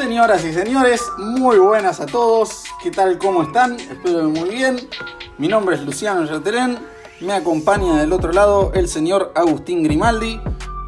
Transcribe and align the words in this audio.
Señoras 0.00 0.42
y 0.46 0.54
señores, 0.54 1.12
muy 1.18 1.58
buenas 1.58 2.00
a 2.00 2.06
todos. 2.06 2.64
¿Qué 2.82 2.90
tal? 2.90 3.18
¿Cómo 3.18 3.42
están? 3.42 3.78
Espero 3.78 4.30
muy 4.30 4.48
bien. 4.48 4.88
Mi 5.36 5.46
nombre 5.46 5.76
es 5.76 5.82
Luciano 5.82 6.24
Yaterén. 6.24 6.78
Me 7.20 7.34
acompaña 7.34 7.98
del 7.98 8.14
otro 8.14 8.32
lado 8.32 8.72
el 8.72 8.88
señor 8.88 9.30
Agustín 9.34 9.82
Grimaldi. 9.82 10.40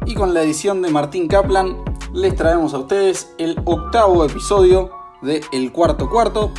Y 0.07 0.15
con 0.15 0.33
la 0.33 0.41
edición 0.41 0.81
de 0.81 0.89
Martín 0.89 1.27
Kaplan 1.27 1.77
les 2.11 2.35
traemos 2.35 2.73
a 2.73 2.79
ustedes 2.79 3.35
el 3.37 3.61
octavo 3.65 4.25
episodio 4.25 4.89
de 5.21 5.41
El 5.51 5.71
Cuarto 5.71 6.09
Cuarto. 6.09 6.51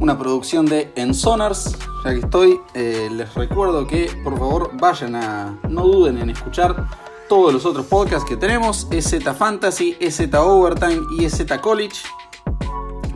Una 0.00 0.18
producción 0.18 0.66
de 0.66 0.92
Ensonars. 0.96 1.78
Ya 2.04 2.10
que 2.10 2.18
estoy, 2.18 2.60
eh, 2.74 3.08
les 3.12 3.32
recuerdo 3.34 3.86
que 3.86 4.10
por 4.24 4.36
favor 4.36 4.72
vayan 4.72 5.14
a... 5.14 5.60
No 5.68 5.84
duden 5.84 6.18
en 6.18 6.30
escuchar 6.30 6.74
todos 7.30 7.52
los 7.52 7.64
otros 7.64 7.86
podcasts 7.86 8.28
que 8.28 8.36
tenemos, 8.36 8.88
EZ 8.90 9.22
Fantasy, 9.38 9.96
EZ 10.00 10.34
Overtime 10.34 11.02
y 11.12 11.26
EZ 11.26 11.44
College. 11.60 12.00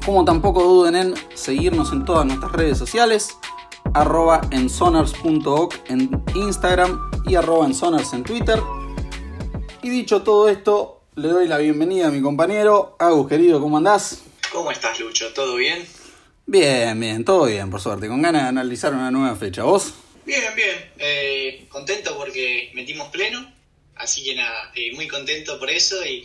Como 0.07 0.25
tampoco 0.25 0.63
duden 0.63 0.95
en 0.95 1.15
seguirnos 1.35 1.91
en 1.91 2.05
todas 2.05 2.25
nuestras 2.25 2.53
redes 2.53 2.79
sociales, 2.79 3.37
arroba 3.93 4.41
ensonars.oc 4.53 5.75
en 5.91 6.23
Instagram 6.37 7.11
y 7.27 7.35
arroba 7.35 7.67
ensonars 7.67 8.13
en 8.13 8.23
Twitter. 8.23 8.61
Y 9.83 9.91
dicho 9.91 10.23
todo 10.23 10.49
esto, 10.49 11.03
le 11.17 11.27
doy 11.27 11.49
la 11.49 11.59
bienvenida 11.59 12.07
a 12.07 12.11
mi 12.13 12.23
compañero. 12.23 12.95
Agus, 13.01 13.29
querido, 13.29 13.61
¿cómo 13.61 13.79
andás? 13.79 14.23
¿Cómo 14.53 14.71
estás, 14.71 15.01
Lucho? 15.01 15.33
¿Todo 15.35 15.57
bien? 15.57 15.85
Bien, 16.47 17.01
bien, 17.01 17.25
todo 17.25 17.47
bien, 17.47 17.69
por 17.69 17.81
suerte. 17.81 18.07
Con 18.07 18.23
ganas 18.23 18.43
de 18.43 18.49
analizar 18.49 18.93
una 18.95 19.11
nueva 19.11 19.35
fecha. 19.35 19.65
¿Vos? 19.65 19.93
Bien, 20.25 20.55
bien. 20.55 20.93
Eh, 20.99 21.67
contento 21.69 22.17
porque 22.17 22.71
metimos 22.75 23.09
pleno. 23.09 23.54
Así 23.97 24.25
que 24.25 24.35
nada, 24.35 24.73
eh, 24.75 24.93
muy 24.95 25.09
contento 25.09 25.59
por 25.59 25.71
eso 25.71 25.97
y, 26.05 26.25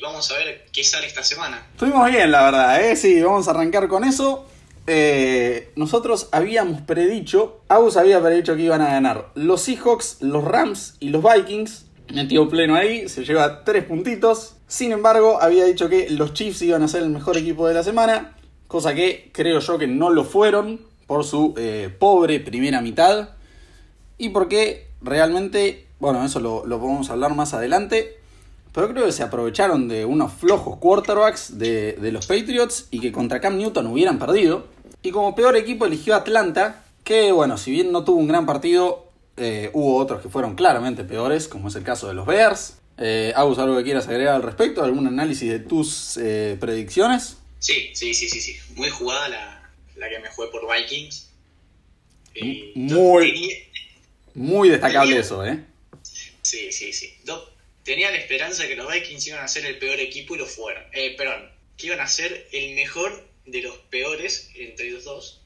vamos 0.00 0.30
a 0.30 0.36
ver 0.36 0.66
qué 0.72 0.84
sale 0.84 1.06
esta 1.06 1.22
semana. 1.22 1.66
Estuvimos 1.72 2.10
bien, 2.10 2.30
la 2.30 2.42
verdad, 2.42 2.84
¿eh? 2.84 2.96
Sí, 2.96 3.20
vamos 3.22 3.46
a 3.48 3.52
arrancar 3.52 3.88
con 3.88 4.04
eso. 4.04 4.46
Eh, 4.86 5.72
nosotros 5.76 6.28
habíamos 6.32 6.82
predicho, 6.82 7.62
Agus 7.68 7.96
había 7.96 8.20
predicho 8.20 8.56
que 8.56 8.62
iban 8.62 8.80
a 8.80 8.88
ganar 8.88 9.30
los 9.34 9.62
Seahawks, 9.62 10.18
los 10.20 10.44
Rams 10.44 10.96
y 10.98 11.10
los 11.10 11.22
Vikings. 11.22 11.86
Metió 12.12 12.48
pleno 12.48 12.74
ahí, 12.74 13.08
se 13.08 13.24
lleva 13.24 13.64
tres 13.64 13.84
puntitos. 13.84 14.56
Sin 14.66 14.90
embargo, 14.92 15.40
había 15.40 15.64
dicho 15.64 15.88
que 15.88 16.10
los 16.10 16.34
Chiefs 16.34 16.62
iban 16.62 16.82
a 16.82 16.88
ser 16.88 17.02
el 17.02 17.10
mejor 17.10 17.38
equipo 17.38 17.68
de 17.68 17.74
la 17.74 17.84
semana, 17.84 18.36
cosa 18.66 18.94
que 18.94 19.30
creo 19.32 19.60
yo 19.60 19.78
que 19.78 19.86
no 19.86 20.10
lo 20.10 20.24
fueron 20.24 20.80
por 21.06 21.24
su 21.24 21.54
eh, 21.56 21.94
pobre 21.98 22.40
primera 22.40 22.80
mitad 22.80 23.30
y 24.18 24.30
porque 24.30 24.88
realmente, 25.00 25.88
bueno, 26.02 26.24
eso 26.24 26.40
lo, 26.40 26.66
lo 26.66 26.80
podemos 26.80 27.08
hablar 27.10 27.36
más 27.36 27.54
adelante. 27.54 28.18
Pero 28.74 28.88
creo 28.88 29.06
que 29.06 29.12
se 29.12 29.22
aprovecharon 29.22 29.86
de 29.86 30.04
unos 30.04 30.32
flojos 30.32 30.78
quarterbacks 30.78 31.58
de, 31.58 31.92
de, 31.92 32.10
los 32.10 32.26
Patriots 32.26 32.88
y 32.90 32.98
que 32.98 33.12
contra 33.12 33.40
Cam 33.40 33.56
Newton 33.56 33.86
hubieran 33.86 34.18
perdido. 34.18 34.66
Y 35.04 35.12
como 35.12 35.36
peor 35.36 35.56
equipo 35.56 35.86
eligió 35.86 36.16
Atlanta, 36.16 36.84
que 37.04 37.30
bueno, 37.30 37.56
si 37.56 37.70
bien 37.70 37.92
no 37.92 38.02
tuvo 38.02 38.16
un 38.18 38.26
gran 38.26 38.46
partido, 38.46 39.12
eh, 39.36 39.70
hubo 39.74 39.96
otros 39.96 40.22
que 40.22 40.28
fueron 40.28 40.56
claramente 40.56 41.04
peores, 41.04 41.46
como 41.46 41.68
es 41.68 41.76
el 41.76 41.84
caso 41.84 42.08
de 42.08 42.14
los 42.14 42.26
Bears. 42.26 42.78
Eh, 42.98 43.32
Agus, 43.36 43.60
¿algo 43.60 43.76
que 43.76 43.84
quieras 43.84 44.08
agregar 44.08 44.34
al 44.34 44.42
respecto? 44.42 44.82
¿Algún 44.82 45.06
análisis 45.06 45.48
de 45.48 45.60
tus 45.60 46.16
eh, 46.16 46.56
predicciones? 46.58 47.36
Sí, 47.60 47.90
sí, 47.94 48.12
sí, 48.12 48.28
sí, 48.28 48.40
sí. 48.40 48.56
Muy 48.74 48.90
jugada 48.90 49.28
la, 49.28 49.72
la 49.94 50.08
que 50.08 50.18
me 50.18 50.28
jugué 50.30 50.48
por 50.48 50.62
Vikings. 50.66 51.28
Eh, 52.34 52.72
muy, 52.74 53.32
tenía, 53.32 53.54
muy 54.34 54.68
destacable 54.68 55.10
tenía, 55.10 55.20
eso, 55.20 55.46
¿eh? 55.46 55.64
Sí, 56.42 56.72
sí, 56.72 56.92
sí. 56.92 57.14
Tenía 57.84 58.10
la 58.10 58.18
esperanza 58.18 58.66
que 58.66 58.76
los 58.76 58.92
Vikings 58.92 59.26
iban 59.26 59.44
a 59.44 59.48
ser 59.48 59.66
el 59.66 59.78
peor 59.78 59.98
equipo 59.98 60.34
y 60.34 60.38
lo 60.38 60.46
fueron. 60.46 60.84
Eh, 60.92 61.14
perdón, 61.16 61.50
que 61.76 61.86
iban 61.86 62.00
a 62.00 62.06
ser 62.06 62.48
el 62.52 62.74
mejor 62.74 63.28
de 63.44 63.62
los 63.62 63.76
peores 63.90 64.50
entre 64.54 64.90
los 64.90 65.04
dos. 65.04 65.40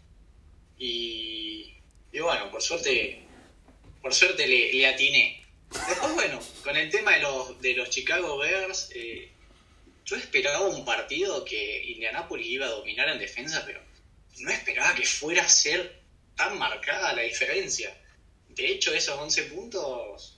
Y, 0.78 1.74
y 2.12 2.18
bueno, 2.20 2.50
por 2.50 2.62
suerte, 2.62 3.22
por 4.02 4.12
suerte 4.12 4.46
le, 4.46 4.72
le, 4.72 4.86
atiné. 4.86 5.44
Después, 5.88 6.12
bueno, 6.12 6.40
con 6.62 6.76
el 6.76 6.90
tema 6.90 7.12
de 7.14 7.20
los, 7.20 7.60
de 7.62 7.74
los 7.74 7.88
Chicago 7.88 8.36
Bears, 8.38 8.90
eh, 8.94 9.30
yo 10.04 10.16
esperaba 10.16 10.66
un 10.66 10.84
partido 10.84 11.44
que 11.44 11.84
Indianapolis 11.86 12.46
iba 12.46 12.66
a 12.66 12.70
dominar 12.70 13.08
en 13.08 13.18
defensa, 13.18 13.62
pero 13.64 13.80
no 14.38 14.50
esperaba 14.50 14.94
que 14.94 15.06
fuera 15.06 15.42
a 15.42 15.48
ser 15.48 16.00
tan 16.36 16.58
marcada 16.58 17.14
la 17.14 17.22
diferencia. 17.22 17.96
De 18.50 18.66
hecho, 18.68 18.94
esos 18.94 19.18
11 19.18 19.42
puntos, 19.44 20.35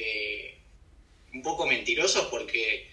eh, 0.00 0.58
un 1.34 1.42
poco 1.42 1.66
mentirosos 1.66 2.26
porque 2.26 2.88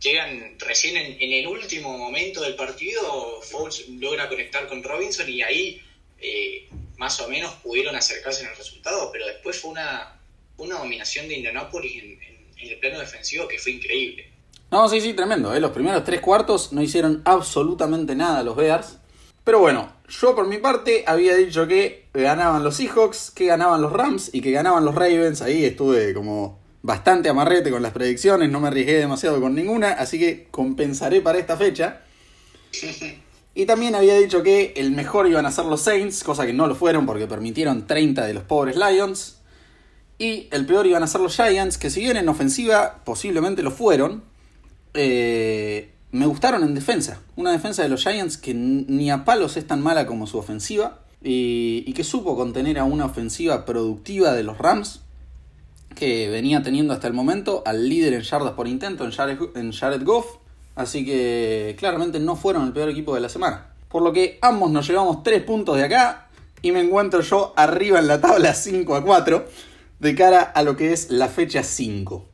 llegan 0.00 0.56
recién 0.58 0.96
en, 0.96 1.32
el 1.32 1.46
último 1.46 1.96
momento 1.96 2.40
del 2.40 2.54
partido, 2.54 3.40
Foles 3.42 3.88
logra 3.88 4.28
conectar 4.28 4.68
con 4.68 4.82
Robinson 4.82 5.28
y 5.28 5.42
ahí 5.42 5.82
eh, 6.18 6.68
más 6.96 7.20
o 7.20 7.28
menos 7.28 7.52
pudieron 7.54 7.94
acercarse 7.94 8.42
en 8.42 8.50
el 8.50 8.56
resultado, 8.56 9.10
pero 9.12 9.26
después 9.26 9.60
fue 9.60 9.72
una, 9.72 10.20
una 10.56 10.78
dominación 10.78 11.28
de 11.28 11.36
Indianapolis 11.36 12.02
en, 12.02 12.18
el 12.58 12.78
plano 12.80 12.98
defensivo 12.98 13.46
que 13.46 13.58
fue 13.58 13.72
increíble. 13.72 14.28
No, 14.70 14.88
sí, 14.88 15.00
sí, 15.00 15.14
tremendo. 15.14 15.54
¿eh? 15.54 15.60
Los 15.60 15.70
primeros 15.70 16.04
tres 16.04 16.20
cuartos 16.20 16.72
no 16.72 16.82
hicieron 16.82 17.22
absolutamente 17.24 18.16
nada 18.16 18.42
los 18.42 18.56
Bears. 18.56 18.98
Pero 19.44 19.60
bueno, 19.60 19.96
yo 20.08 20.34
por 20.34 20.46
mi 20.48 20.58
parte 20.58 21.04
había 21.06 21.36
dicho 21.36 21.68
que 21.68 22.07
ganaban 22.22 22.64
los 22.64 22.76
Seahawks, 22.76 23.30
que 23.30 23.46
ganaban 23.46 23.82
los 23.82 23.92
Rams 23.92 24.30
y 24.32 24.40
que 24.40 24.50
ganaban 24.50 24.84
los 24.84 24.94
Ravens. 24.94 25.42
Ahí 25.42 25.64
estuve 25.64 26.14
como 26.14 26.58
bastante 26.82 27.28
amarrete 27.28 27.70
con 27.70 27.82
las 27.82 27.92
predicciones, 27.92 28.50
no 28.50 28.60
me 28.60 28.68
arriesgué 28.68 28.94
demasiado 28.94 29.40
con 29.40 29.54
ninguna, 29.54 29.92
así 29.92 30.18
que 30.18 30.48
compensaré 30.50 31.20
para 31.20 31.38
esta 31.38 31.56
fecha. 31.56 32.02
Y 33.54 33.66
también 33.66 33.94
había 33.94 34.14
dicho 34.14 34.42
que 34.42 34.72
el 34.76 34.92
mejor 34.92 35.26
iban 35.26 35.44
a 35.44 35.50
ser 35.50 35.64
los 35.64 35.82
Saints, 35.82 36.22
cosa 36.22 36.46
que 36.46 36.52
no 36.52 36.66
lo 36.66 36.74
fueron 36.74 37.06
porque 37.06 37.26
permitieron 37.26 37.86
30 37.86 38.24
de 38.24 38.34
los 38.34 38.44
pobres 38.44 38.76
Lions. 38.76 39.38
Y 40.18 40.48
el 40.50 40.66
peor 40.66 40.86
iban 40.86 41.02
a 41.02 41.06
ser 41.06 41.20
los 41.20 41.36
Giants, 41.36 41.78
que 41.78 41.90
si 41.90 42.00
bien 42.00 42.16
en 42.16 42.28
ofensiva 42.28 43.02
posiblemente 43.04 43.62
lo 43.62 43.70
fueron, 43.70 44.24
eh, 44.94 45.92
me 46.10 46.26
gustaron 46.26 46.62
en 46.64 46.74
defensa. 46.74 47.20
Una 47.36 47.52
defensa 47.52 47.82
de 47.82 47.88
los 47.88 48.02
Giants 48.02 48.36
que 48.36 48.52
ni 48.54 49.10
a 49.10 49.24
palos 49.24 49.56
es 49.56 49.66
tan 49.66 49.80
mala 49.80 50.06
como 50.06 50.26
su 50.26 50.38
ofensiva. 50.38 51.00
Y, 51.22 51.92
que 51.92 52.04
supo 52.04 52.36
contener 52.36 52.78
a 52.78 52.84
una 52.84 53.06
ofensiva 53.06 53.64
productiva 53.64 54.32
de 54.32 54.42
los 54.42 54.58
Rams. 54.58 55.02
Que 55.94 56.28
venía 56.28 56.62
teniendo 56.62 56.94
hasta 56.94 57.08
el 57.08 57.12
momento 57.12 57.62
al 57.66 57.88
líder 57.88 58.14
en 58.14 58.22
yardas 58.22 58.52
por 58.52 58.68
intento, 58.68 59.04
en 59.04 59.10
Jared, 59.10 59.38
en 59.56 59.72
Jared 59.72 60.04
Goff. 60.04 60.36
Así 60.76 61.04
que 61.04 61.74
claramente 61.78 62.20
no 62.20 62.36
fueron 62.36 62.66
el 62.66 62.72
peor 62.72 62.88
equipo 62.88 63.14
de 63.14 63.20
la 63.20 63.28
semana. 63.28 63.72
Por 63.88 64.02
lo 64.02 64.12
que 64.12 64.38
ambos 64.42 64.70
nos 64.70 64.86
llevamos 64.86 65.22
3 65.22 65.42
puntos 65.42 65.76
de 65.76 65.84
acá. 65.84 66.28
Y 66.62 66.72
me 66.72 66.80
encuentro 66.80 67.20
yo 67.20 67.52
arriba 67.56 67.98
en 67.98 68.06
la 68.06 68.20
tabla 68.20 68.54
5 68.54 68.94
a 68.94 69.02
4. 69.02 69.46
De 69.98 70.14
cara 70.14 70.42
a 70.42 70.62
lo 70.62 70.76
que 70.76 70.92
es 70.92 71.10
la 71.10 71.28
fecha 71.28 71.62
5. 71.62 72.28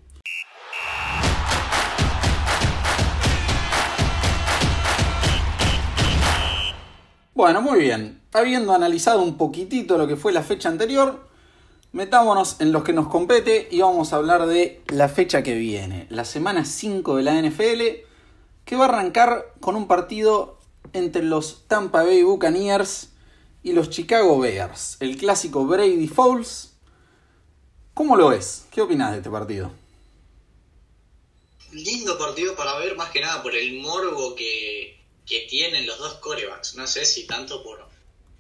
Bueno, 7.35 7.63
muy 7.63 7.81
bien. 7.81 8.24
Habiendo 8.37 8.73
analizado 8.73 9.23
un 9.23 9.39
poquitito 9.39 9.97
lo 9.97 10.09
que 10.09 10.17
fue 10.17 10.33
la 10.33 10.43
fecha 10.43 10.69
anterior, 10.69 11.25
metámonos 11.93 12.61
en 12.61 12.73
los 12.73 12.83
que 12.83 12.93
nos 12.93 13.07
compete 13.07 13.69
y 13.71 13.81
vamos 13.81 14.13
a 14.13 14.17
hablar 14.17 14.47
de 14.47 14.83
la 14.89 15.09
fecha 15.09 15.45
que 15.45 15.55
viene, 15.55 16.09
la 16.11 16.25
semana 16.25 16.65
5 16.65 17.15
de 17.15 17.23
la 17.23 17.41
NFL, 17.41 17.83
que 18.65 18.75
va 18.75 18.87
a 18.87 18.89
arrancar 18.89 19.55
con 19.61 19.77
un 19.77 19.87
partido 19.87 20.59
entre 20.93 21.23
los 21.23 21.69
Tampa 21.69 22.03
Bay 22.03 22.25
Buccaneers 22.25 23.11
y 23.63 23.73
los 23.73 23.91
Chicago 23.91 24.41
Bears, 24.41 24.97
el 24.99 25.17
clásico 25.17 25.65
Brady 25.65 26.09
Fowles. 26.09 26.73
¿Cómo 27.95 28.17
lo 28.17 28.31
ves? 28.31 28.67
¿Qué 28.73 28.83
opinas 28.83 29.13
de 29.13 29.19
este 29.19 29.31
partido? 29.31 29.71
Lindo 31.71 32.19
partido 32.19 32.57
para 32.57 32.77
ver, 32.79 32.97
más 32.97 33.11
que 33.11 33.21
nada 33.21 33.45
por 33.45 33.55
el 33.55 33.79
morbo 33.81 34.35
que, 34.35 35.01
que 35.25 35.47
tienen 35.49 35.87
los 35.87 36.01
dos 36.01 36.15
corebacks. 36.15 36.75
No 36.75 36.89
sé 36.89 37.05
si 37.05 37.29
tanto 37.29 37.63
por, 37.63 37.94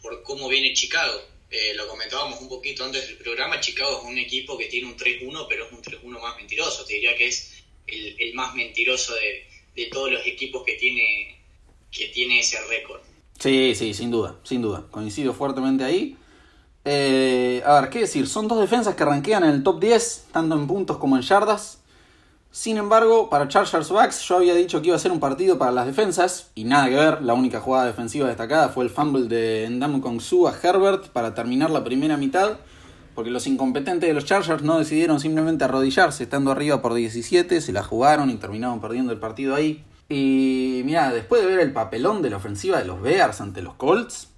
por 0.04 0.22
cómo 0.22 0.48
viene 0.48 0.74
Chicago. 0.74 1.14
Eh, 1.50 1.72
lo 1.74 1.88
comentábamos 1.88 2.38
un 2.40 2.48
poquito 2.48 2.84
antes 2.84 3.06
del 3.06 3.16
programa. 3.16 3.58
Chicago 3.58 4.00
es 4.02 4.04
un 4.04 4.18
equipo 4.18 4.58
que 4.58 4.66
tiene 4.66 4.86
un 4.86 4.96
3-1, 4.96 5.46
pero 5.48 5.64
es 5.64 5.72
un 5.72 5.82
3-1 5.82 6.20
más 6.20 6.36
mentiroso. 6.36 6.84
Te 6.84 6.94
diría 6.94 7.16
que 7.16 7.28
es 7.28 7.64
el, 7.86 8.34
más 8.34 8.54
mentiroso 8.54 9.14
de, 9.14 9.46
de, 9.74 9.86
todos 9.86 10.12
los 10.12 10.26
equipos 10.26 10.62
que 10.64 10.74
tiene, 10.74 11.40
que 11.90 12.08
tiene 12.08 12.40
ese 12.40 12.58
récord. 12.68 13.00
Sí, 13.38 13.74
sí, 13.74 13.94
sin 13.94 14.10
duda, 14.10 14.38
sin 14.44 14.60
duda. 14.60 14.86
Coincido 14.90 15.32
fuertemente 15.32 15.84
ahí. 15.84 16.16
Eh, 16.84 17.62
a 17.64 17.80
ver, 17.80 17.90
¿qué 17.90 18.00
decir? 18.00 18.26
Son 18.26 18.46
dos 18.46 18.60
defensas 18.60 18.94
que 18.94 19.04
arranquean 19.04 19.44
en 19.44 19.50
el 19.50 19.62
top 19.62 19.80
10, 19.80 20.26
tanto 20.32 20.54
en 20.54 20.66
puntos 20.66 20.98
como 20.98 21.16
en 21.16 21.22
yardas. 21.22 21.78
Sin 22.54 22.76
embargo, 22.76 23.30
para 23.30 23.48
Chargers 23.48 23.88
Bucks 23.88 24.20
yo 24.28 24.36
había 24.36 24.54
dicho 24.54 24.80
que 24.80 24.86
iba 24.86 24.94
a 24.94 25.00
ser 25.00 25.10
un 25.10 25.18
partido 25.18 25.58
para 25.58 25.72
las 25.72 25.86
defensas 25.86 26.52
y 26.54 26.62
nada 26.62 26.88
que 26.88 26.94
ver, 26.94 27.20
la 27.20 27.34
única 27.34 27.60
jugada 27.60 27.86
defensiva 27.86 28.28
destacada 28.28 28.68
fue 28.68 28.84
el 28.84 28.90
fumble 28.90 29.26
de 29.26 29.68
Ndam 29.68 30.00
Kongsu 30.00 30.46
a 30.46 30.54
Herbert 30.62 31.08
para 31.08 31.34
terminar 31.34 31.70
la 31.70 31.82
primera 31.82 32.16
mitad, 32.16 32.58
porque 33.16 33.32
los 33.32 33.48
incompetentes 33.48 34.08
de 34.08 34.14
los 34.14 34.24
Chargers 34.24 34.62
no 34.62 34.78
decidieron 34.78 35.18
simplemente 35.18 35.64
arrodillarse 35.64 36.22
estando 36.22 36.52
arriba 36.52 36.80
por 36.80 36.94
17, 36.94 37.60
se 37.60 37.72
la 37.72 37.82
jugaron 37.82 38.30
y 38.30 38.36
terminaron 38.36 38.80
perdiendo 38.80 39.10
el 39.10 39.18
partido 39.18 39.56
ahí. 39.56 39.82
Y 40.08 40.82
mira, 40.84 41.12
después 41.12 41.42
de 41.42 41.48
ver 41.48 41.58
el 41.58 41.72
papelón 41.72 42.22
de 42.22 42.30
la 42.30 42.36
ofensiva 42.36 42.78
de 42.78 42.84
los 42.84 43.02
Bears 43.02 43.40
ante 43.40 43.62
los 43.62 43.74
Colts, 43.74 44.28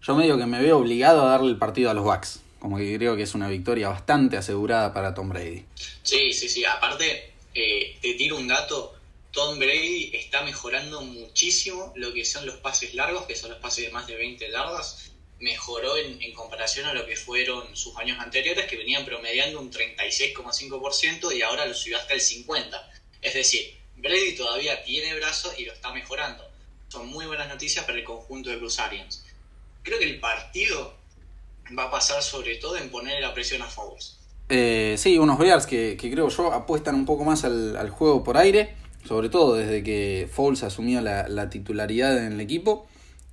yo 0.00 0.16
medio 0.16 0.38
que 0.38 0.46
me 0.46 0.62
veo 0.62 0.78
obligado 0.78 1.26
a 1.26 1.32
darle 1.32 1.50
el 1.50 1.58
partido 1.58 1.90
a 1.90 1.94
los 1.94 2.04
Bucks. 2.04 2.40
Como 2.58 2.78
que 2.78 2.96
creo 2.96 3.14
que 3.14 3.24
es 3.24 3.34
una 3.34 3.48
victoria 3.48 3.90
bastante 3.90 4.38
asegurada 4.38 4.94
para 4.94 5.12
Tom 5.12 5.28
Brady. 5.28 5.66
Sí, 6.02 6.32
sí, 6.32 6.48
sí. 6.48 6.64
Aparte, 6.64 7.31
eh, 7.54 7.98
te 8.00 8.14
tiro 8.14 8.36
un 8.36 8.48
dato. 8.48 8.98
Tom 9.32 9.58
Brady 9.58 10.10
está 10.14 10.42
mejorando 10.42 11.00
muchísimo 11.00 11.92
lo 11.96 12.12
que 12.12 12.24
son 12.24 12.44
los 12.44 12.56
pases 12.56 12.94
largos, 12.94 13.26
que 13.26 13.34
son 13.34 13.50
los 13.50 13.60
pases 13.60 13.86
de 13.86 13.90
más 13.90 14.06
de 14.06 14.16
20 14.16 14.50
yardas. 14.50 15.10
Mejoró 15.40 15.96
en, 15.96 16.32
comparación 16.34 16.86
a 16.86 16.94
lo 16.94 17.06
que 17.06 17.16
fueron 17.16 17.74
sus 17.76 17.96
años 17.96 18.18
anteriores, 18.20 18.66
que 18.66 18.76
venían 18.76 19.04
promediando 19.04 19.60
un 19.60 19.72
36,5% 19.72 21.34
y 21.34 21.42
ahora 21.42 21.66
lo 21.66 21.74
subió 21.74 21.96
hasta 21.98 22.14
el 22.14 22.20
50%. 22.20 22.80
Es 23.22 23.34
decir, 23.34 23.76
Brady 23.96 24.34
todavía 24.36 24.84
tiene 24.84 25.14
brazos 25.14 25.58
y 25.58 25.64
lo 25.64 25.72
está 25.72 25.92
mejorando. 25.92 26.48
Son 26.88 27.08
muy 27.08 27.26
buenas 27.26 27.48
noticias 27.48 27.84
para 27.84 27.98
el 27.98 28.04
conjunto 28.04 28.50
de 28.50 28.56
Bruce 28.56 28.80
Arians. 28.80 29.24
Creo 29.82 29.98
que 29.98 30.04
el 30.04 30.20
partido 30.20 30.94
va 31.76 31.84
a 31.84 31.90
pasar 31.90 32.22
sobre 32.22 32.56
todo 32.56 32.76
en 32.76 32.90
poner 32.90 33.20
la 33.20 33.32
presión 33.32 33.62
a 33.62 33.66
Fowles. 33.66 34.18
Eh, 34.54 34.96
sí, 34.98 35.16
unos 35.16 35.38
Bears 35.38 35.64
que, 35.64 35.96
creo 35.98 36.28
yo 36.28 36.52
apuestan 36.52 36.94
un 36.94 37.06
poco 37.06 37.24
más 37.24 37.42
al, 37.44 37.88
juego 37.88 38.22
por 38.22 38.36
aire, 38.36 38.74
sobre 39.08 39.30
todo 39.30 39.54
desde 39.54 39.82
que 39.82 40.28
Fowles 40.30 40.62
asumió 40.62 41.00
la, 41.00 41.26
la 41.26 41.48
titularidad 41.48 42.26
en 42.26 42.34
el 42.34 42.40
equipo. 42.42 42.86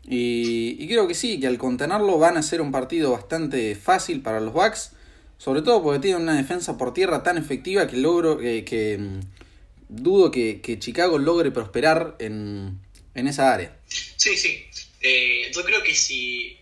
Y, 0.08 0.88
creo 0.88 1.10
que 1.10 1.14
sí, 1.14 1.38
que 1.42 1.48
al 1.48 1.58
contenerlo 1.58 2.18
van 2.20 2.38
a 2.38 2.42
ser 2.42 2.62
un 2.62 2.72
partido 2.72 3.12
bastante 3.12 3.76
fácil 3.76 4.22
para 4.22 4.40
los 4.40 4.54
Bucks, 4.54 4.94
sobre 5.38 5.62
todo 5.62 5.84
porque 5.84 6.00
tienen 6.00 6.22
una 6.22 6.38
defensa 6.38 6.78
por 6.78 6.94
tierra 6.94 7.22
tan 7.22 7.38
efectiva 7.38 7.86
que 7.86 7.98
logro 7.98 8.38
que, 8.38 8.98
mm, 8.98 9.20
dudo 9.90 10.32
que, 10.32 10.78
Chicago 10.80 11.18
logre 11.18 11.52
prosperar 11.52 12.16
en, 12.20 12.80
esa 13.14 13.54
área. 13.54 13.78
Sí, 13.88 14.38
sí. 14.38 14.64
Eh, 15.02 15.52
yo 15.54 15.66
creo 15.66 15.84
que 15.84 15.94
si 15.94 16.60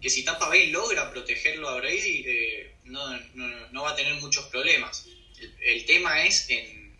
que 0.00 0.08
si 0.08 0.24
Bay 0.24 0.70
logra 0.70 1.10
protegerlo 1.10 1.68
a 1.68 1.76
Brady, 1.76 2.24
eh, 2.26 2.70
no, 2.90 3.18
no, 3.34 3.68
no, 3.72 3.82
va 3.82 3.90
a 3.90 3.96
tener 3.96 4.14
muchos 4.20 4.46
problemas. 4.46 5.06
El, 5.60 5.86
tema 5.86 6.24
es 6.24 6.50
en, 6.50 6.96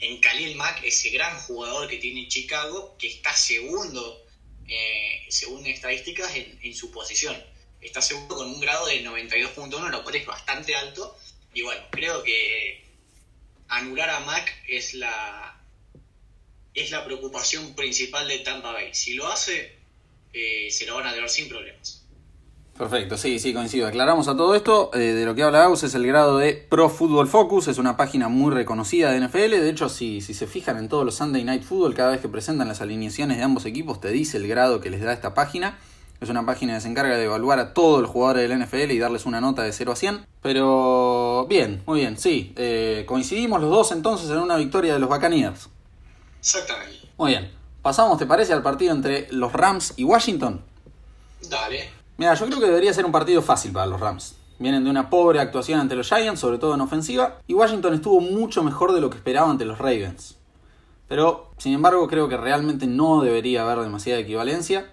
en, 0.00 0.20
Khalil 0.20 0.56
Mack, 0.56 0.82
ese 0.84 1.10
gran 1.10 1.38
jugador 1.40 1.88
que 1.88 1.98
tiene 1.98 2.28
Chicago, 2.28 2.96
que 2.98 3.08
está 3.08 3.34
segundo, 3.34 4.24
eh, 4.66 5.26
según 5.28 5.66
estadísticas, 5.66 6.34
en, 6.34 6.58
en, 6.62 6.74
su 6.74 6.90
posición. 6.90 7.36
Está 7.80 8.00
segundo 8.00 8.36
con 8.36 8.46
un 8.48 8.60
grado 8.60 8.86
de 8.86 9.04
92.1, 9.04 9.90
lo 9.90 10.02
cual 10.02 10.16
es 10.16 10.26
bastante 10.26 10.74
alto. 10.74 11.16
Y 11.52 11.62
bueno, 11.62 11.82
creo 11.90 12.22
que 12.22 12.84
anular 13.68 14.10
a 14.10 14.20
Mack 14.20 14.52
es 14.68 14.94
la, 14.94 15.60
es 16.74 16.90
la 16.90 17.04
preocupación 17.04 17.74
principal 17.74 18.28
de 18.28 18.38
Tampa 18.40 18.72
Bay. 18.72 18.94
Si 18.94 19.14
lo 19.14 19.26
hace, 19.26 19.76
eh, 20.32 20.70
se 20.70 20.86
lo 20.86 20.96
van 20.96 21.06
a 21.06 21.12
llevar 21.14 21.30
sin 21.30 21.48
problemas. 21.48 22.05
Perfecto, 22.78 23.16
sí, 23.16 23.38
sí, 23.38 23.54
coincido. 23.54 23.86
Aclaramos 23.86 24.28
a 24.28 24.36
todo 24.36 24.54
esto. 24.54 24.90
Eh, 24.92 24.98
de 24.98 25.24
lo 25.24 25.34
que 25.34 25.42
habla 25.42 25.64
Aus 25.64 25.82
es 25.82 25.94
el 25.94 26.06
grado 26.06 26.36
de 26.36 26.52
Pro 26.54 26.90
Football 26.90 27.26
Focus. 27.26 27.68
Es 27.68 27.78
una 27.78 27.96
página 27.96 28.28
muy 28.28 28.52
reconocida 28.52 29.10
de 29.12 29.20
NFL. 29.20 29.50
De 29.50 29.70
hecho, 29.70 29.88
si, 29.88 30.20
si 30.20 30.34
se 30.34 30.46
fijan 30.46 30.76
en 30.76 30.88
todos 30.90 31.04
los 31.04 31.14
Sunday 31.14 31.42
Night 31.42 31.62
Football, 31.62 31.94
cada 31.94 32.10
vez 32.10 32.20
que 32.20 32.28
presentan 32.28 32.68
las 32.68 32.82
alineaciones 32.82 33.38
de 33.38 33.44
ambos 33.44 33.64
equipos, 33.64 34.00
te 34.00 34.10
dice 34.10 34.36
el 34.36 34.46
grado 34.46 34.80
que 34.80 34.90
les 34.90 35.00
da 35.00 35.14
esta 35.14 35.32
página. 35.32 35.78
Es 36.20 36.28
una 36.28 36.44
página 36.44 36.74
que 36.74 36.80
se 36.82 36.88
encarga 36.88 37.16
de 37.16 37.24
evaluar 37.24 37.58
a 37.58 37.72
todos 37.72 38.02
los 38.02 38.10
jugadores 38.10 38.48
del 38.48 38.62
NFL 38.62 38.90
y 38.90 38.98
darles 38.98 39.24
una 39.24 39.40
nota 39.40 39.62
de 39.62 39.72
0 39.72 39.92
a 39.92 39.96
100. 39.96 40.26
Pero 40.42 41.46
bien, 41.48 41.82
muy 41.86 42.00
bien, 42.00 42.18
sí. 42.18 42.52
Eh, 42.56 43.04
coincidimos 43.06 43.60
los 43.60 43.70
dos 43.70 43.92
entonces 43.92 44.28
en 44.28 44.38
una 44.38 44.56
victoria 44.56 44.92
de 44.92 44.98
los 44.98 45.08
Buccaneers. 45.08 45.70
Exactamente. 46.40 47.08
Muy 47.16 47.30
bien. 47.32 47.50
Pasamos, 47.80 48.18
¿te 48.18 48.26
parece, 48.26 48.52
al 48.52 48.62
partido 48.62 48.92
entre 48.92 49.28
los 49.30 49.52
Rams 49.52 49.94
y 49.96 50.04
Washington? 50.04 50.62
Dale. 51.48 51.95
Mira, 52.18 52.32
yo 52.34 52.46
creo 52.46 52.60
que 52.60 52.66
debería 52.66 52.94
ser 52.94 53.04
un 53.04 53.12
partido 53.12 53.42
fácil 53.42 53.72
para 53.72 53.86
los 53.86 54.00
Rams. 54.00 54.36
Vienen 54.58 54.84
de 54.84 54.90
una 54.90 55.10
pobre 55.10 55.38
actuación 55.38 55.80
ante 55.80 55.96
los 55.96 56.08
Giants, 56.08 56.40
sobre 56.40 56.56
todo 56.56 56.74
en 56.74 56.80
ofensiva, 56.80 57.40
y 57.46 57.52
Washington 57.52 57.92
estuvo 57.92 58.20
mucho 58.20 58.64
mejor 58.64 58.94
de 58.94 59.02
lo 59.02 59.10
que 59.10 59.18
esperaba 59.18 59.50
ante 59.50 59.66
los 59.66 59.78
Ravens. 59.78 60.36
Pero, 61.08 61.50
sin 61.58 61.74
embargo, 61.74 62.08
creo 62.08 62.28
que 62.28 62.38
realmente 62.38 62.86
no 62.86 63.20
debería 63.20 63.62
haber 63.62 63.84
demasiada 63.84 64.18
equivalencia. 64.18 64.92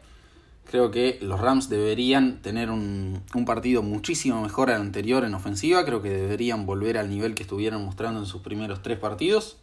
Creo 0.69 0.91
que 0.91 1.17
los 1.21 1.39
Rams 1.39 1.69
deberían 1.69 2.41
tener 2.41 2.69
un, 2.69 3.21
un, 3.33 3.45
partido 3.45 3.81
muchísimo 3.81 4.41
mejor 4.41 4.69
al 4.69 4.81
anterior 4.81 5.23
en 5.23 5.33
ofensiva. 5.33 5.85
Creo 5.85 6.01
que 6.01 6.09
deberían 6.09 6.65
volver 6.65 6.97
al 6.97 7.09
nivel 7.09 7.35
que 7.35 7.43
estuvieron 7.43 7.85
mostrando 7.85 8.19
en 8.19 8.25
sus 8.25 8.41
primeros 8.41 8.81
tres 8.81 8.99
partidos. 8.99 9.57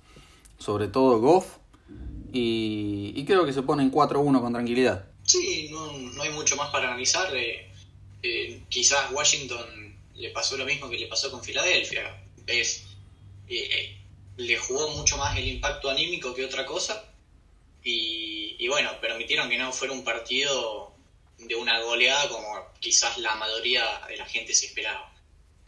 Sobre 0.59 0.89
todo 0.89 1.21
Goff. 1.21 1.59
Y, 2.33 3.13
y 3.15 3.25
creo 3.27 3.45
que 3.45 3.53
se 3.53 3.63
ponen 3.63 3.93
4-1 3.93 4.41
con 4.41 4.53
tranquilidad. 4.53 5.10
Sí, 5.31 5.69
no, 5.71 5.93
no, 5.93 6.23
hay 6.23 6.31
mucho 6.31 6.57
más 6.57 6.71
para 6.71 6.89
analizar. 6.89 7.35
Eh, 7.37 7.71
eh, 8.23 8.63
quizás 8.69 9.13
Washington 9.13 9.97
le 10.17 10.31
pasó 10.31 10.57
lo 10.57 10.65
mismo 10.65 10.91
que 10.91 10.99
le 10.99 11.07
pasó 11.07 11.31
con 11.31 11.45
Filadelfia. 11.45 12.21
Es, 12.47 12.83
eh, 13.49 13.97
le 14.37 14.57
jugó 14.59 14.91
mucho 14.91 15.17
más 15.19 15.37
el 15.39 15.47
impacto 15.47 15.89
anímico 15.89 16.35
que 16.35 16.45
otra 16.45 16.67
cosa. 16.67 17.05
Y, 17.85 18.57
y, 18.59 18.67
bueno, 18.69 19.01
permitieron 19.01 19.49
que 19.49 19.57
no 19.57 19.73
fuera 19.73 19.95
un 19.95 20.03
partido 20.03 20.95
de 21.39 21.55
una 21.55 21.81
goleada 21.81 22.29
como 22.29 22.73
quizás 22.81 23.17
la 23.19 23.37
mayoría 23.37 23.85
de 24.09 24.17
la 24.17 24.27
gente 24.27 24.53
se 24.53 24.67
esperaba. 24.67 25.15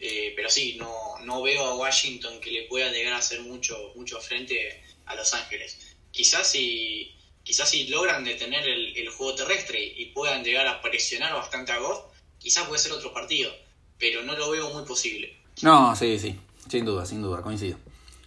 Eh, 0.00 0.32
pero 0.34 0.50
sí, 0.50 0.74
no, 0.76 1.20
no 1.20 1.40
veo 1.40 1.64
a 1.64 1.76
Washington 1.76 2.40
que 2.40 2.50
le 2.50 2.62
pueda 2.64 2.90
llegar 2.90 3.12
a 3.12 3.18
hacer 3.18 3.40
mucho, 3.42 3.92
mucho 3.94 4.20
frente 4.20 4.82
a 5.06 5.14
Los 5.14 5.32
Ángeles. 5.32 5.78
Quizás 6.10 6.50
si 6.50 7.14
quizás 7.44 7.68
si 7.68 7.88
logran 7.88 8.24
detener 8.24 8.66
el, 8.66 8.96
el, 8.96 9.08
juego 9.10 9.34
terrestre 9.34 9.82
y 9.82 10.06
puedan 10.06 10.44
llegar 10.44 10.66
a 10.66 10.80
presionar 10.80 11.34
bastante 11.34 11.72
a 11.72 11.78
Goff, 11.78 12.04
quizás 12.38 12.66
puede 12.66 12.80
ser 12.80 12.92
otro 12.92 13.12
partido, 13.12 13.52
pero 13.98 14.22
no 14.22 14.36
lo 14.36 14.50
veo 14.50 14.70
muy 14.70 14.84
posible. 14.84 15.36
No, 15.62 15.94
sí, 15.96 16.18
sí, 16.18 16.38
sin 16.68 16.84
duda, 16.84 17.06
sin 17.06 17.22
duda, 17.22 17.42
coincido. 17.42 17.78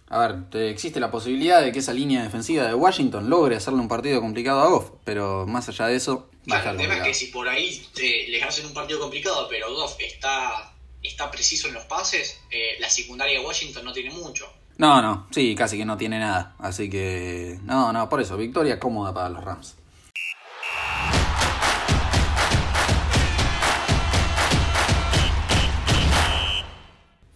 A 0.08 0.20
ver, 0.20 0.62
existe 0.68 1.00
la 1.00 1.10
posibilidad 1.10 1.60
de 1.60 1.72
que 1.72 1.80
esa 1.80 1.92
línea 1.92 2.22
defensiva 2.22 2.64
de 2.64 2.74
Washington 2.74 3.28
logre 3.28 3.56
hacerle 3.56 3.80
un 3.80 3.88
partido 3.88 4.20
complicado 4.20 4.60
a 4.60 4.68
Goff, 4.68 4.90
pero 5.04 5.46
más 5.46 5.68
allá 5.68 5.88
de 5.88 5.96
eso, 5.96 6.30
va 6.42 6.44
claro, 6.44 6.54
a 6.54 6.58
estar 6.58 6.74
el 6.74 6.80
tema 6.80 6.96
es 6.98 7.02
que 7.02 7.14
si 7.14 7.26
por 7.26 7.48
ahí 7.48 7.84
te, 7.92 8.28
les 8.28 8.42
hacen 8.42 8.66
un 8.66 8.74
partido 8.74 9.00
complicado, 9.00 9.48
pero 9.48 9.74
Goff 9.74 9.96
está, 9.98 10.72
está 11.02 11.28
preciso 11.30 11.66
en 11.66 11.74
los 11.74 11.84
pases, 11.86 12.40
eh, 12.50 12.76
la 12.78 12.88
secundaria 12.88 13.40
de 13.40 13.44
Washington 13.44 13.84
no 13.84 13.92
tiene 13.92 14.10
mucho. 14.10 14.48
No, 14.78 15.00
no, 15.00 15.26
sí, 15.30 15.54
casi 15.54 15.78
que 15.78 15.86
no 15.86 15.96
tiene 15.96 16.18
nada. 16.18 16.54
Así 16.58 16.90
que, 16.90 17.58
no, 17.64 17.92
no, 17.92 18.08
por 18.08 18.20
eso, 18.20 18.36
victoria 18.36 18.78
cómoda 18.78 19.14
para 19.14 19.30
los 19.30 19.42
Rams. 19.42 19.76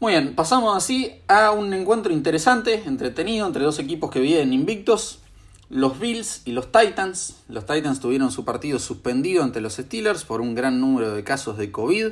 Muy 0.00 0.12
bien, 0.12 0.35
pasamos 0.35 0.76
así 0.76 1.12
a 1.29 1.50
un 1.50 1.73
encuentro 1.75 2.12
interesante, 2.12 2.83
entretenido, 2.87 3.47
entre 3.47 3.65
dos 3.65 3.79
equipos 3.79 4.11
que 4.11 4.21
viven 4.21 4.53
invictos. 4.53 5.21
Los 5.69 5.99
Bills 5.99 6.43
y 6.47 6.53
los 6.53 6.73
Titans. 6.73 7.43
Los 7.49 7.65
Titans 7.65 8.00
tuvieron 8.00 8.33
su 8.33 8.45
partido 8.45 8.79
suspendido 8.79 9.45
ante 9.45 9.61
los 9.61 9.75
Steelers 9.75 10.25
por 10.25 10.41
un 10.41 10.55
gran 10.55 10.81
número 10.81 11.12
de 11.12 11.23
casos 11.23 11.57
de 11.57 11.71
COVID 11.71 12.07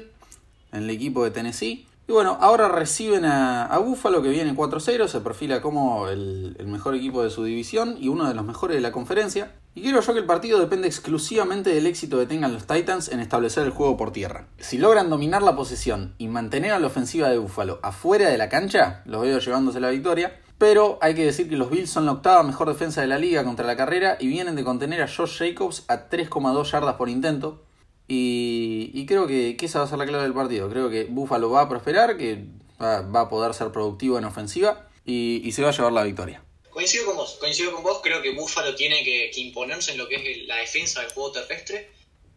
en 0.73 0.83
el 0.83 0.91
equipo 0.91 1.25
de 1.25 1.31
Tennessee. 1.31 1.87
Y 2.09 2.13
bueno, 2.13 2.39
ahora 2.41 2.69
reciben 2.69 3.27
a, 3.27 3.67
a 3.67 3.79
Buffalo 3.81 4.23
que 4.23 4.31
viene 4.31 4.57
4-0, 4.57 5.09
se 5.09 5.21
perfila 5.21 5.61
como 5.61 6.09
el, 6.09 6.57
el, 6.59 6.67
mejor 6.67 6.95
equipo 6.95 7.23
de 7.23 7.29
su 7.29 7.45
división 7.45 7.99
y 8.01 8.09
uno 8.09 8.27
de 8.27 8.33
los 8.33 8.47
mejores 8.47 8.77
de 8.77 8.81
la 8.81 8.93
conferencia. 8.93 9.53
Y 9.75 9.83
creo 9.83 10.01
yo 10.01 10.15
que 10.15 10.21
el 10.21 10.25
partido 10.25 10.59
depende 10.59 10.89
exclusivamente 10.89 11.69
del 11.69 11.87
éxito 11.87 12.19
que 12.19 12.25
tengan 12.25 12.55
los 12.55 12.67
Titans 12.67 13.11
en 13.11 13.21
establecer 13.21 13.67
el 13.67 13.73
juego 13.73 13.99
por 13.99 14.11
tierra. 14.11 14.47
Si 14.57 14.79
logran 14.79 15.11
dominar 15.11 15.43
la 15.43 15.55
posesión 15.55 16.15
y 16.17 16.29
mantener 16.29 16.73
a 16.73 16.79
la 16.79 16.87
ofensiva 16.87 17.29
de 17.29 17.37
Buffalo 17.37 17.79
afuera 17.83 18.31
de 18.31 18.39
la 18.39 18.49
cancha, 18.49 19.03
los 19.05 19.21
veo 19.21 19.39
llevándose 19.39 19.79
la 19.79 19.91
victoria. 19.91 20.41
Pero 20.57 20.99
hay 21.03 21.15
que 21.15 21.27
decir 21.27 21.51
que 21.51 21.57
los 21.57 21.71
Bills 21.71 21.91
son 21.91 22.07
la 22.07 22.13
octava 22.13 22.43
mejor 22.43 22.69
defensa 22.69 23.03
de 23.03 23.07
la 23.07 23.19
liga 23.19 23.45
contra 23.45 23.67
la 23.67 23.77
carrera 23.77 24.17
y 24.19 24.29
vienen 24.29 24.57
de 24.57 24.65
contener 24.65 25.03
a 25.03 25.09
Josh 25.09 25.39
Jacobs 25.39 25.85
a 25.89 26.09
3,2 26.09 26.73
yardas 26.73 26.95
por 26.95 27.11
intento, 27.11 27.63
y, 28.11 29.05
creo 29.07 29.27
que, 29.27 29.55
esa 29.61 29.81
va 29.81 29.85
a 29.85 29.89
ser 29.89 29.99
la 29.99 30.07
clave 30.07 30.25
del 30.25 30.33
partido. 30.33 30.71
Creo 30.71 30.89
que 30.89 31.05
Buffalo 31.05 31.51
va 31.51 31.63
a 31.63 31.69
prosperar, 31.69 32.17
que 32.17 32.43
va, 32.81 33.03
va 33.03 33.21
a 33.23 33.29
poder 33.29 33.53
ser 33.53 33.71
productivo 33.71 34.19
en 34.19 34.25
ofensiva 34.25 34.89
y, 35.05 35.53
se 35.53 35.63
va 35.63 35.69
a 35.69 35.73
llevar 35.73 35.93
la 35.93 36.05
victoria. 36.05 36.43
Coincido 36.71 37.07
con 37.07 37.17
vos, 37.17 37.37
coincido 37.39 37.73
con 37.73 37.83
vos. 37.83 38.01
Creo 38.03 38.23
que 38.23 38.31
Buffalo 38.31 38.75
tiene 38.75 39.05
que, 39.05 39.31
imponerse 39.37 39.93
en 39.93 39.99
lo 39.99 40.09
que 40.09 40.17
es 40.17 40.47
la 40.47 40.57
defensa 40.57 41.03
del 41.03 41.11
juego 41.11 41.33
terrestre. 41.33 41.91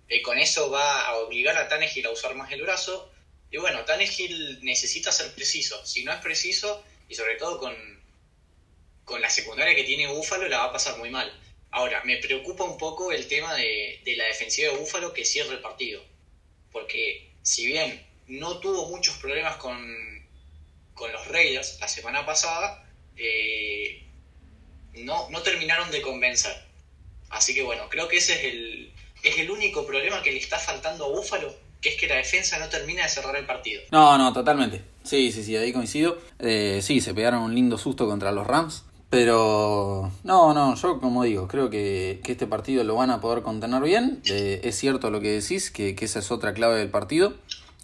Eh, 0.09 0.21
con 0.21 0.37
eso 0.37 0.69
va 0.69 1.07
a 1.07 1.17
obligar 1.19 1.57
a 1.57 1.69
Tannehill 1.69 2.05
a 2.05 2.11
usar 2.11 2.35
más 2.35 2.51
el 2.51 2.61
brazo. 2.63 3.09
Y 3.49 3.57
bueno, 3.57 3.85
Tannehill 3.85 4.59
necesita 4.63 5.11
ser 5.11 5.33
preciso. 5.33 5.85
Si 5.85 6.03
no 6.03 6.11
es 6.11 6.19
preciso, 6.19 6.83
y 7.07 7.15
sobre 7.15 7.35
todo 7.35 7.59
con, 7.59 7.73
con 9.05 9.21
la 9.21 9.29
secundaria 9.29 9.75
que 9.75 9.83
tiene 9.83 10.07
Buffalo, 10.07 10.49
la 10.49 10.59
va 10.59 10.63
a 10.65 10.73
pasar 10.73 10.97
muy 10.97 11.09
mal. 11.09 11.31
Ahora, 11.71 12.03
me 12.03 12.17
preocupa 12.17 12.65
un 12.65 12.77
poco 12.77 13.11
el 13.11 13.27
tema 13.27 13.53
de, 13.55 14.01
la 14.17 14.25
defensiva 14.25 14.71
de 14.71 14.77
Búfalo 14.77 15.13
que 15.13 15.23
cierre 15.23 15.53
el 15.53 15.61
partido. 15.61 16.01
Porque 16.71 17.31
si 17.41 17.65
bien 17.65 18.05
no 18.27 18.59
tuvo 18.59 18.89
muchos 18.89 19.15
problemas 19.17 19.55
con, 19.57 19.79
los 20.99 21.27
Raiders 21.29 21.79
la 21.79 21.87
semana 21.87 22.25
pasada, 22.25 22.87
eh, 23.17 24.03
no, 24.93 25.29
no 25.29 25.41
terminaron 25.41 25.89
de 25.89 26.01
convencer. 26.01 26.53
Así 27.29 27.55
que 27.55 27.63
bueno, 27.63 27.89
creo 27.89 28.07
que 28.07 28.17
ese 28.17 28.33
es 28.33 28.53
el, 28.53 28.93
es 29.23 29.37
el 29.39 29.49
único 29.49 29.85
problema 29.85 30.21
que 30.21 30.31
le 30.31 30.37
está 30.37 30.59
faltando 30.59 31.05
a 31.05 31.07
Búfalo, 31.07 31.55
que 31.79 31.89
es 31.89 31.95
que 31.95 32.07
la 32.07 32.17
defensa 32.17 32.59
no 32.59 32.69
termina 32.69 33.03
de 33.03 33.09
cerrar 33.09 33.35
el 33.35 33.45
partido. 33.45 33.81
No, 33.91 34.17
no, 34.17 34.31
totalmente. 34.33 34.83
Sí, 35.03 35.31
sí, 35.31 35.43
sí, 35.43 35.55
ahí 35.55 35.73
coincido. 35.73 36.19
Eh, 36.39 36.81
sí, 36.83 37.01
se 37.01 37.13
pegaron 37.13 37.41
un 37.41 37.55
lindo 37.55 37.77
susto 37.77 38.07
contra 38.07 38.31
los 38.31 38.45
Rams. 38.45 38.83
Pero 39.11 40.09
no, 40.23 40.53
no, 40.53 40.73
yo 40.75 41.01
como 41.01 41.23
digo, 41.23 41.49
creo 41.49 41.69
que, 41.69 42.21
este 42.25 42.47
partido 42.47 42.85
lo 42.85 42.95
van 42.95 43.09
a 43.09 43.19
poder 43.19 43.43
contener 43.43 43.83
bien. 43.83 44.21
Eh, 44.29 44.61
es 44.63 44.77
cierto 44.77 45.11
lo 45.11 45.19
que 45.19 45.33
decís, 45.33 45.69
que, 45.69 45.93
esa 45.99 46.19
es 46.19 46.31
otra 46.31 46.53
clave 46.53 46.79
del 46.79 46.89
partido, 46.89 47.33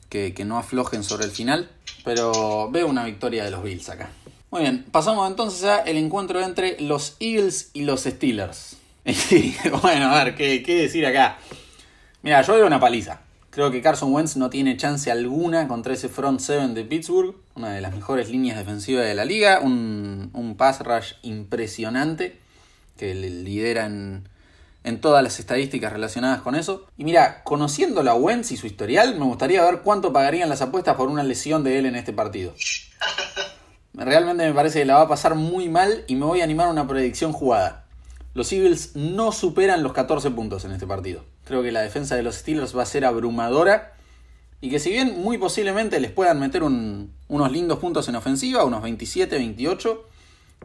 que, 0.08 0.34
que 0.34 0.46
no 0.46 0.58
aflojen 0.58 1.04
sobre 1.04 1.26
el 1.26 1.32
final. 1.32 1.70
Pero 2.06 2.72
veo 2.72 2.88
una 2.88 3.04
victoria 3.04 3.44
de 3.44 3.52
los 3.52 3.62
Bills 3.62 3.90
acá. 3.90 4.10
Muy 4.52 4.62
bien, 4.62 4.86
pasamos 4.90 5.30
entonces 5.30 5.66
a 5.66 5.80
el 5.80 5.98
encuentro 5.98 6.42
entre 6.42 6.80
los 6.80 7.18
Eagles 7.20 7.72
y 7.74 7.82
los 7.82 8.04
Steelers. 8.06 8.78
bueno, 9.82 10.10
a 10.10 10.24
ver, 10.24 10.36
¿qué, 10.36 10.64
¿qué, 10.64 10.76
decir 10.76 11.06
acá? 11.06 11.40
Mira, 12.22 12.42
yo 12.42 12.54
veo 12.54 12.68
una 12.68 12.80
paliza. 12.80 13.20
Creo 13.50 13.72
que 13.72 13.82
Carson 13.82 14.14
Wentz 14.14 14.38
no 14.38 14.50
tiene 14.50 14.78
chance 14.78 15.10
alguna 15.10 15.68
contra 15.68 15.94
ese 15.94 16.10
front 16.10 16.40
seven 16.40 16.74
de 16.74 16.84
Pittsburgh, 16.84 17.36
una 17.56 17.72
de 17.72 17.82
las 17.82 17.94
mejores 17.94 18.30
líneas 18.30 18.58
defensivas 18.58 19.06
de 19.06 19.16
la 19.16 19.26
liga, 19.26 19.60
un, 19.62 20.30
un 20.34 20.56
pass 20.56 20.82
rush 20.82 21.14
impresionante 21.24 22.40
que 22.98 23.16
lidera 23.16 23.86
en, 23.86 24.28
en 24.84 25.02
todas 25.02 25.22
las 25.22 25.40
estadísticas 25.40 25.92
relacionadas 25.92 26.42
con 26.42 26.56
eso. 26.56 26.86
Y 26.98 27.04
mira, 27.04 27.44
conociendo 27.44 28.04
la 28.04 28.16
Wentz 28.16 28.52
y 28.52 28.58
su 28.58 28.68
historial, 28.68 29.20
me 29.20 29.26
gustaría 29.26 29.64
ver 29.64 29.82
cuánto 29.82 30.14
pagarían 30.14 30.50
las 30.50 30.62
apuestas 30.62 30.96
por 30.96 31.10
una 31.10 31.24
lesión 31.24 31.64
de 31.64 31.78
él 31.78 31.86
en 31.86 31.96
este 31.96 32.14
partido. 32.14 32.54
Realmente 33.94 34.46
me 34.46 34.54
parece 34.54 34.80
que 34.80 34.86
la 34.86 34.96
va 34.96 35.02
a 35.02 35.08
pasar 35.08 35.36
muy 35.36 35.70
mal 35.70 36.06
y 36.08 36.16
me 36.16 36.26
voy 36.26 36.42
a 36.42 36.44
animar 36.44 36.68
a 36.68 36.72
una 36.72 36.88
predicción 36.88 37.34
jugada. 37.34 37.86
Los 38.34 38.52
Eagles 38.54 38.96
no 38.96 39.32
superan 39.32 39.84
los 39.84 39.94
14 39.94 40.32
puntos 40.32 40.64
en 40.64 40.72
este 40.72 40.86
partido. 40.86 41.24
Creo 41.48 41.64
que 41.64 41.72
la 41.72 41.82
defensa 41.82 42.16
de 42.16 42.24
los 42.24 42.36
Steelers 42.36 42.76
va 42.76 42.84
a 42.84 42.86
ser 42.86 43.06
abrumadora 43.06 43.94
y 44.60 44.70
que 44.70 44.80
si 44.80 44.90
bien 44.90 45.20
muy 45.22 45.38
posiblemente 45.38 46.00
les 46.00 46.12
puedan 46.12 46.40
meter 46.40 46.64
unos 46.64 47.52
lindos 47.52 47.80
puntos 47.80 48.08
en 48.10 48.16
ofensiva, 48.16 48.64
unos 48.64 48.82
27, 48.82 49.36
28, 49.36 50.10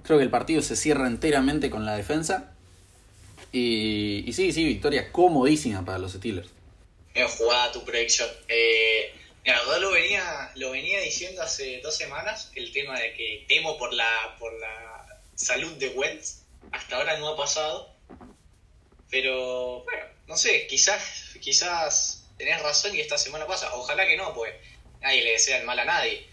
creo 0.02 0.18
que 0.18 0.24
el 0.24 0.30
partido 0.30 0.62
se 0.62 0.76
cierra 0.76 1.06
enteramente 1.06 1.70
con 1.70 1.84
la 1.84 1.96
defensa. 1.96 2.54
Y, 3.52 4.30
sí, 4.32 4.52
sí, 4.52 4.64
victoria 4.64 5.12
comodísima 5.12 5.84
para 5.84 5.98
los 5.98 6.12
Steelers. 6.12 6.48
Bien 7.14 7.28
jugada 7.28 7.70
tu 7.70 7.84
predicción. 7.84 8.28
Eh, 8.48 9.12
Mira, 9.44 9.60
lo 9.80 9.90
venía, 9.90 10.52
lo 10.54 10.70
venía 10.70 11.00
diciendo 11.00 11.42
hace 11.42 11.80
dos 11.82 11.96
semanas, 11.96 12.52
el 12.54 12.72
tema 12.72 12.98
de 12.98 13.12
que 13.14 13.44
temo 13.48 13.76
por 13.76 13.92
la, 13.92 14.36
por 14.38 14.52
la 14.60 15.20
salud 15.34 15.72
de 15.78 15.88
Wentz. 15.88 16.42
Hasta 16.70 16.96
ahora 16.96 17.18
no 17.18 17.28
ha 17.28 17.36
pasado. 17.36 17.92
Pero, 19.10 19.82
bueno, 19.82 20.04
no 20.32 20.38
sé, 20.38 20.66
quizás, 20.66 21.36
quizás 21.42 22.24
tenés 22.38 22.62
razón 22.62 22.96
y 22.96 23.00
esta 23.00 23.18
semana 23.18 23.46
pasa. 23.46 23.74
Ojalá 23.74 24.06
que 24.06 24.16
no, 24.16 24.32
pues 24.32 24.54
nadie 25.02 25.22
le 25.22 25.32
desea 25.32 25.58
el 25.58 25.66
mal 25.66 25.78
a 25.78 25.84
nadie. 25.84 26.26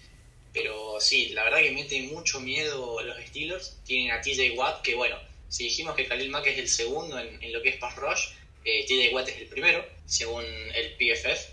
Pero 0.54 1.02
sí, 1.02 1.30
la 1.30 1.44
verdad 1.44 1.60
que 1.60 1.72
mete 1.72 2.02
mucho 2.04 2.40
miedo 2.40 3.02
los 3.02 3.18
Steelers. 3.28 3.76
Tienen 3.86 4.12
a 4.12 4.22
TJ 4.22 4.52
Watt, 4.56 4.84
que 4.84 4.96
bueno, 4.96 5.20
si 5.50 5.66
dijimos 5.66 5.98
que 5.98 6.08
Khalil 6.08 6.30
Mack 6.30 6.48
es 6.48 6.60
el 6.60 6.70
segundo 6.70 7.20
en, 7.20 7.52
lo 7.52 7.62
que 7.62 7.70
es 7.70 7.76
pass 7.76 7.98
rush, 7.98 8.30
eh, 8.64 8.86
TJ 8.88 9.14
Watt 9.14 9.28
es 9.28 9.38
el 9.38 9.48
primero, 9.48 9.86
según 10.06 10.46
el 10.46 10.96
PFF. 10.96 11.50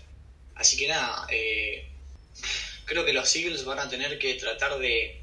Así 0.55 0.77
que 0.77 0.87
nada, 0.87 1.27
eh, 1.29 1.85
creo 2.85 3.03
que 3.03 3.11
los 3.11 3.35
Eagles 3.35 3.65
van 3.65 3.79
a 3.79 3.89
tener 3.89 4.17
que 4.19 4.35
tratar 4.35 4.79
de, 4.79 5.21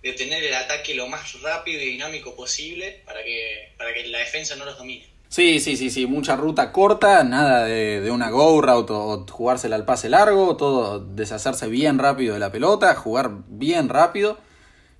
tener 0.00 0.42
el 0.42 0.54
ataque 0.54 0.94
lo 0.94 1.06
más 1.06 1.38
rápido 1.42 1.82
y 1.82 1.90
dinámico 1.90 2.34
posible 2.34 3.02
para 3.04 3.22
que, 3.22 3.72
para 3.76 3.92
que 3.92 4.06
la 4.06 4.20
defensa 4.20 4.56
no 4.56 4.64
los 4.64 4.78
domine. 4.78 5.11
Sí, 5.32 5.60
sí, 5.60 5.78
sí, 5.78 5.88
sí, 5.88 6.04
mucha 6.04 6.36
ruta 6.36 6.72
corta, 6.72 7.24
nada 7.24 7.64
de, 7.64 8.10
una 8.10 8.28
go 8.28 8.60
route 8.60 8.92
o, 8.92 9.26
jugársela 9.26 9.76
al 9.76 9.86
pase 9.86 10.10
largo, 10.10 10.58
todo 10.58 11.00
deshacerse 11.00 11.68
bien 11.68 11.98
rápido 11.98 12.34
de 12.34 12.38
la 12.38 12.52
pelota, 12.52 12.94
jugar 12.94 13.30
bien 13.48 13.88
rápido 13.88 14.38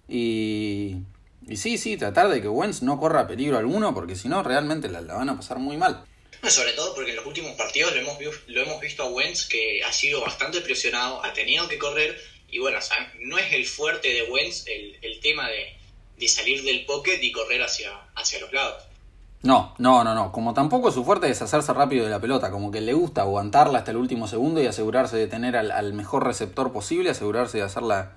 y, 0.08 0.96
y 1.46 1.56
sí, 1.58 1.76
sí, 1.76 1.98
tratar 1.98 2.30
de 2.30 2.40
que 2.40 2.48
Wentz 2.48 2.80
no 2.80 2.98
corra 2.98 3.26
peligro 3.26 3.58
alguno 3.58 3.92
porque 3.92 4.16
si 4.16 4.28
no 4.28 4.42
realmente 4.42 4.88
la 4.88 5.02
van 5.02 5.28
a 5.28 5.36
pasar 5.36 5.58
muy 5.58 5.76
mal. 5.76 6.02
Sobre 6.48 6.72
todo 6.72 6.94
porque 6.94 7.10
en 7.10 7.16
los 7.16 7.26
últimos 7.26 7.52
partidos 7.52 7.94
lo 7.94 8.00
hemos, 8.00 8.16
lo 8.46 8.62
hemos 8.62 8.80
visto 8.80 9.02
a 9.02 9.10
Wentz 9.10 9.46
que 9.46 9.84
ha 9.84 9.92
sido 9.92 10.22
bastante 10.22 10.62
presionado, 10.62 11.22
ha 11.22 11.34
tenido 11.34 11.68
que 11.68 11.76
correr 11.76 12.18
y 12.48 12.58
bueno, 12.58 12.78
no 13.20 13.36
es 13.36 13.52
el 13.52 13.66
fuerte 13.66 14.08
de 14.08 14.22
Wentz 14.22 14.64
el, 14.66 15.20
tema 15.20 15.50
de, 15.50 16.26
salir 16.26 16.62
del 16.62 16.86
pocket 16.86 17.18
y 17.20 17.32
correr 17.32 17.62
hacia, 17.62 17.90
hacia 18.14 18.40
los 18.40 18.50
lados. 18.50 18.82
No, 19.42 19.74
no, 19.78 20.04
no, 20.04 20.14
no. 20.14 20.30
Como 20.30 20.54
tampoco 20.54 20.92
su 20.92 21.04
fuerte 21.04 21.28
es 21.28 21.42
hacerse 21.42 21.72
rápido 21.72 22.04
de 22.04 22.10
la 22.10 22.20
pelota, 22.20 22.50
como 22.50 22.70
que 22.70 22.80
le 22.80 22.92
gusta 22.92 23.22
aguantarla 23.22 23.78
hasta 23.78 23.90
el 23.90 23.96
último 23.96 24.28
segundo 24.28 24.62
y 24.62 24.66
asegurarse 24.66 25.16
de 25.16 25.26
tener 25.26 25.56
al, 25.56 25.92
mejor 25.94 26.24
receptor 26.24 26.72
posible, 26.72 27.10
asegurarse 27.10 27.58
de 27.58 27.64
hacer 27.64 27.82
la, 27.82 28.12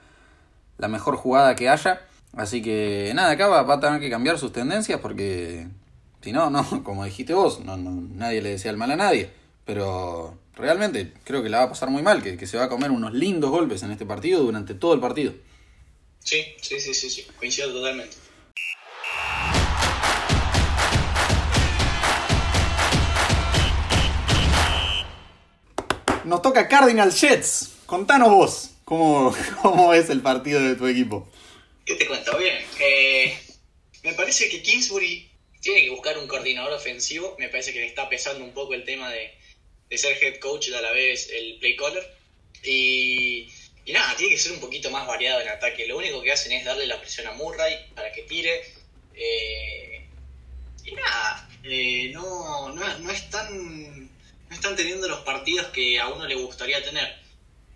mejor 0.88 1.16
jugada 1.16 1.56
que 1.56 1.70
haya. 1.70 2.02
Así 2.34 2.62
que 2.62 3.12
nada, 3.16 3.32
acá 3.32 3.48
va, 3.48 3.64
va, 3.64 3.76
a 3.76 3.80
tener 3.80 4.00
que 4.00 4.10
cambiar 4.10 4.38
sus 4.38 4.52
tendencias 4.52 5.00
porque 5.00 5.68
si 6.22 6.32
no, 6.32 6.50
no, 6.50 6.66
como 6.84 7.06
dijiste 7.06 7.34
vos, 7.34 7.60
no, 7.62 7.78
nadie 7.78 8.42
le 8.42 8.50
decía 8.50 8.72
el 8.72 8.78
mal 8.78 8.92
a 8.92 8.96
nadie. 8.96 9.32
Pero 9.66 10.38
realmente 10.56 11.12
creo 11.24 11.42
que 11.42 11.50
la 11.50 11.60
va 11.60 11.64
a 11.66 11.70
pasar 11.70 11.90
muy 11.90 12.04
mal, 12.04 12.22
que, 12.22 12.46
se 12.46 12.58
va 12.58 12.66
a 12.66 12.70
comer 12.70 12.92
unos 12.92 13.14
lindos 13.14 13.50
golpes 13.50 13.82
en 13.82 13.92
este 13.92 14.06
partido 14.06 14.44
durante 14.44 14.76
todo 14.76 14.94
el 14.94 15.00
partido. 15.00 15.34
Sí, 16.24 16.44
sí, 16.62 16.80
sí, 16.80 16.94
sí, 16.94 17.10
sí. 17.10 17.28
coincido 17.40 17.72
totalmente. 17.72 18.25
Nos 26.26 26.42
toca 26.42 26.68
Cardinal 26.68 27.14
Jets. 27.14 27.72
Contanos 27.86 28.30
vos 28.30 28.72
cómo, 28.84 29.36
cómo 29.62 29.94
es 29.94 30.10
el 30.10 30.22
partido 30.22 30.62
de 30.62 30.76
tu 30.76 30.88
equipo. 30.88 31.30
¿Qué 31.86 31.96
te 31.96 32.08
cuento? 32.08 32.38
Bien. 32.38 32.58
Eh, 32.80 33.38
me 34.04 34.14
parece 34.14 34.50
que 34.50 34.62
Kingsbury 34.62 35.30
tiene 35.62 35.84
que 35.84 35.90
buscar 35.92 36.18
un 36.18 36.28
coordinador 36.28 36.74
ofensivo. 36.74 37.36
Me 37.38 37.50
parece 37.50 37.74
que 37.74 37.80
le 37.80 37.88
está 37.88 38.10
pesando 38.10 38.44
un 38.44 38.54
poco 38.54 38.74
el 38.74 38.86
tema 38.86 39.12
de, 39.12 39.32
ser 39.98 40.18
head 40.22 40.40
coach 40.40 40.70
y 40.70 40.74
a 40.74 40.82
la 40.82 40.92
vez 40.92 41.30
el 41.32 41.58
play 41.60 41.76
caller. 41.76 42.12
Y, 42.64 43.48
nada, 43.88 44.16
tiene 44.16 44.34
que 44.34 44.40
ser 44.40 44.54
un 44.54 44.60
poquito 44.60 44.90
más 44.90 45.06
variado 45.06 45.42
en 45.42 45.50
ataque. 45.50 45.88
Lo 45.88 45.98
único 45.98 46.22
que 46.24 46.32
hacen 46.32 46.52
es 46.54 46.66
darle 46.66 46.88
la 46.88 47.00
presión 47.00 47.28
a 47.28 47.34
Murray 47.34 47.76
para 47.94 48.12
que 48.12 48.24
tire. 48.24 48.64
Eh, 49.14 50.06
y 50.86 50.92
nada, 50.94 51.50
eh, 51.64 52.12
no, 52.14 52.70
no, 52.74 53.12
están, 53.12 54.05
no 54.50 54.56
están 54.56 54.76
teniendo 54.76 55.08
los 55.08 55.20
partidos 55.20 55.68
que 55.68 56.00
a 56.00 56.08
uno 56.08 56.28
le 56.28 56.36
gustaría 56.36 56.84
tener. 56.84 57.20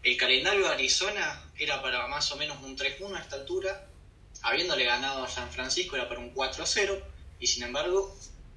El 0.03 0.17
calendario 0.17 0.65
de 0.65 0.73
Arizona 0.73 1.51
era 1.57 1.81
para 1.81 2.07
más 2.07 2.31
o 2.31 2.37
menos 2.37 2.57
un 2.63 2.77
3-1 2.77 3.15
a 3.15 3.19
esta 3.19 3.35
altura. 3.35 3.87
Habiéndole 4.41 4.85
ganado 4.85 5.23
a 5.23 5.27
San 5.27 5.51
Francisco 5.51 5.95
era 5.95 6.07
para 6.07 6.21
un 6.21 6.33
4-0 6.33 7.03
y 7.39 7.47
sin 7.47 7.63
embargo 7.63 8.15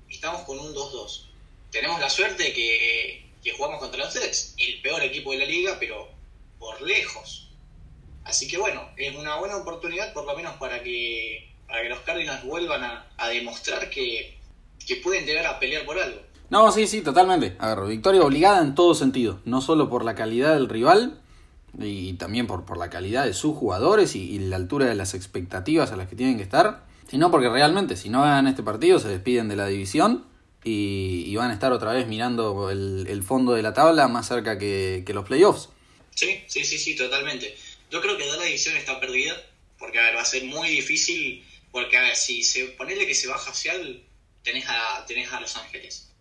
estamos 0.09 0.43
con 0.43 0.59
un 0.59 0.75
2-2. 0.75 1.27
Tenemos 1.71 1.99
la 2.01 2.11
suerte 2.11 2.43
de 2.45 2.53
que, 2.53 3.53
jugamos 3.57 3.81
contra 3.81 4.05
los 4.05 4.15
Jets, 4.15 4.55
el 4.59 4.81
peor 4.83 5.03
equipo 5.03 5.33
de 5.33 5.39
la 5.39 5.45
liga, 5.47 5.77
pero 5.81 6.09
por 6.59 6.81
lejos. 6.83 7.49
Así 8.25 8.47
que 8.47 8.59
bueno, 8.59 8.89
es 8.97 9.17
una 9.17 9.37
buena 9.37 9.57
oportunidad 9.57 10.13
por 10.13 10.25
lo 10.27 10.37
menos 10.37 10.55
para 10.57 10.83
que, 10.83 11.51
para 11.67 11.83
que 11.83 11.89
los 11.89 12.01
Cardinals 12.01 12.45
vuelvan 12.45 12.85
a, 12.85 13.29
demostrar 13.29 13.91
que, 13.91 14.39
pueden 15.03 15.25
llegar 15.25 15.47
a 15.47 15.59
pelear 15.59 15.85
por 15.85 15.99
algo. 15.99 16.21
No, 16.53 16.71
sí, 16.71 16.87
sí, 16.87 17.01
totalmente. 17.01 17.57
A 17.61 17.75
ver, 17.75 17.89
victoria 17.89 18.21
obligada 18.21 18.61
en 18.61 18.75
todo 18.75 18.95
sentido. 18.95 19.41
No 19.47 19.63
solo 19.63 19.89
por 19.89 20.05
la 20.05 20.15
calidad 20.15 20.53
del 20.53 20.69
rival 20.69 21.19
y 21.81 22.13
también 22.13 22.47
por, 22.47 22.67
por 22.67 22.77
la 22.77 22.91
calidad 22.91 23.25
de 23.25 23.33
sus 23.33 23.57
jugadores 23.57 24.15
y, 24.15 24.39
la 24.39 24.57
altura 24.57 24.85
de 24.85 24.95
las 24.95 25.15
expectativas 25.15 25.93
a 25.93 25.97
las 25.97 26.11
que 26.11 26.15
tienen 26.15 26.37
que 26.37 26.43
estar, 26.43 26.85
sino 27.09 27.31
porque 27.31 27.49
realmente 27.49 27.97
si 27.97 28.11
no 28.11 28.21
ganan 28.21 28.49
este 28.49 28.63
partido 28.63 28.99
se 28.99 29.09
despiden 29.09 29.49
de 29.49 29.57
la 29.57 29.67
división 29.67 30.27
y, 30.63 31.35
van 31.37 31.53
a 31.53 31.55
estar 31.55 31.73
otra 31.73 31.95
vez 31.95 32.07
mirando 32.07 32.69
el, 32.69 33.23
fondo 33.23 33.55
de 33.55 33.63
la 33.63 33.73
tabla 33.73 34.07
más 34.09 34.29
cerca 34.29 34.59
que, 34.59 35.03
los 35.09 35.25
playoffs. 35.25 35.71
Sí, 36.15 36.45
sí, 36.49 36.67
sí, 36.67 36.77
sí, 36.77 36.95
totalmente. 36.95 37.57
Yo 37.91 38.03
creo 38.03 38.19
que 38.19 38.27
la 38.27 38.45
división 38.45 38.77
está 38.77 39.01
perdida, 39.01 39.35
porque 39.79 39.99
a 39.99 40.03
ver, 40.03 40.17
va 40.19 40.21
a 40.21 40.27
ser 40.27 40.45
muy 40.45 40.69
difícil, 40.69 41.47
porque 41.71 41.97
a 41.97 42.03
ver, 42.03 42.15
si 42.15 42.43
se 42.43 42.67
ponele 42.67 43.07
que 43.07 43.15
se 43.15 43.27
baja 43.27 43.53
hacia 43.53 43.73
el, 43.73 44.05
tenés 44.43 44.67
a, 44.69 45.07
tenés 45.07 45.33
a 45.33 45.41
Los 45.41 45.57
Ángeles. 45.57 46.12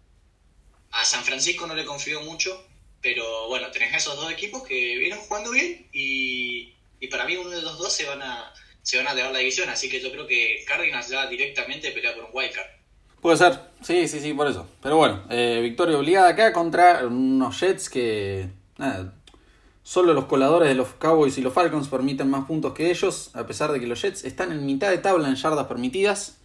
A 0.91 1.05
San 1.05 1.23
Francisco 1.23 1.67
no 1.67 1.75
le 1.75 1.85
confío 1.85 2.21
mucho, 2.21 2.65
pero 3.01 3.47
bueno, 3.47 3.71
tenés 3.71 3.93
a 3.93 3.97
esos 3.97 4.15
dos 4.15 4.31
equipos 4.31 4.63
que 4.63 4.97
vienen 4.97 5.19
jugando 5.19 5.51
bien 5.51 5.87
y, 5.91 6.73
y 6.99 7.07
para 7.07 7.25
mí 7.25 7.35
uno 7.37 7.49
de 7.49 7.61
los 7.61 7.77
dos 7.77 7.93
se 7.93 8.05
van 8.05 8.21
a 8.21 8.53
se 8.83 8.97
van 8.97 9.07
a 9.07 9.13
llevar 9.13 9.31
la 9.31 9.39
división, 9.39 9.69
así 9.69 9.89
que 9.89 10.01
yo 10.01 10.11
creo 10.11 10.27
que 10.27 10.63
Cardinals 10.67 11.09
ya 11.09 11.27
directamente 11.27 11.91
pelea 11.91 12.15
por 12.15 12.25
un 12.25 12.31
wildcard. 12.33 12.67
Puede 13.21 13.37
ser, 13.37 13.59
sí, 13.81 14.07
sí, 14.07 14.19
sí, 14.19 14.33
por 14.33 14.47
eso. 14.47 14.67
Pero 14.81 14.97
bueno, 14.97 15.23
eh, 15.29 15.59
victoria 15.61 15.97
obligada 15.97 16.29
acá 16.29 16.51
contra 16.51 17.05
unos 17.05 17.59
Jets 17.59 17.89
que, 17.89 18.49
nada, 18.77 19.13
solo 19.83 20.13
los 20.13 20.25
coladores 20.25 20.69
de 20.69 20.75
los 20.75 20.89
Cowboys 20.93 21.37
y 21.37 21.41
los 21.41 21.53
Falcons 21.53 21.87
permiten 21.87 22.29
más 22.29 22.45
puntos 22.45 22.73
que 22.73 22.89
ellos, 22.89 23.29
a 23.35 23.45
pesar 23.45 23.71
de 23.71 23.79
que 23.79 23.85
los 23.85 24.01
Jets 24.01 24.23
están 24.23 24.51
en 24.51 24.65
mitad 24.65 24.89
de 24.89 24.97
tabla 24.97 25.27
en 25.27 25.35
yardas 25.35 25.67
permitidas. 25.67 26.39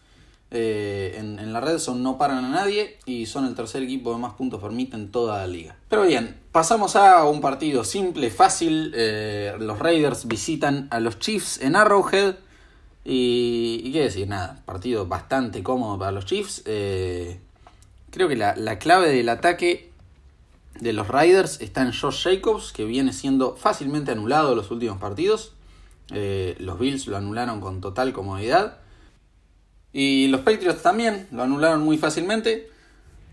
Eh, 0.53 1.17
en, 1.19 1.41
en, 1.41 1.53
la 1.53 1.61
red 1.61 1.79
son 1.79 2.05
no 2.05 2.19
paran 2.19 2.45
a 2.45 2.49
nadie 2.49 2.99
y 3.05 3.27
son 3.27 3.47
el 3.47 3.57
tercer 3.57 3.83
equipo 3.83 4.13
de 4.13 4.19
más 4.19 4.35
puntos 4.35 4.63
permite 4.63 4.95
en 4.97 5.11
toda 5.11 5.39
la 5.39 5.47
liga. 5.49 5.77
Pero 5.89 6.03
bien, 6.03 6.39
pasamos 6.53 6.95
a 6.95 7.25
un 7.25 7.41
partido 7.41 7.83
simple, 7.83 8.31
fácil. 8.31 8.93
Eh, 8.95 9.55
los 9.59 9.79
Raiders 9.79 10.27
visitan 10.29 10.87
a 10.91 11.01
los 11.01 11.19
Chiefs 11.19 11.61
en 11.61 11.75
Arrowhead. 11.77 12.37
Y, 13.05 13.83
y 13.85 13.93
qué 13.93 14.03
decir, 14.03 14.27
nada, 14.29 14.63
partido 14.65 15.07
bastante 15.07 15.63
cómodo 15.63 15.99
para 15.99 16.13
los 16.13 16.27
Chiefs. 16.27 16.63
Eh, 16.67 17.41
creo 18.11 18.29
que 18.29 18.37
la, 18.37 18.55
la 18.57 18.79
clave 18.79 19.11
del 19.11 19.29
ataque 19.29 19.91
de 20.81 20.93
los 20.93 21.09
Raiders 21.09 21.61
está 21.61 21.83
en 21.83 21.93
Josh 21.93 22.23
Jacobs, 22.23 22.73
que 22.73 22.85
viene 22.85 23.13
siendo 23.13 23.57
fácilmente 23.57 24.13
anulado 24.13 24.55
los 24.55 24.71
últimos 24.71 24.99
partidos. 24.99 25.53
Los 26.09 26.79
Bills 26.79 27.07
lo 27.09 27.17
anularon 27.17 27.61
con 27.61 27.81
total 27.81 28.13
comodidad. 28.13 28.79
Y 29.99 30.29
los 30.29 30.43
Patriots 30.43 30.83
también 30.83 31.27
lo 31.33 31.43
anularon 31.43 31.83
muy 31.83 31.97
fácilmente. 31.97 32.69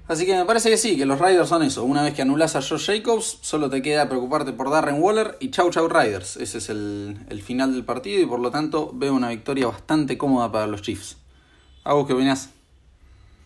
Así 0.07 0.25
que 0.25 0.33
me 0.33 0.45
parece 0.45 0.69
que 0.69 0.77
sí, 0.77 0.95
que 0.95 1.05
los 1.05 1.19
Raiders 1.19 1.49
son 1.49 1.61
eso. 1.61 1.83
Una 1.83 2.03
vez 2.03 2.13
que 2.13 2.21
anulas 2.21 2.55
a 2.55 2.61
Josh 2.61 2.85
Jacobs, 2.85 3.39
solo 3.41 3.69
te 3.69 3.81
queda 3.81 4.07
preocuparte 4.07 4.53
por 4.53 4.69
Darren 4.69 5.01
Waller 5.01 5.35
y 5.41 5.51
chau 5.51 5.69
chau 5.71 5.89
Raiders. 5.89 6.37
Ese 6.37 6.59
es 6.59 6.69
el, 6.69 7.17
el 7.29 7.41
final 7.41 7.73
del 7.73 7.83
partido 7.83 8.21
y 8.21 8.25
por 8.25 8.39
lo 8.39 8.49
tanto 8.49 8.91
veo 8.93 9.13
una 9.13 9.27
victoria 9.27 9.67
bastante 9.67 10.17
cómoda 10.17 10.53
para 10.53 10.65
los 10.67 10.81
Chiefs. 10.81 11.17
¿A 11.83 11.95
vos 11.95 12.07
qué 12.07 12.13
opinás? 12.13 12.51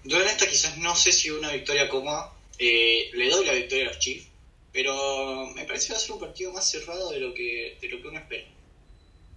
Yo 0.04 0.22
en 0.22 0.28
esta 0.28 0.46
quizás 0.46 0.78
no 0.78 0.96
sé 0.96 1.12
si 1.12 1.32
una 1.32 1.52
victoria 1.52 1.90
cómoda. 1.90 2.32
Eh, 2.60 3.10
le 3.16 3.32
doy 3.32 3.48
la 3.48 3.54
victoria 3.54 3.86
a 3.86 3.88
los 3.88 3.98
Chiefs. 3.98 4.28
Pero 4.72 5.48
me 5.56 5.64
parece 5.64 5.88
que 5.88 5.94
va 5.94 5.98
a 5.98 6.02
ser 6.02 6.12
un 6.12 6.20
partido 6.20 6.54
más 6.54 6.70
cerrado 6.70 7.10
de 7.10 7.20
lo 7.20 7.34
que, 7.34 7.80
de 7.82 7.90
lo 7.90 8.00
que 8.00 8.10
uno 8.10 8.20
espera. 8.20 8.46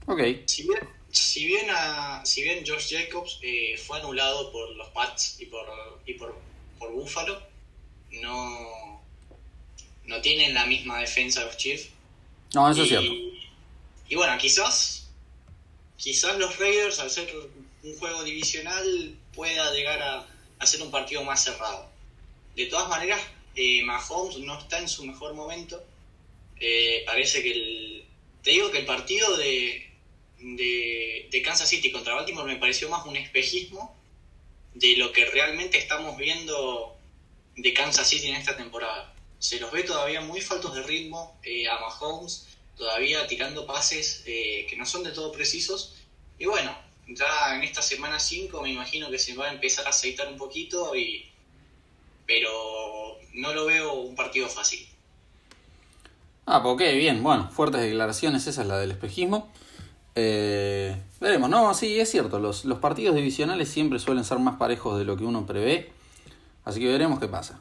Ok. 0.04 0.20
Si 0.44 0.64
bien, 0.64 0.80
si 1.12 1.46
bien, 1.46 1.66
a, 1.70 2.24
si 2.24 2.42
bien 2.42 2.64
Josh 2.66 2.94
Jacobs 2.94 3.38
eh, 3.42 3.76
fue 3.78 3.98
anulado 3.98 4.52
por 4.52 4.70
los 4.76 4.88
Pats 4.88 5.40
y 5.40 5.46
por, 5.46 5.66
y 6.06 6.14
por, 6.14 6.36
por 6.78 6.92
Buffalo, 6.92 7.40
no, 8.10 9.02
no 10.04 10.20
tienen 10.20 10.54
la 10.54 10.66
misma 10.66 11.00
defensa 11.00 11.44
los 11.44 11.56
Chiefs. 11.56 11.90
No, 12.54 12.70
eso 12.70 12.80
y, 12.80 12.82
es 12.82 12.88
cierto. 12.88 13.12
Y 14.08 14.14
bueno, 14.16 14.36
quizás, 14.38 15.08
quizás 15.96 16.38
los 16.38 16.58
Raiders, 16.58 16.98
al 17.00 17.10
ser 17.10 17.32
un 17.82 17.96
juego 17.98 18.22
divisional, 18.24 19.16
pueda 19.34 19.72
llegar 19.72 20.02
a, 20.02 20.26
a 20.58 20.66
ser 20.66 20.82
un 20.82 20.90
partido 20.90 21.24
más 21.24 21.42
cerrado. 21.42 21.88
De 22.54 22.66
todas 22.66 22.88
maneras, 22.88 23.20
eh, 23.54 23.82
Mahomes 23.82 24.38
no 24.38 24.58
está 24.58 24.78
en 24.78 24.88
su 24.88 25.04
mejor 25.04 25.34
momento. 25.34 25.82
Eh, 26.58 27.02
parece 27.06 27.42
que 27.42 27.52
el. 27.52 28.04
Te 28.42 28.52
digo 28.52 28.70
que 28.70 28.78
el 28.78 28.86
partido 28.86 29.36
de, 29.36 29.89
de, 30.40 31.28
de, 31.30 31.42
Kansas 31.42 31.68
City 31.68 31.92
contra 31.92 32.14
Baltimore 32.14 32.52
me 32.52 32.58
pareció 32.58 32.88
más 32.88 33.06
un 33.06 33.16
espejismo 33.16 33.96
de 34.74 34.96
lo 34.96 35.12
que 35.12 35.26
realmente 35.26 35.78
estamos 35.78 36.16
viendo 36.16 36.96
de 37.56 37.72
Kansas 37.74 38.08
City 38.08 38.28
en 38.28 38.36
esta 38.36 38.56
temporada. 38.56 39.14
Se 39.38 39.58
los 39.60 39.72
ve 39.72 39.82
todavía 39.82 40.20
muy 40.20 40.40
faltos 40.40 40.74
de 40.74 40.82
ritmo 40.82 41.38
eh, 41.42 41.68
a 41.68 41.78
Mahomes, 41.78 42.48
todavía 42.76 43.26
tirando 43.26 43.66
pases 43.66 44.22
eh, 44.26 44.66
que 44.68 44.76
no 44.76 44.86
son 44.86 45.02
de 45.02 45.12
todo 45.12 45.32
precisos. 45.32 45.96
Y 46.38 46.46
bueno, 46.46 46.76
ya 47.08 47.54
en 47.54 47.62
esta 47.62 47.82
semana 47.82 48.18
5 48.18 48.62
me 48.62 48.70
imagino 48.70 49.10
que 49.10 49.18
se 49.18 49.34
va 49.34 49.48
a 49.48 49.52
empezar 49.52 49.86
a 49.86 49.90
aceitar 49.90 50.28
un 50.28 50.38
poquito, 50.38 50.94
y 50.94 51.30
pero 52.26 53.18
no 53.34 53.52
lo 53.52 53.66
veo 53.66 53.94
un 53.94 54.14
partido 54.14 54.48
fácil. 54.48 54.86
Ah, 56.46 56.62
pues 56.62 56.74
ok, 56.74 56.80
bien, 56.96 57.22
bueno, 57.22 57.50
fuertes 57.50 57.80
declaraciones, 57.80 58.46
esa 58.46 58.62
es 58.62 58.66
la 58.66 58.78
del 58.78 58.92
espejismo. 58.92 59.52
Eh, 60.22 60.96
veremos, 61.18 61.48
no, 61.48 61.72
sí, 61.72 61.98
es 61.98 62.10
cierto, 62.10 62.38
los, 62.38 62.62
partidos 62.80 63.16
divisionales 63.16 63.70
siempre 63.70 63.98
suelen 63.98 64.24
ser 64.24 64.38
más 64.38 64.56
parejos 64.58 64.98
de 64.98 65.04
lo 65.04 65.16
que 65.16 65.24
uno 65.24 65.46
prevé, 65.46 65.90
así 66.64 66.78
que 66.80 66.88
veremos 66.88 67.18
qué 67.18 67.28
pasa. 67.28 67.60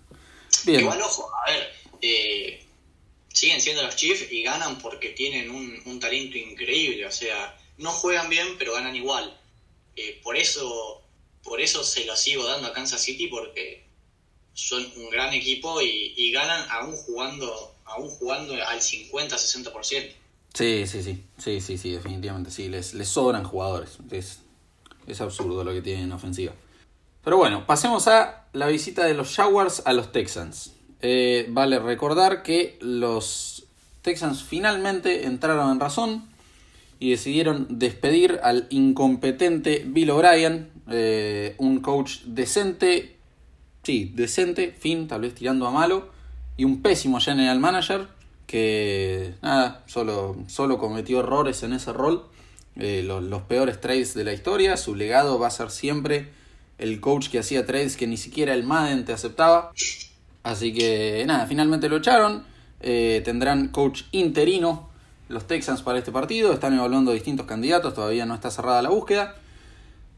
Bien. 0.66 0.82
Igual, 0.82 1.02
ojo, 1.02 1.32
a 1.34 1.52
ver, 1.52 1.72
eh, 2.02 2.66
siguen 3.30 3.62
siendo 3.62 3.84
los 3.84 3.96
Chiefs 3.96 4.32
y 4.32 4.44
ganan 4.44 4.78
porque 4.80 5.10
tienen 5.10 5.50
un, 5.52 5.82
un, 5.86 6.00
talento 6.00 6.38
increíble, 6.38 7.06
o 7.06 7.12
sea, 7.12 7.58
no 7.78 7.92
juegan 7.92 8.30
bien, 8.30 8.48
pero 8.58 8.74
ganan 8.74 8.96
igual. 8.96 9.38
Eh, 9.96 10.20
por 10.22 10.36
eso 10.36 11.02
por 11.44 11.62
eso 11.62 11.84
se 11.84 12.06
lo 12.06 12.16
sigo 12.16 12.46
dando 12.46 12.68
a 12.68 12.74
Kansas 12.74 13.02
City, 13.02 13.28
porque 13.28 13.84
son 14.54 14.86
un 14.98 15.10
gran 15.10 15.34
equipo 15.34 15.82
y, 15.82 16.14
y 16.18 16.32
ganan 16.32 16.70
aún 16.70 16.96
jugando, 16.96 17.76
aún 17.86 18.10
jugando 18.10 18.54
al 18.54 18.82
50-60%. 18.82 20.14
Sí, 20.54 20.86
sí, 20.88 21.04
sí, 21.04 21.24
sí, 21.38 21.62
sí, 21.62 21.78
sí, 21.78 21.92
definitivamente 21.92 22.52
sí, 22.52 22.70
les, 22.70 22.92
sobran 23.08 23.44
jugadores, 23.44 24.00
es, 24.12 24.42
es 25.08 25.22
absurdo 25.22 25.64
lo 25.64 25.72
que 25.72 25.82
tienen 25.82 26.06
en 26.06 26.12
ofensiva. 26.12 26.54
Pero 27.24 27.38
bueno, 27.38 27.66
pasemos 27.66 28.08
a 28.08 28.46
la 28.54 28.68
visita 28.68 29.06
de 29.06 29.14
los 29.14 29.36
Jaguars 29.36 29.84
a 29.86 29.94
los 29.94 30.12
Texans. 30.12 30.74
Eh, 31.02 31.46
vale 31.50 31.80
recordar 31.80 32.44
que 32.44 32.78
los 32.82 33.66
Texans 34.02 34.44
finalmente 34.44 35.26
entraron 35.26 35.72
en 35.72 35.80
razón 35.80 36.30
y 37.00 37.12
decidieron 37.12 37.68
despedir 37.70 38.40
al 38.44 38.68
incompetente 38.70 39.84
Bill 39.86 40.10
O'Brien, 40.12 40.70
eh, 40.90 41.56
un 41.58 41.80
coach 41.80 42.22
decente, 42.26 43.18
sí, 43.84 44.12
decente, 44.16 44.76
fin, 44.78 45.08
tal 45.08 45.22
vez 45.22 45.36
tirando 45.36 45.68
a 45.68 45.72
malo, 45.72 46.10
y 46.58 46.66
un 46.66 46.82
pésimo 46.82 47.20
general 47.22 47.60
manager 47.60 48.08
que 48.50 49.36
nada, 49.44 49.84
solo, 49.86 50.36
solo 50.48 50.80
cometió 50.80 51.20
errores 51.20 51.62
en 51.62 51.72
ese 51.72 51.94
rol, 51.94 52.26
eh, 52.78 53.04
los, 53.06 53.22
los, 53.22 53.44
peores 53.44 53.80
trades 53.80 54.16
de 54.16 54.24
la 54.24 54.34
historia, 54.34 54.76
su 54.76 54.96
legado 54.96 55.38
va 55.38 55.46
a 55.46 55.52
ser 55.52 55.70
siempre 55.70 56.30
el 56.80 57.00
coach 57.00 57.30
que 57.30 57.38
hacía 57.38 57.68
trades 57.68 57.96
que 57.96 58.08
ni 58.08 58.18
siquiera 58.18 58.56
el 58.56 58.64
Madden 58.64 59.06
te 59.06 59.14
aceptaba, 59.14 59.72
así 60.42 60.74
que 60.74 61.24
nada, 61.28 61.46
finalmente 61.46 61.90
lo 61.90 61.98
echaron, 61.98 62.44
eh, 62.80 63.22
tendrán 63.24 63.68
coach 63.68 64.06
interino 64.14 64.90
los 65.28 65.46
Texans 65.46 65.84
para 65.84 66.00
este 66.00 66.12
partido, 66.12 66.52
están 66.52 66.74
evaluando 66.74 67.12
distintos 67.12 67.46
candidatos, 67.46 67.94
todavía 67.94 68.26
no 68.26 68.34
está 68.34 68.50
cerrada 68.50 68.82
la 68.82 68.90
búsqueda, 68.90 69.36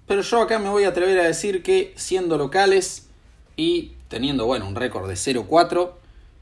pero 0.08 0.22
yo 0.22 0.42
acá 0.42 0.58
me 0.58 0.70
voy 0.70 0.86
a 0.86 0.90
atrever 0.90 1.20
a 1.20 1.24
decir 1.24 1.64
que 1.64 1.94
siendo 1.98 2.38
locales 2.38 3.10
y 3.58 3.92
teniendo 4.08 4.46
bueno 4.46 4.70
un 4.70 4.76
récord 4.76 5.10
de 5.10 5.16
0-4, 5.16 5.92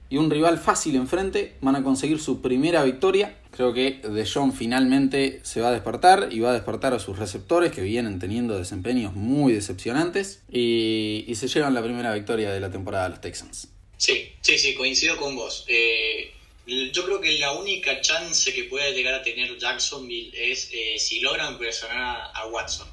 y 0.09 0.17
un 0.17 0.29
rival 0.29 0.57
fácil 0.57 0.95
enfrente, 0.95 1.53
van 1.61 1.75
a 1.75 1.83
conseguir 1.83 2.19
su 2.19 2.41
primera 2.41 2.83
victoria. 2.83 3.37
Creo 3.51 3.73
que 3.73 4.01
De 4.01 4.25
Jong 4.25 4.53
finalmente 4.53 5.39
se 5.43 5.61
va 5.61 5.69
a 5.69 5.71
despertar 5.71 6.29
y 6.31 6.39
va 6.39 6.51
a 6.51 6.53
despertar 6.53 6.93
a 6.93 6.99
sus 6.99 7.19
receptores 7.19 7.71
que 7.71 7.81
vienen 7.81 8.19
teniendo 8.19 8.57
desempeños 8.57 9.13
muy 9.13 9.53
decepcionantes 9.53 10.41
y, 10.51 11.25
se 11.35 11.47
llevan 11.47 11.73
la 11.73 11.83
primera 11.83 12.13
victoria 12.13 12.51
de 12.51 12.59
la 12.59 12.71
temporada 12.71 13.05
de 13.05 13.09
los 13.11 13.21
Texans. 13.21 13.69
Sí, 13.97 14.33
sí, 14.41 14.57
sí, 14.57 14.73
coincido 14.75 15.17
con 15.17 15.35
vos. 15.35 15.65
Eh, 15.67 16.31
yo 16.65 17.05
creo 17.05 17.21
que 17.21 17.37
la 17.39 17.53
única 17.53 18.01
chance 18.01 18.53
que 18.53 18.65
puede 18.65 18.93
llegar 18.93 19.13
a 19.13 19.23
tener 19.23 19.57
Jacksonville 19.57 20.31
es 20.33 20.69
eh, 20.73 20.95
si 20.97 21.19
logran 21.19 21.57
presionar 21.57 21.97
a, 21.97 22.25
a 22.25 22.47
Watson. 22.47 22.87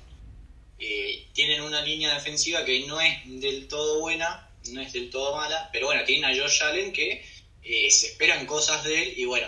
Eh, 0.78 1.26
tienen 1.32 1.62
una 1.62 1.80
línea 1.82 2.12
defensiva 2.14 2.64
que 2.64 2.86
no 2.86 3.00
es 3.00 3.14
del 3.24 3.66
todo 3.66 4.00
buena, 4.00 4.45
no 4.72 4.80
es 4.80 4.92
del 4.92 5.10
todo 5.10 5.36
mala, 5.36 5.68
pero 5.72 5.86
bueno, 5.86 6.04
tienen 6.04 6.24
a 6.24 6.34
Josh 6.34 6.62
Allen 6.62 6.92
que 6.92 7.24
eh, 7.62 7.90
se 7.90 8.08
esperan 8.08 8.46
cosas 8.46 8.84
de 8.84 9.02
él 9.02 9.14
y 9.16 9.24
bueno, 9.24 9.46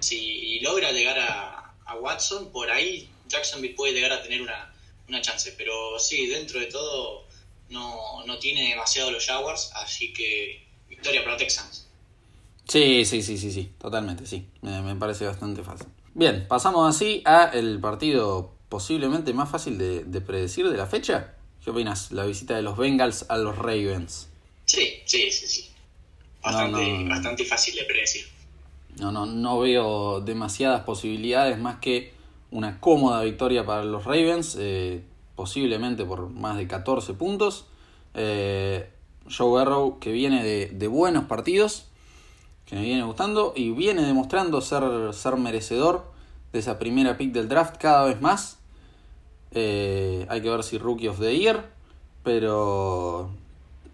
si 0.00 0.60
logra 0.60 0.92
llegar 0.92 1.18
a, 1.18 1.74
a, 1.84 1.96
Watson, 1.96 2.52
por 2.52 2.70
ahí 2.70 3.08
Jacksonville 3.28 3.74
puede 3.74 3.94
llegar 3.94 4.12
a 4.12 4.22
tener 4.22 4.42
una, 4.42 4.74
una 5.08 5.20
chance, 5.22 5.54
pero 5.56 5.98
sí, 5.98 6.26
dentro 6.26 6.60
de 6.60 6.66
todo 6.66 7.26
no, 7.70 8.24
no 8.26 8.38
tiene 8.38 8.70
demasiado 8.70 9.10
los 9.10 9.26
Jaguars, 9.26 9.70
así 9.74 10.12
que 10.12 10.66
victoria 10.88 11.24
para 11.24 11.36
Texans. 11.36 11.88
Sí, 12.68 13.04
sí, 13.04 13.22
sí, 13.22 13.38
sí, 13.38 13.52
sí, 13.52 13.70
totalmente, 13.78 14.26
sí, 14.26 14.46
me, 14.60 14.82
me 14.82 14.96
parece 14.96 15.24
bastante 15.24 15.62
fácil. 15.62 15.86
Bien, 16.14 16.46
pasamos 16.48 16.88
así 16.88 17.22
a 17.24 17.50
el 17.52 17.80
partido 17.80 18.54
posiblemente 18.68 19.32
más 19.32 19.50
fácil 19.50 19.78
de, 19.78 20.04
de 20.04 20.20
predecir 20.20 20.68
de 20.68 20.76
la 20.76 20.86
fecha. 20.86 21.34
¿Qué 21.62 21.70
opinas? 21.70 22.12
La 22.12 22.24
visita 22.24 22.54
de 22.56 22.62
los 22.62 22.76
Bengals 22.76 23.26
a 23.28 23.36
los 23.36 23.56
Ravens. 23.56 24.28
Sí, 24.66 25.00
sí, 25.04 25.30
sí, 25.30 25.46
sí. 25.46 25.70
Bastante, 26.42 26.92
no, 26.92 26.98
no, 27.00 27.08
bastante 27.08 27.44
fácil 27.44 27.74
de 27.74 27.84
predecir. 27.84 28.26
No, 28.98 29.10
no, 29.12 29.26
no 29.26 29.58
veo 29.58 30.20
demasiadas 30.20 30.82
posibilidades 30.82 31.58
más 31.58 31.78
que 31.78 32.12
una 32.50 32.80
cómoda 32.80 33.22
victoria 33.22 33.64
para 33.64 33.84
los 33.84 34.04
Ravens, 34.04 34.56
eh, 34.58 35.02
posiblemente 35.34 36.04
por 36.04 36.30
más 36.30 36.56
de 36.56 36.66
14 36.66 37.14
puntos. 37.14 37.66
Eh, 38.14 38.88
Joe 39.30 39.48
Burrow 39.48 39.98
que 39.98 40.12
viene 40.12 40.42
de, 40.44 40.66
de, 40.66 40.88
buenos 40.88 41.24
partidos, 41.24 41.86
que 42.64 42.76
me 42.76 42.82
viene 42.82 43.02
gustando 43.02 43.52
y 43.56 43.70
viene 43.72 44.02
demostrando 44.02 44.60
ser, 44.60 45.12
ser 45.12 45.36
merecedor 45.36 46.12
de 46.52 46.60
esa 46.60 46.78
primera 46.78 47.18
pick 47.18 47.32
del 47.32 47.48
draft 47.48 47.76
cada 47.78 48.04
vez 48.04 48.20
más. 48.20 48.58
Eh, 49.52 50.26
hay 50.28 50.40
que 50.40 50.50
ver 50.50 50.62
si 50.62 50.78
Rookie 50.78 51.08
of 51.08 51.20
the 51.20 51.36
Year, 51.36 51.70
pero 52.22 53.30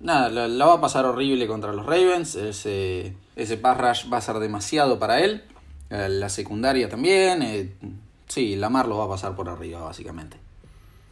nada, 0.02 0.28
la, 0.28 0.48
la, 0.48 0.66
va 0.66 0.74
a 0.74 0.80
pasar 0.80 1.06
horrible 1.06 1.46
contra 1.46 1.72
los 1.72 1.86
Ravens. 1.86 2.34
Ese, 2.34 3.14
ese 3.36 3.56
pass 3.56 3.78
rush 3.78 4.12
va 4.12 4.18
a 4.18 4.20
ser 4.20 4.36
demasiado 4.36 4.98
para 4.98 5.20
él. 5.20 5.44
La 5.88 6.28
secundaria 6.28 6.88
también. 6.88 7.42
Eh, 7.42 7.72
sí, 8.28 8.56
Lamar 8.56 8.86
lo 8.86 8.98
va 8.98 9.04
a 9.04 9.08
pasar 9.08 9.34
por 9.36 9.48
arriba, 9.48 9.80
básicamente. 9.80 10.36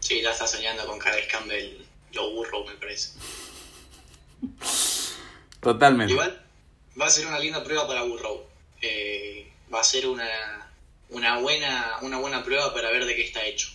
Sí, 0.00 0.20
ya 0.22 0.30
está 0.30 0.46
soñando 0.46 0.86
con 0.86 0.98
Calais 0.98 1.26
Campbell 1.30 1.90
lo 2.12 2.30
burro, 2.32 2.64
me 2.64 2.74
parece. 2.74 3.12
Totalmente. 5.60 6.12
Igual 6.12 6.42
va 7.00 7.06
a 7.06 7.10
ser 7.10 7.26
una 7.26 7.38
linda 7.38 7.62
prueba 7.62 7.86
para 7.86 8.02
Burrow. 8.02 8.42
Eh, 8.80 9.50
va 9.72 9.80
a 9.80 9.84
ser 9.84 10.06
una, 10.06 10.26
una, 11.10 11.38
buena, 11.38 11.96
una 12.02 12.18
buena 12.18 12.42
prueba 12.42 12.72
para 12.72 12.90
ver 12.90 13.04
de 13.04 13.14
qué 13.14 13.22
está 13.22 13.44
hecho. 13.44 13.68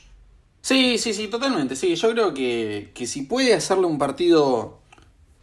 Sí, 0.62 0.98
sí, 0.98 1.14
sí, 1.14 1.28
totalmente. 1.28 1.76
Sí, 1.76 1.96
yo 1.96 2.12
creo 2.12 2.34
que, 2.34 2.92
que 2.96 3.06
si 3.06 3.22
puede 3.22 3.54
hacerle 3.54 3.86
un 3.86 4.00
partido, 4.00 4.80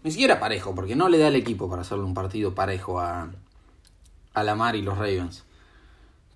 ni 0.03 0.11
siquiera 0.11 0.41
parejo, 0.41 0.75
porque 0.75 0.97
no 0.97 1.09
le 1.09 1.19
da 1.19 1.29
el 1.29 1.37
equipo 1.37 1.69
para 1.69 1.83
hacerle 1.83 2.05
un 2.05 2.15
partido 2.15 2.55
parejo 2.55 3.01
a, 3.01 3.31
a 4.35 4.43
Lamar 4.43 4.77
y 4.77 4.83
los 4.83 4.99
Ravens. 4.99 5.45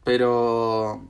Pero... 0.05 1.03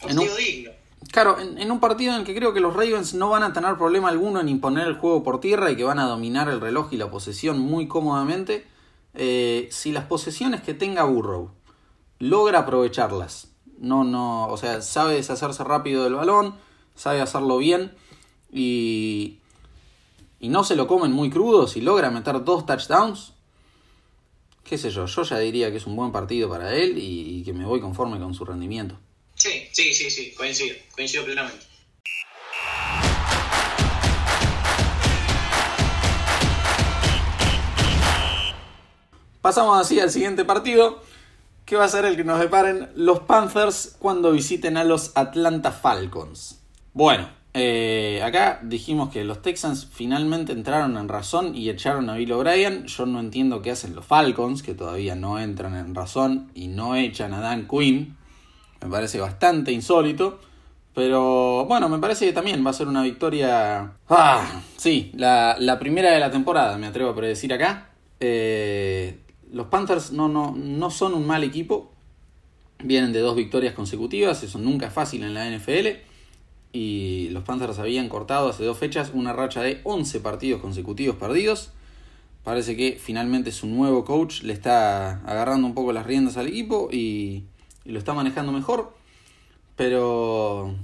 En 0.00 0.18
un, 0.18 0.28
digno. 0.36 0.70
Claro, 1.12 1.38
en, 1.38 1.70
un 1.70 1.80
partido 1.80 2.12
en 2.12 2.20
el 2.20 2.26
que 2.26 2.34
creo 2.34 2.52
que 2.52 2.60
los 2.60 2.74
Ravens 2.74 3.14
no 3.14 3.30
van 3.30 3.42
a 3.42 3.52
tener 3.52 3.76
problema 3.76 4.08
alguno 4.08 4.40
en 4.40 4.48
imponer 4.48 4.86
el 4.86 4.98
juego 4.98 5.22
por 5.22 5.40
tierra 5.40 5.70
y 5.70 5.76
que 5.76 5.84
van 5.84 5.98
a 5.98 6.06
dominar 6.06 6.48
el 6.48 6.60
reloj 6.60 6.92
y 6.92 6.96
la 6.96 7.10
posesión 7.10 7.58
muy 7.58 7.88
cómodamente, 7.88 8.66
eh, 9.14 9.68
si 9.70 9.92
las 9.92 10.04
posesiones 10.04 10.62
que 10.62 10.74
tenga 10.74 11.04
Burrow 11.04 11.50
logra 12.18 12.60
aprovecharlas, 12.60 13.48
no, 13.78 14.04
no, 14.04 14.48
o 14.48 14.56
sea, 14.56 14.82
sabe 14.82 15.14
deshacerse 15.14 15.64
rápido 15.64 16.04
del 16.04 16.14
balón, 16.14 16.54
sabe 16.94 17.20
hacerlo 17.20 17.58
bien 17.58 17.94
y, 18.52 19.38
y 20.38 20.48
no 20.48 20.64
se 20.64 20.76
lo 20.76 20.86
comen 20.86 21.12
muy 21.12 21.30
crudo, 21.30 21.66
si 21.66 21.80
logra 21.80 22.10
meter 22.10 22.44
dos 22.44 22.66
touchdowns, 22.66 23.32
qué 24.64 24.78
sé 24.78 24.90
yo, 24.90 25.06
yo 25.06 25.22
ya 25.22 25.38
diría 25.38 25.70
que 25.70 25.78
es 25.78 25.86
un 25.86 25.96
buen 25.96 26.12
partido 26.12 26.48
para 26.48 26.74
él 26.74 26.94
y 26.98 27.42
que 27.44 27.52
me 27.52 27.64
voy 27.64 27.80
conforme 27.80 28.18
con 28.18 28.34
su 28.34 28.44
rendimiento. 28.44 28.98
Sí, 29.36 29.68
sí, 29.72 29.92
sí, 29.92 30.10
sí, 30.10 30.32
coincido, 30.34 30.74
coincido 30.94 31.24
plenamente. 31.24 31.66
Pasamos 39.42 39.78
así 39.78 40.00
al 40.00 40.10
siguiente 40.10 40.44
partido, 40.44 41.02
que 41.66 41.76
va 41.76 41.84
a 41.84 41.88
ser 41.88 42.04
el 42.04 42.16
que 42.16 42.24
nos 42.24 42.40
deparen 42.40 42.90
los 42.96 43.20
Panthers 43.20 43.94
cuando 43.98 44.32
visiten 44.32 44.76
a 44.76 44.84
los 44.84 45.12
Atlanta 45.14 45.70
Falcons. 45.70 46.60
Bueno, 46.94 47.28
eh, 47.58 48.20
acá 48.22 48.60
dijimos 48.62 49.08
que 49.10 49.24
los 49.24 49.40
Texans 49.40 49.88
finalmente 49.90 50.52
entraron 50.52 50.98
en 50.98 51.08
razón 51.08 51.56
y 51.56 51.70
echaron 51.70 52.10
a 52.10 52.16
Bill 52.16 52.32
O'Brien. 52.32 52.84
Yo 52.86 53.06
no 53.06 53.18
entiendo 53.18 53.62
qué 53.62 53.70
hacen 53.70 53.94
los 53.94 54.04
Falcons, 54.04 54.62
que 54.62 54.74
todavía 54.74 55.14
no 55.14 55.38
entran 55.38 55.74
en 55.74 55.94
razón 55.94 56.50
y 56.54 56.68
no 56.68 56.96
echan 56.96 57.32
a 57.32 57.40
Dan 57.40 57.66
Quinn. 57.66 58.14
Me 58.82 58.90
parece 58.90 59.18
bastante 59.20 59.72
insólito. 59.72 60.38
Pero 60.94 61.64
bueno, 61.64 61.88
me 61.88 61.98
parece 61.98 62.26
que 62.26 62.32
también 62.34 62.64
va 62.64 62.70
a 62.70 62.74
ser 62.74 62.88
una 62.88 63.02
victoria. 63.02 63.92
Ah, 64.10 64.62
sí, 64.76 65.12
la, 65.14 65.76
primera 65.78 66.10
de 66.10 66.20
la 66.20 66.30
temporada, 66.30 66.76
me 66.76 66.86
atrevo 66.86 67.10
a 67.10 67.14
predecir 67.14 67.54
acá. 67.54 67.88
Eh, 68.20 69.18
los 69.50 69.68
Panthers 69.68 70.12
no, 70.12 70.28
no, 70.28 70.54
no 70.54 70.90
son 70.90 71.14
un 71.14 71.26
mal 71.26 71.42
equipo. 71.42 71.90
Vienen 72.84 73.14
de 73.14 73.20
dos 73.20 73.34
victorias 73.34 73.72
consecutivas, 73.72 74.42
eso 74.42 74.58
nunca 74.58 74.88
es 74.88 74.92
fácil 74.92 75.22
en 75.22 75.32
la 75.32 75.50
NFL. 75.50 76.05
Y 76.72 77.28
los 77.30 77.44
Panthers 77.44 77.78
habían 77.78 78.08
cortado 78.08 78.50
hace 78.50 78.64
dos 78.64 78.78
fechas 78.78 79.10
una 79.14 79.32
racha 79.32 79.62
de 79.62 79.80
11 79.84 80.20
partidos 80.20 80.60
consecutivos 80.60 81.16
perdidos. 81.16 81.70
Parece 82.44 82.76
que 82.76 82.98
finalmente 83.02 83.50
su 83.50 83.66
nuevo 83.66 84.04
coach 84.04 84.42
le 84.42 84.52
está 84.52 85.22
agarrando 85.22 85.66
un 85.66 85.74
poco 85.74 85.92
las 85.92 86.06
riendas 86.06 86.36
al 86.36 86.46
equipo 86.48 86.88
y 86.92 87.44
y 87.86 87.92
lo 87.92 87.98
está 87.98 88.12
manejando 88.12 88.52
mejor. 88.52 88.94
Pero 89.76 90.74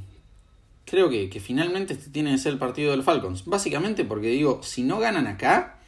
creo 0.85 1.11
que, 1.11 1.29
finalmente 1.41 1.95
este 1.95 2.11
tiene 2.11 2.33
que 2.33 2.39
ser 2.39 2.53
el 2.53 2.59
partido 2.59 2.93
del 2.93 3.03
Falcons. 3.03 3.45
Básicamente 3.45 4.05
porque 4.05 4.29
digo, 4.29 4.61
si 4.63 4.83
no 4.83 4.99
ganan 4.99 5.27
acá, 5.27 5.81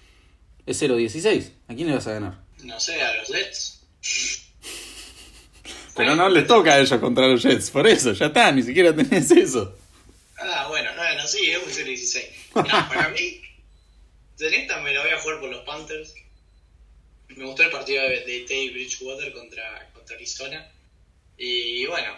es 0.66 0.82
0-16. 0.82 1.50
¿A 1.68 1.74
quién 1.74 1.88
le 1.88 1.94
vas 1.94 2.06
a 2.06 2.12
ganar? 2.12 2.40
No 2.64 2.78
sé, 2.80 3.00
a 3.00 3.14
los 3.16 3.28
Jets. 3.28 3.80
Pero 5.96 6.16
no 6.16 6.28
les 6.28 6.46
toca 6.46 6.72
a 6.74 6.80
ellos 6.80 6.98
contra 6.98 7.28
los 7.28 7.42
Jets, 7.42 7.70
por 7.70 7.86
eso, 7.86 8.12
ya 8.12 8.26
está, 8.26 8.50
ni 8.50 8.62
siquiera 8.62 8.94
tenés 8.94 9.30
eso. 9.30 9.76
Sí, 11.26 11.50
es 11.50 11.58
un 11.58 11.70
0-16. 11.70 12.26
No, 12.54 12.88
para 12.88 13.08
mí, 13.10 13.40
de 14.36 14.56
esta 14.56 14.80
me 14.80 14.92
lo 14.92 15.02
voy 15.02 15.10
a 15.10 15.20
jugar 15.20 15.40
por 15.40 15.50
los 15.50 15.64
Panthers. 15.64 16.14
Me 17.28 17.44
gustó 17.44 17.62
el 17.64 17.70
partido 17.70 18.02
de, 18.02 18.44
de 18.46 18.70
Bridgewater 18.72 19.32
contra, 19.32 19.90
contra 19.92 20.16
Arizona. 20.16 20.70
Y 21.36 21.84
bueno, 21.86 22.16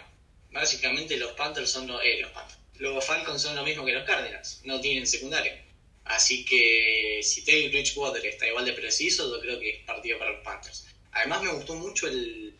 básicamente 0.51 1.17
los 1.17 1.31
Panthers 1.33 1.71
son 1.71 1.87
los, 1.87 2.01
eh, 2.03 2.19
los 2.21 2.31
Panthers. 2.31 2.59
Los 2.79 3.05
Falcons 3.05 3.41
son 3.41 3.55
lo 3.55 3.63
mismo 3.63 3.83
que 3.85 3.93
los 3.93 4.05
Cardinals, 4.05 4.61
no 4.63 4.79
tienen 4.79 5.07
secundaria. 5.07 5.63
Así 6.05 6.45
que 6.45 7.19
si 7.23 7.43
Teddy 7.43 7.69
Bridgewater 7.69 8.25
está 8.25 8.47
igual 8.47 8.65
de 8.65 8.73
preciso, 8.73 9.29
yo 9.33 9.41
creo 9.41 9.59
que 9.59 9.69
es 9.71 9.85
partido 9.85 10.19
para 10.19 10.31
los 10.31 10.43
Panthers. 10.43 10.85
Además 11.11 11.41
me 11.41 11.51
gustó 11.51 11.73
mucho 11.75 12.07
el, 12.07 12.55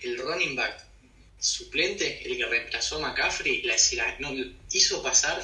el 0.00 0.18
running 0.18 0.56
back 0.56 0.89
suplente, 1.40 2.22
el 2.24 2.36
que 2.36 2.46
reemplazó 2.46 2.96
a 2.96 3.08
McCaffrey, 3.08 3.62
la, 3.62 3.76
hizo 4.70 5.02
pasar 5.02 5.42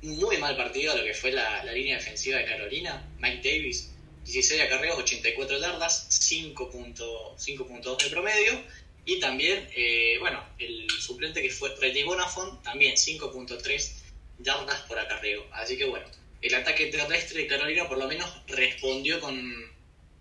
muy 0.00 0.38
mal 0.38 0.56
partido 0.56 0.92
a 0.92 0.96
lo 0.96 1.04
que 1.04 1.12
fue 1.12 1.32
la, 1.32 1.64
la 1.64 1.72
línea 1.72 1.96
defensiva 1.96 2.38
de 2.38 2.46
Carolina, 2.46 3.06
Mike 3.18 3.40
Davis, 3.42 3.90
16 4.24 4.62
acarreos, 4.62 4.98
84 4.98 5.58
yardas, 5.58 6.08
5.2 6.30 8.02
de 8.02 8.10
promedio 8.10 8.62
y 9.04 9.18
también, 9.20 9.66
eh, 9.74 10.18
bueno, 10.20 10.44
el 10.58 10.86
suplente 10.90 11.40
que 11.40 11.48
fue 11.48 11.74
Reddy 11.76 12.02
Bonafont, 12.02 12.62
también 12.62 12.94
5.3 12.94 13.92
yardas 14.38 14.82
por 14.82 14.98
acarreo. 14.98 15.46
Así 15.52 15.78
que 15.78 15.86
bueno, 15.86 16.06
el 16.42 16.54
ataque 16.54 16.86
terrestre 16.86 17.40
de 17.40 17.46
Carolina 17.46 17.88
por 17.88 17.96
lo 17.96 18.06
menos 18.06 18.30
respondió 18.46 19.18
con, 19.18 19.72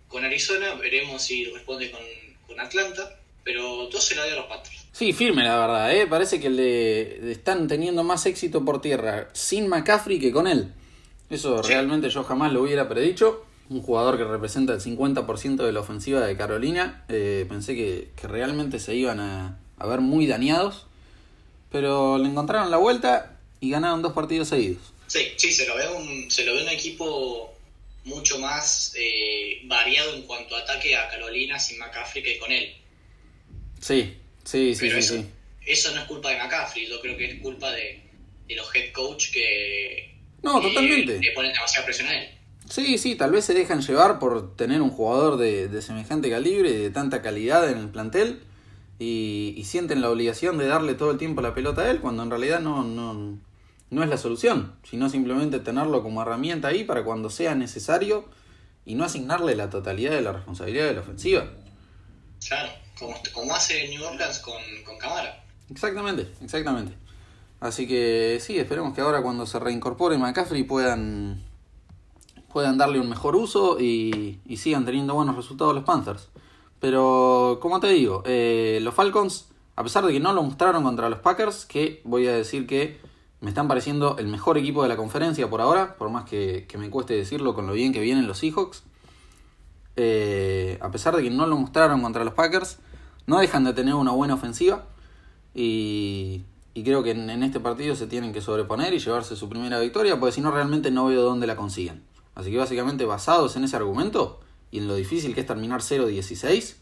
con 0.08 0.24
Arizona. 0.24 0.76
Veremos 0.76 1.22
si 1.22 1.46
responde 1.46 1.92
con, 1.92 2.02
con 2.48 2.60
Atlanta. 2.62 3.20
Pero 3.44 3.88
todo 3.90 4.02
se 4.02 4.16
lo 4.16 4.24
dio 4.26 4.34
a 4.34 4.38
los 4.38 4.46
Panthers. 4.48 4.87
Sí, 4.98 5.14
firme 5.14 5.44
la 5.44 5.60
verdad, 5.60 5.96
¿eh? 5.96 6.08
parece 6.08 6.40
que 6.40 6.50
le 6.50 7.32
están 7.32 7.68
teniendo 7.68 8.04
más 8.04 8.26
éxito 8.26 8.66
por 8.66 8.82
tierra 8.82 9.30
sin 9.32 9.68
McCaffrey 9.68 10.20
que 10.20 10.32
con 10.32 10.48
él. 10.48 10.74
Eso 11.30 11.62
realmente 11.62 12.10
yo 12.10 12.24
jamás 12.24 12.52
lo 12.52 12.64
hubiera 12.64 12.90
predicho 12.90 13.46
un 13.70 13.84
jugador 13.84 14.18
que 14.18 14.24
representa 14.24 14.74
el 14.74 14.80
50% 14.80 15.58
de 15.58 15.72
la 15.72 15.82
ofensiva 15.82 16.22
de 16.22 16.36
Carolina. 16.36 17.06
Eh, 17.10 17.46
pensé 17.48 17.76
que, 17.76 18.08
realmente 18.28 18.80
se 18.80 18.96
iban 18.96 19.20
a, 19.20 19.60
ver 19.86 20.02
muy 20.02 20.26
dañados, 20.26 20.88
pero 21.72 22.18
le 22.18 22.28
encontraron 22.28 22.72
la 22.72 22.78
vuelta 22.78 23.38
y 23.60 23.70
ganaron 23.70 24.02
dos 24.02 24.14
partidos 24.14 24.48
seguidos. 24.48 24.82
Sí, 25.06 25.28
sí, 25.36 25.52
se 25.52 25.68
lo 25.68 25.76
ve 25.76 25.90
un, 25.90 26.32
se 26.32 26.44
lo 26.44 26.56
ve 26.56 26.64
un 26.64 26.70
equipo 26.70 27.54
mucho 28.06 28.40
más 28.40 28.94
eh, 28.98 29.62
variado 29.66 30.16
en 30.16 30.24
cuanto 30.24 30.56
a 30.56 30.62
ataque 30.62 30.96
a 30.96 31.08
Carolina 31.08 31.60
sin 31.60 31.78
McCaffrey 31.78 32.24
que 32.24 32.40
con 32.40 32.52
él. 32.52 32.74
Sí, 33.80 34.16
sí, 34.48 34.74
sí, 34.74 34.90
sí, 34.90 34.98
eso, 34.98 35.16
sí. 35.16 35.26
Eso 35.66 35.94
no 35.94 36.02
es 36.02 36.08
culpa 36.08 36.30
de 36.30 36.38
McCaffrey, 36.38 36.88
yo 36.88 37.02
creo 37.02 37.18
que 37.18 37.32
es 37.32 37.42
culpa 37.42 37.72
de, 37.74 38.02
los 38.56 38.74
head 38.74 38.94
coach 38.94 39.32
que, 39.32 40.16
no, 40.42 40.62
totalmente. 40.62 41.20
le 41.20 41.32
ponen 41.34 41.52
demasiada 41.52 41.86
presión 41.86 42.08
a 42.08 42.18
él. 42.18 42.30
Sí, 42.70 42.98
sí, 42.98 43.16
tal 43.16 43.32
vez 43.32 43.46
se 43.46 43.54
dejan 43.54 43.82
llevar 43.82 44.20
por 44.20 44.56
tener 44.56 44.82
un 44.82 44.90
jugador 44.90 45.38
de, 45.38 45.82
semejante 45.82 46.30
calibre 46.30 46.70
y 46.70 46.78
de 46.78 46.90
tanta 46.90 47.22
calidad 47.22 47.70
en 47.70 47.78
el 47.78 47.90
plantel 47.90 48.42
y, 49.00 49.62
sienten 49.66 50.02
la 50.02 50.10
obligación 50.10 50.58
de 50.58 50.68
darle 50.68 50.94
todo 50.94 51.12
el 51.12 51.18
tiempo 51.18 51.42
la 51.42 51.54
pelota 51.54 51.82
a 51.82 51.92
él 51.92 52.00
cuando 52.00 52.24
en 52.24 52.30
realidad 52.30 52.62
no, 52.62 52.84
no, 52.84 53.38
no 53.90 54.04
es 54.04 54.10
la 54.10 54.18
solución, 54.18 54.76
sino 54.84 55.10
simplemente 55.10 55.60
tenerlo 55.60 56.04
como 56.04 56.22
herramienta 56.22 56.70
ahí 56.70 56.86
para 56.86 57.04
cuando 57.04 57.30
sea 57.30 57.56
necesario 57.56 58.26
y 58.86 58.96
no 58.96 59.04
asignarle 59.04 59.56
la 59.56 59.70
totalidad 59.70 60.12
de 60.12 60.22
la 60.22 60.32
responsabilidad 60.32 60.88
de 60.88 60.94
la 60.94 61.02
ofensiva. 61.02 61.52
Claro, 62.46 62.70
como, 63.34 63.54
hace 63.54 63.88
New 63.90 64.04
Orleans 64.04 64.40
con, 64.40 64.62
con 64.86 64.98
Camara. 64.98 65.44
Exactamente, 65.70 66.28
exactamente. 66.42 66.94
Así 67.60 67.88
que 67.88 68.40
sí, 68.42 68.58
esperemos 68.58 68.94
que 68.94 69.02
ahora 69.02 69.22
cuando 69.22 69.46
se 69.46 69.60
reincorpore 69.60 70.18
McCaffrey 70.18 70.64
puedan 70.64 71.44
puedan 72.58 72.78
darle 72.78 73.00
un 73.00 73.08
mejor 73.08 73.36
uso 73.36 73.80
y, 73.80 74.40
sigan 74.56 74.84
teniendo 74.84 75.14
buenos 75.14 75.36
resultados 75.36 75.76
los 75.76 75.84
Panthers. 75.84 76.30
Pero, 76.80 77.60
como 77.62 77.80
te 77.80 77.88
digo, 77.88 78.24
eh, 78.26 78.80
los 78.82 78.96
Falcons, 78.96 79.50
a 79.76 79.84
pesar 79.84 80.04
de 80.06 80.14
que 80.14 80.20
no 80.20 80.34
lo 80.34 80.42
mostraron 80.42 80.84
contra 80.84 81.08
los 81.08 81.20
Packers, 81.20 81.66
que 81.66 82.02
voy 82.04 82.26
a 82.28 82.34
decir 82.34 82.66
que 82.66 83.00
me 83.42 83.50
están 83.50 83.68
pareciendo 83.68 84.18
el 84.18 84.28
mejor 84.28 84.58
equipo 84.58 84.82
de 84.82 84.90
la 84.90 84.98
conferencia 84.98 85.48
por 85.50 85.62
ahora, 85.62 85.98
por 85.98 86.10
más 86.10 86.26
que, 86.26 86.68
me 86.80 86.90
cueste 86.90 87.14
decirlo 87.14 87.54
con 87.54 87.68
lo 87.68 87.74
bien 87.74 87.94
que 87.94 88.00
vienen 88.00 88.26
los 88.26 88.40
Seahawks. 88.40 88.84
Eh, 89.98 90.78
a 90.80 90.92
pesar 90.92 91.16
de 91.16 91.24
que 91.24 91.32
no 91.32 91.48
lo 91.48 91.58
mostraron 91.58 92.02
contra 92.02 92.24
los 92.24 92.36
Packers, 92.36 92.78
no 93.26 93.40
dejan 93.40 93.64
de 93.64 93.74
tener 93.74 93.96
una 93.96 94.12
buena 94.12 94.36
ofensiva. 94.36 94.86
Y, 95.54 96.44
creo 96.76 97.02
que 97.02 97.12
en, 97.12 97.30
en, 97.32 97.42
este 97.42 97.60
partido 97.60 97.96
se 97.96 98.06
tienen 98.06 98.32
que 98.32 98.42
sobreponer 98.42 98.94
y 98.94 99.00
llevarse 99.00 99.36
su 99.36 99.50
primera 99.50 99.80
victoria, 99.80 100.20
porque 100.20 100.34
si 100.34 100.42
no, 100.42 100.52
realmente 100.52 100.92
no 100.92 101.08
veo 101.08 101.24
dónde 101.24 101.48
la 101.48 101.56
consiguen. 101.56 102.04
Así 102.36 102.52
que 102.52 102.58
básicamente 102.58 103.06
basados 103.06 103.56
en 103.56 103.64
ese 103.64 103.76
argumento 103.76 104.40
y 104.70 104.78
en 104.78 104.88
lo 104.88 104.94
difícil 104.94 105.34
que 105.34 105.42
es 105.42 105.48
terminar 105.48 105.82
0-16, 105.82 106.76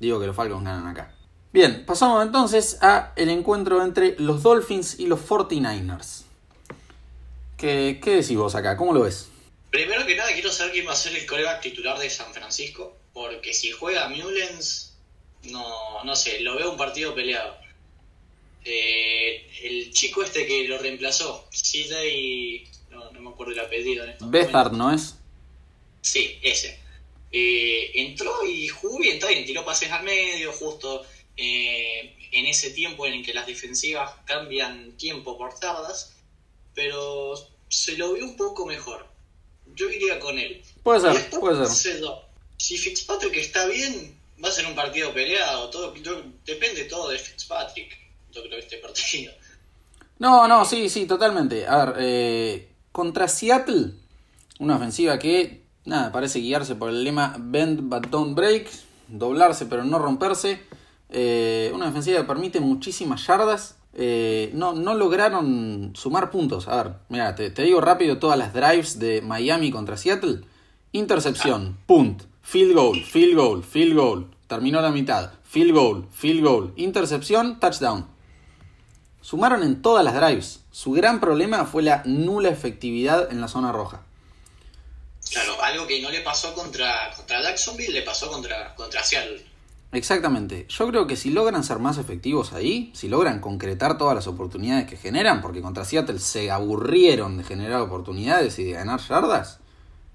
digo 0.00 0.18
que 0.18 0.26
los 0.26 0.34
Falcons 0.34 0.64
ganan 0.64 0.86
acá. 0.86 1.14
Bien, 1.52 1.84
pasamos 1.86 2.24
entonces 2.24 2.78
a 2.80 3.12
el 3.16 3.28
encuentro 3.28 3.84
entre 3.84 4.18
los 4.18 4.42
Dolphins 4.42 4.98
y 4.98 5.06
los 5.06 5.20
49ers. 5.20 6.22
¿Qué, 7.58 8.00
¿Qué 8.02 8.16
decís 8.16 8.36
vos 8.38 8.54
acá? 8.54 8.78
¿Cómo 8.78 8.94
lo 8.94 9.02
ves? 9.02 9.28
Primero 9.72 10.04
que 10.04 10.14
nada, 10.14 10.30
quiero 10.34 10.52
saber 10.52 10.74
quién 10.74 10.86
va 10.86 10.92
a 10.92 10.96
ser 10.96 11.16
el 11.16 11.24
coreback 11.24 11.62
titular 11.62 11.98
de 11.98 12.10
San 12.10 12.34
Francisco, 12.34 12.94
porque 13.14 13.54
si 13.54 13.70
juega 13.70 14.06
Mullens, 14.10 14.98
no, 15.44 16.04
no 16.04 16.14
sé, 16.14 16.40
lo 16.40 16.56
veo 16.56 16.72
un 16.72 16.76
partido 16.76 17.14
peleado. 17.14 17.56
Eh, 18.66 19.50
el 19.62 19.90
chico 19.90 20.22
este 20.22 20.46
que 20.46 20.68
lo 20.68 20.76
reemplazó, 20.76 21.48
CJ, 21.50 22.68
no, 22.90 23.12
no 23.12 23.20
me 23.22 23.30
acuerdo 23.30 23.54
el 23.54 23.60
apellido. 23.60 24.04
Estos 24.04 24.30
Bethard, 24.30 24.72
¿no 24.72 24.92
es? 24.92 25.16
Sí, 26.02 26.38
ese. 26.42 26.78
Eh, 27.32 27.92
entró 27.94 28.46
y 28.46 28.68
jugó 28.68 28.98
bien, 28.98 29.14
está 29.14 29.28
bien, 29.28 29.46
tiró 29.46 29.64
pases 29.64 29.90
al 29.90 30.04
medio, 30.04 30.52
justo 30.52 31.02
eh, 31.34 32.14
en 32.30 32.44
ese 32.44 32.72
tiempo 32.72 33.06
en 33.06 33.14
el 33.14 33.24
que 33.24 33.32
las 33.32 33.46
defensivas 33.46 34.12
cambian 34.26 34.98
tiempo 34.98 35.38
por 35.38 35.58
tardas, 35.58 36.14
pero 36.74 37.32
se 37.70 37.96
lo 37.96 38.12
vio 38.12 38.26
un 38.26 38.36
poco 38.36 38.66
mejor. 38.66 39.11
Yo 39.74 39.88
iría 39.88 40.18
con 40.20 40.38
él. 40.38 40.62
Puede 40.82 41.00
ser, 41.00 41.30
puede 41.40 41.66
ser. 41.66 42.02
Si 42.56 42.78
Fitzpatrick 42.78 43.36
está 43.36 43.66
bien, 43.66 44.16
va 44.42 44.48
a 44.48 44.52
ser 44.52 44.66
un 44.66 44.74
partido 44.74 45.12
peleado. 45.12 45.68
Todo, 45.70 45.94
yo- 45.96 46.22
depende 46.44 46.84
todo 46.84 47.08
de 47.08 47.18
Fitzpatrick. 47.18 47.98
Yo 48.32 48.42
creo 48.44 48.58
este 48.58 48.78
partido. 48.78 49.32
No, 50.18 50.46
no, 50.48 50.64
sí, 50.64 50.88
sí, 50.88 51.06
totalmente. 51.06 51.66
A 51.66 51.84
ver, 51.84 51.94
eh, 51.98 52.68
contra 52.92 53.26
Seattle, 53.28 53.92
una 54.60 54.76
ofensiva 54.76 55.18
que, 55.18 55.62
nada, 55.84 56.12
parece 56.12 56.38
guiarse 56.38 56.76
por 56.76 56.90
el 56.90 57.02
lema 57.02 57.34
bend 57.38 57.80
but 57.82 58.06
don't 58.06 58.36
break, 58.36 58.70
doblarse 59.08 59.66
pero 59.66 59.84
no 59.84 59.98
romperse. 59.98 60.60
Eh, 61.10 61.70
una 61.74 61.86
defensiva 61.86 62.20
que 62.20 62.26
permite 62.26 62.60
muchísimas 62.60 63.26
yardas. 63.26 63.76
Eh, 63.94 64.50
no, 64.54 64.72
no 64.72 64.94
lograron 64.94 65.92
sumar 65.94 66.30
puntos. 66.30 66.68
A 66.68 66.82
ver, 66.82 66.92
mira, 67.08 67.34
te, 67.34 67.50
te 67.50 67.62
digo 67.62 67.80
rápido 67.80 68.18
todas 68.18 68.38
las 68.38 68.54
drives 68.54 68.98
de 68.98 69.20
Miami 69.20 69.70
contra 69.70 69.96
Seattle. 69.96 70.40
Intercepción, 70.92 71.78
punt, 71.86 72.22
field 72.42 72.74
goal, 72.74 73.04
field 73.04 73.36
goal, 73.36 73.64
field 73.64 73.94
goal. 73.94 74.30
Terminó 74.46 74.80
la 74.80 74.90
mitad. 74.90 75.32
Field 75.44 75.72
goal, 75.72 76.06
field 76.12 76.44
goal, 76.44 76.72
intercepción, 76.76 77.60
touchdown. 77.60 78.06
Sumaron 79.20 79.62
en 79.62 79.82
todas 79.82 80.04
las 80.04 80.14
drives. 80.14 80.60
Su 80.70 80.92
gran 80.92 81.20
problema 81.20 81.64
fue 81.64 81.82
la 81.82 82.02
nula 82.04 82.48
efectividad 82.48 83.30
en 83.30 83.40
la 83.40 83.48
zona 83.48 83.72
roja. 83.72 84.02
Claro, 85.30 85.62
algo 85.62 85.86
que 85.86 86.02
no 86.02 86.10
le 86.10 86.20
pasó 86.20 86.52
contra, 86.54 87.10
contra 87.14 87.42
Jacksonville, 87.42 87.92
le 87.92 88.02
pasó 88.02 88.30
contra, 88.30 88.74
contra 88.74 89.02
Seattle. 89.04 89.51
Exactamente. 89.92 90.64
Yo 90.70 90.88
creo 90.88 91.06
que 91.06 91.16
si 91.16 91.30
logran 91.30 91.62
ser 91.62 91.78
más 91.78 91.98
efectivos 91.98 92.54
ahí, 92.54 92.90
si 92.94 93.08
logran 93.08 93.40
concretar 93.40 93.98
todas 93.98 94.14
las 94.14 94.26
oportunidades 94.26 94.86
que 94.86 94.96
generan, 94.96 95.42
porque 95.42 95.60
contra 95.60 95.84
Seattle 95.84 96.18
se 96.18 96.50
aburrieron 96.50 97.36
de 97.36 97.44
generar 97.44 97.82
oportunidades 97.82 98.58
y 98.58 98.64
de 98.64 98.72
ganar 98.72 99.00
yardas, 99.00 99.58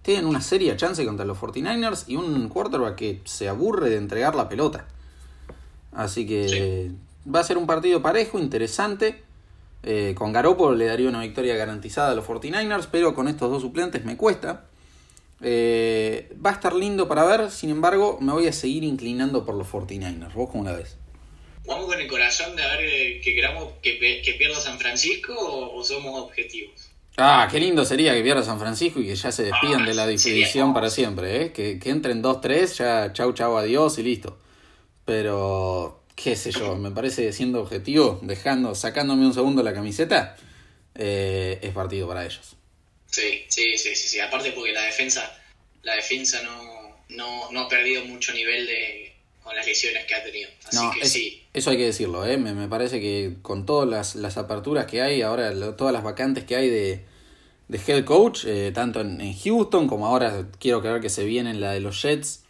tienen 0.02 0.26
una 0.26 0.42
seria 0.42 0.76
chance 0.78 1.06
contra 1.06 1.26
los 1.26 1.38
49ers 1.38 2.06
y 2.08 2.16
un 2.16 2.50
quarterback 2.50 2.96
que 2.96 3.22
se 3.26 3.50
aburre 3.50 3.92
de 3.92 3.98
entregar 3.98 4.34
la 4.34 4.50
pelota. 4.50 4.86
Así 5.94 6.26
que 6.26 6.92
va 7.34 7.42
a 7.42 7.44
ser 7.44 7.58
un 7.58 7.68
partido 7.68 8.02
parejo, 8.02 8.40
interesante. 8.40 9.24
Eh, 9.84 10.16
con 10.18 10.34
Garoppolo 10.34 10.76
le 10.76 10.86
daría 10.86 11.08
una 11.08 11.22
victoria 11.22 11.56
garantizada 11.56 12.12
a 12.12 12.16
los 12.16 12.26
49ers, 12.26 12.88
pero 12.92 13.14
con 13.14 13.28
estos 13.28 13.52
dos 13.52 13.62
suplentes 13.62 14.04
me 14.06 14.18
cuesta. 14.18 14.66
Eh, 15.42 16.30
va 16.44 16.50
a 16.52 16.54
estar 16.54 16.74
lindo 16.74 17.08
para 17.08 17.24
ver, 17.26 17.52
sin 17.52 17.70
embargo, 17.70 18.18
me 18.22 18.34
voy 18.34 18.48
a 18.48 18.54
seguir 18.54 18.84
inclinando 18.84 19.46
por 19.46 19.56
los 19.56 19.68
49ers. 19.68 20.34
¿Vos 20.34 20.50
cómo 20.50 20.64
la 20.64 20.74
ves? 20.74 20.98
¿Vamos 21.66 21.86
con 21.88 22.00
el 22.00 22.08
corazón 22.08 22.56
de 22.56 22.64
a 22.64 22.72
ver 22.78 22.86
eh, 22.86 23.22
que 23.24 23.36
queramos 23.36 23.74
que, 23.82 24.00
que 24.24 24.34
pierda 24.38 24.60
San 24.60 24.80
Francisco 24.80 25.34
o, 25.34 25.78
o 25.78 25.84
somos 25.84 26.20
objetivos? 26.22 26.90
Ah, 27.18 27.48
qué 27.52 27.60
lindo 27.60 27.84
sería 27.84 28.14
que 28.14 28.22
pierda 28.22 28.44
San 28.44 28.60
Francisco 28.60 29.00
y 29.00 29.08
que 29.08 29.16
ya 29.16 29.32
se 29.32 29.44
despidan 29.44 29.86
de 29.86 29.94
la 29.96 30.04
Ah, 30.04 30.08
división 30.08 30.74
para 30.74 30.90
siempre, 30.90 31.42
¿eh? 31.44 31.52
Que, 31.52 31.80
que 31.80 31.90
entren 31.90 32.22
2-3, 32.24 32.78
ya 32.78 33.14
chau 33.14 33.34
chau 33.34 33.58
adiós 33.58 33.98
y 33.98 34.04
listo. 34.04 34.38
Pero, 35.04 36.04
qué 36.16 36.36
sé 36.36 36.52
yo, 36.52 36.76
me 36.76 36.92
parece 36.92 37.32
siendo 37.34 37.62
objetivo, 37.62 38.20
dejando, 38.22 38.76
sacándome 38.76 39.26
un 39.26 39.34
segundo 39.34 39.64
la 39.64 39.74
camiseta, 39.74 40.36
eh, 40.96 41.60
es 41.62 41.74
partido 41.74 42.08
para 42.08 42.26
ellos. 42.26 42.57
Sí, 43.10 43.44
sí, 43.48 43.78
sí, 43.78 43.96
sí, 43.96 44.08
sí. 44.08 44.20
Aparte 44.20 44.52
porque 44.52 44.74
la 44.74 44.84
defensa, 44.84 45.36
la 45.84 45.96
defensa 45.96 46.42
no, 46.44 46.98
no, 47.10 47.52
no 47.52 47.62
ha 47.62 47.70
perdido 47.70 48.06
mucho 48.06 48.34
nivel 48.34 48.68
de 48.68 49.14
con 49.44 49.56
las 49.56 49.66
lesiones 49.66 50.06
que 50.06 50.14
ha 50.14 50.24
tenido. 50.24 50.50
Así 50.66 50.76
No, 50.78 50.92
que 50.92 51.00
es- 51.02 51.12
sí. 51.14 51.42
eso 51.54 51.70
hay 51.70 51.78
que 51.78 51.86
decirlo, 51.86 52.26
¿eh? 52.26 52.38
me, 52.38 52.54
me 52.54 52.68
parece 52.68 53.00
que 53.00 53.36
con 53.42 53.66
todas 53.66 53.88
las, 53.88 54.16
las 54.16 54.36
aperturas 54.38 54.86
que 54.88 55.02
hay, 55.02 55.22
ahora 55.22 55.52
lo- 55.54 55.76
todas 55.76 55.94
las 55.94 56.04
vacantes 56.04 56.44
que 56.44 56.58
hay 56.58 56.70
de, 56.70 57.06
de 57.70 57.80
head 57.88 58.04
coach, 58.04 58.44
eh, 58.46 58.72
tanto 58.76 59.00
en, 59.00 59.22
en 59.22 59.34
Houston 59.40 59.88
como 59.88 60.06
ahora 60.06 60.48
quiero 60.60 60.82
creer 60.82 61.00
que 61.00 61.10
se 61.10 61.24
vienen 61.24 61.62
la 61.62 61.72
de 61.72 61.80
los 61.80 62.02
Jets 62.02 62.44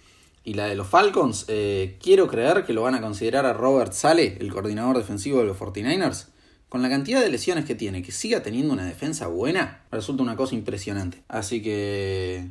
y 0.44 0.56
la 0.56 0.66
de 0.66 0.74
los 0.76 0.88
Falcons, 0.88 1.46
eh, 1.50 1.98
quiero 2.02 2.28
creer 2.28 2.66
que 2.66 2.74
lo 2.74 2.82
van 2.82 2.96
a 2.96 3.02
considerar 3.02 3.46
a 3.46 3.54
Robert 3.54 3.94
Sale, 3.94 4.36
el 4.40 4.52
coordinador 4.52 4.98
defensivo 4.98 5.40
de 5.40 5.46
los 5.46 5.58
49ers. 5.58 6.30
Con 6.70 6.82
la 6.82 6.90
cantidad 6.90 7.22
de 7.22 7.30
lesiones 7.30 7.66
que 7.66 7.76
tiene, 7.76 8.04
que 8.04 8.12
siga 8.12 8.44
teniendo 8.44 8.74
una 8.74 8.86
defensa 8.86 9.28
buena, 9.28 9.86
resulta 9.92 10.24
una 10.24 10.36
cosa 10.36 10.56
impresionante. 10.56 11.24
Así 11.30 11.62
que, 11.62 12.48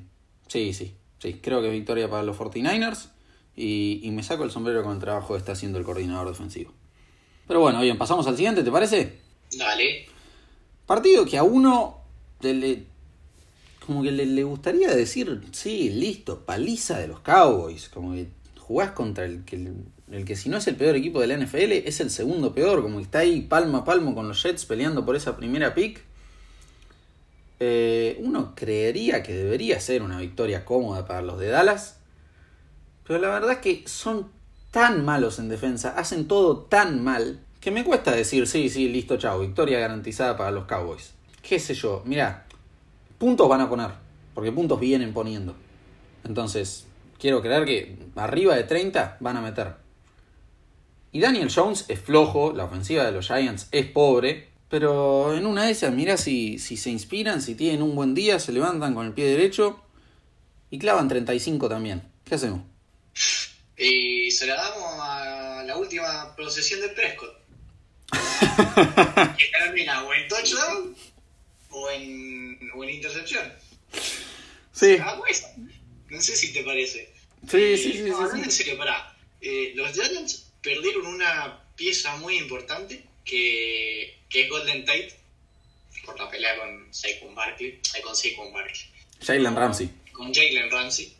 sí, 0.48 0.72
sí, 0.72 0.94
sí, 1.18 1.34
creo 1.34 1.60
que 1.60 1.68
es 1.68 1.72
victoria 1.72 2.08
para 2.08 2.22
los 2.22 2.36
49ers 2.38 3.10
y, 3.54 4.00
y 4.02 4.10
me 4.12 4.22
saco 4.22 4.44
el 4.44 4.50
sombrero 4.50 4.82
con 4.82 4.94
el 4.94 5.00
trabajo 5.00 5.34
que 5.34 5.38
está 5.38 5.52
haciendo 5.52 5.78
el 5.78 5.84
coordinador 5.84 6.28
defensivo. 6.28 6.72
Pero 7.46 7.60
bueno, 7.60 7.80
bien, 7.80 7.98
pasamos 7.98 8.26
al 8.26 8.36
siguiente, 8.36 8.64
¿te 8.64 8.72
parece? 8.72 9.18
Dale. 9.56 10.06
Partido 10.86 11.24
que 11.26 11.36
a 11.36 11.42
uno 11.42 11.98
le, 12.40 12.84
como 13.86 14.02
que 14.02 14.12
le, 14.12 14.26
le 14.26 14.44
gustaría 14.44 14.94
decir, 14.94 15.42
sí, 15.52 15.90
listo, 15.90 16.44
paliza 16.44 16.98
de 16.98 17.08
los 17.08 17.20
Cowboys, 17.20 17.88
como 17.88 18.14
que 18.14 18.28
jugás 18.58 18.92
contra 18.92 19.24
el 19.24 19.44
que, 19.44 19.72
el 20.10 20.24
que 20.24 20.36
si 20.36 20.48
no 20.48 20.58
es 20.58 20.66
el 20.68 20.76
peor 20.76 20.94
equipo 20.94 21.20
de 21.20 21.26
la 21.26 21.36
NFL, 21.36 21.72
es 21.72 22.00
el 22.00 22.10
segundo 22.10 22.54
peor, 22.54 22.82
como 22.82 23.00
está 23.00 23.20
ahí 23.20 23.40
palmo 23.40 23.78
a 23.78 23.84
palmo 23.84 24.14
con 24.14 24.28
los 24.28 24.42
Jets 24.42 24.64
peleando 24.64 25.04
por 25.04 25.16
esa 25.16 25.36
primera 25.36 25.74
pick. 25.74 26.00
Eh, 27.58 28.18
uno 28.20 28.54
creería 28.54 29.22
que 29.22 29.34
debería 29.34 29.80
ser 29.80 30.02
una 30.02 30.18
victoria 30.18 30.64
cómoda 30.64 31.06
para 31.06 31.22
los 31.22 31.40
de 31.40 31.48
Dallas, 31.48 31.98
pero 33.06 33.18
la 33.18 33.28
verdad 33.28 33.52
es 33.52 33.58
que 33.58 33.82
son 33.88 34.28
tan 34.70 35.04
malos 35.04 35.38
en 35.38 35.48
defensa, 35.48 35.94
hacen 35.96 36.28
todo 36.28 36.58
tan 36.58 37.02
mal, 37.02 37.40
que 37.60 37.70
me 37.70 37.82
cuesta 37.82 38.12
decir, 38.12 38.46
sí, 38.46 38.68
sí, 38.68 38.88
listo, 38.88 39.16
chao, 39.16 39.40
victoria 39.40 39.80
garantizada 39.80 40.36
para 40.36 40.50
los 40.50 40.66
Cowboys. 40.66 41.14
Qué 41.42 41.58
sé 41.58 41.74
yo, 41.74 42.02
mirá, 42.04 42.46
puntos 43.18 43.48
van 43.48 43.62
a 43.62 43.68
poner, 43.68 43.90
porque 44.34 44.52
puntos 44.52 44.78
vienen 44.78 45.12
poniendo. 45.14 45.56
Entonces, 46.24 46.86
quiero 47.18 47.40
creer 47.40 47.64
que 47.64 47.98
arriba 48.16 48.54
de 48.54 48.64
30 48.64 49.16
van 49.20 49.36
a 49.38 49.40
meter. 49.40 49.85
Y 51.12 51.20
Daniel 51.20 51.50
Jones 51.54 51.86
es 51.88 52.00
flojo, 52.00 52.52
la 52.52 52.64
ofensiva 52.64 53.04
de 53.04 53.12
los 53.12 53.26
Giants 53.28 53.68
es 53.72 53.86
pobre, 53.86 54.48
pero 54.68 55.34
en 55.36 55.46
una 55.46 55.64
de 55.64 55.72
esas, 55.72 55.92
mira 55.94 56.16
si, 56.16 56.58
si 56.58 56.76
se 56.76 56.90
inspiran, 56.90 57.40
si 57.40 57.54
tienen 57.54 57.82
un 57.82 57.94
buen 57.94 58.14
día, 58.14 58.38
se 58.38 58.52
levantan 58.52 58.94
con 58.94 59.06
el 59.06 59.12
pie 59.12 59.24
derecho 59.26 59.80
y 60.70 60.78
clavan 60.78 61.08
35 61.08 61.68
también. 61.68 62.02
¿Qué 62.24 62.34
hacemos? 62.34 62.60
Y 63.78 64.30
se 64.30 64.46
la 64.46 64.56
damos 64.56 64.84
a 65.00 65.62
la 65.66 65.76
última 65.76 66.34
procesión 66.34 66.80
de 66.80 66.88
Prescott. 66.90 67.36
que 69.38 69.46
termina 69.58 70.02
o 70.04 70.12
en 70.14 70.28
touchdown 70.28 70.96
o 71.70 71.90
en, 71.90 72.58
o 72.74 72.84
en 72.84 72.90
intercepción. 72.90 73.52
Sí, 74.72 74.96
Ah, 75.00 75.16
pues, 75.18 75.46
no 76.10 76.20
sé 76.20 76.36
si 76.36 76.52
te 76.52 76.62
parece. 76.62 77.12
sí, 77.48 77.76
sí, 77.76 77.92
sí. 77.92 78.02
no, 78.02 78.16
sí, 78.16 78.22
no, 78.22 78.30
sí. 78.36 78.40
en 78.42 78.50
serio, 78.50 78.78
pará. 78.78 79.16
Eh, 79.40 79.72
los 79.74 79.92
Giants 79.92 80.45
perdieron 80.66 81.06
una 81.06 81.62
pieza 81.76 82.16
muy 82.16 82.38
importante 82.38 83.04
que, 83.24 84.18
que 84.28 84.42
es 84.42 84.50
Golden 84.50 84.84
Tate 84.84 85.14
por 86.04 86.18
la 86.18 86.28
pelea 86.28 86.58
con 86.58 86.92
Saquon 86.92 87.36
Barkley, 87.36 87.80
eh, 87.94 88.02
con 88.02 88.16
Saquon 88.16 88.52
Barkley, 88.52 88.84
Jalen 89.20 89.54
Ramsey. 89.54 89.90
con 90.12 90.34
Jalen 90.34 90.70
Ramsey. 90.70 91.14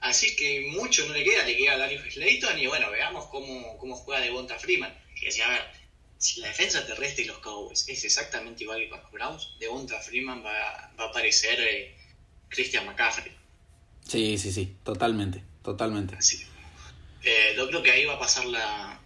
Así 0.00 0.34
que 0.34 0.72
mucho 0.72 1.06
no 1.06 1.14
le 1.14 1.22
queda, 1.22 1.44
le 1.44 1.56
queda 1.56 1.74
a 1.74 1.78
Darius 1.78 2.14
Slayton 2.14 2.58
y 2.58 2.66
bueno, 2.66 2.90
veamos 2.90 3.26
cómo, 3.26 3.78
cómo 3.78 3.94
juega 3.94 4.20
Devonta 4.22 4.58
Freeman. 4.58 4.92
Que 5.14 5.26
decía, 5.26 5.46
a 5.46 5.50
ver, 5.50 5.62
si 6.18 6.40
la 6.40 6.48
defensa 6.48 6.84
terrestre 6.86 7.24
de 7.24 7.28
los 7.28 7.38
Cowboys 7.38 7.86
es 7.86 8.04
exactamente 8.04 8.64
igual 8.64 8.80
que 8.80 8.88
con 8.88 9.02
los 9.02 9.12
Browns, 9.12 9.54
Devonta 9.60 10.00
Freeman 10.00 10.42
va, 10.44 10.92
va 10.98 11.04
a 11.04 11.12
parecer 11.12 11.60
eh, 11.60 11.94
Christian 12.48 12.86
McCaffrey. 12.86 13.32
Sí, 14.08 14.38
sí, 14.38 14.50
sí, 14.50 14.74
totalmente, 14.82 15.44
totalmente. 15.62 16.16
Así 16.16 16.44
eh, 17.22 17.54
yo 17.56 17.68
creo 17.68 17.82
que 17.82 17.90
ahí 17.90 18.04
va 18.04 18.14
a 18.14 18.18
pasar 18.18 18.46
la 18.46 19.00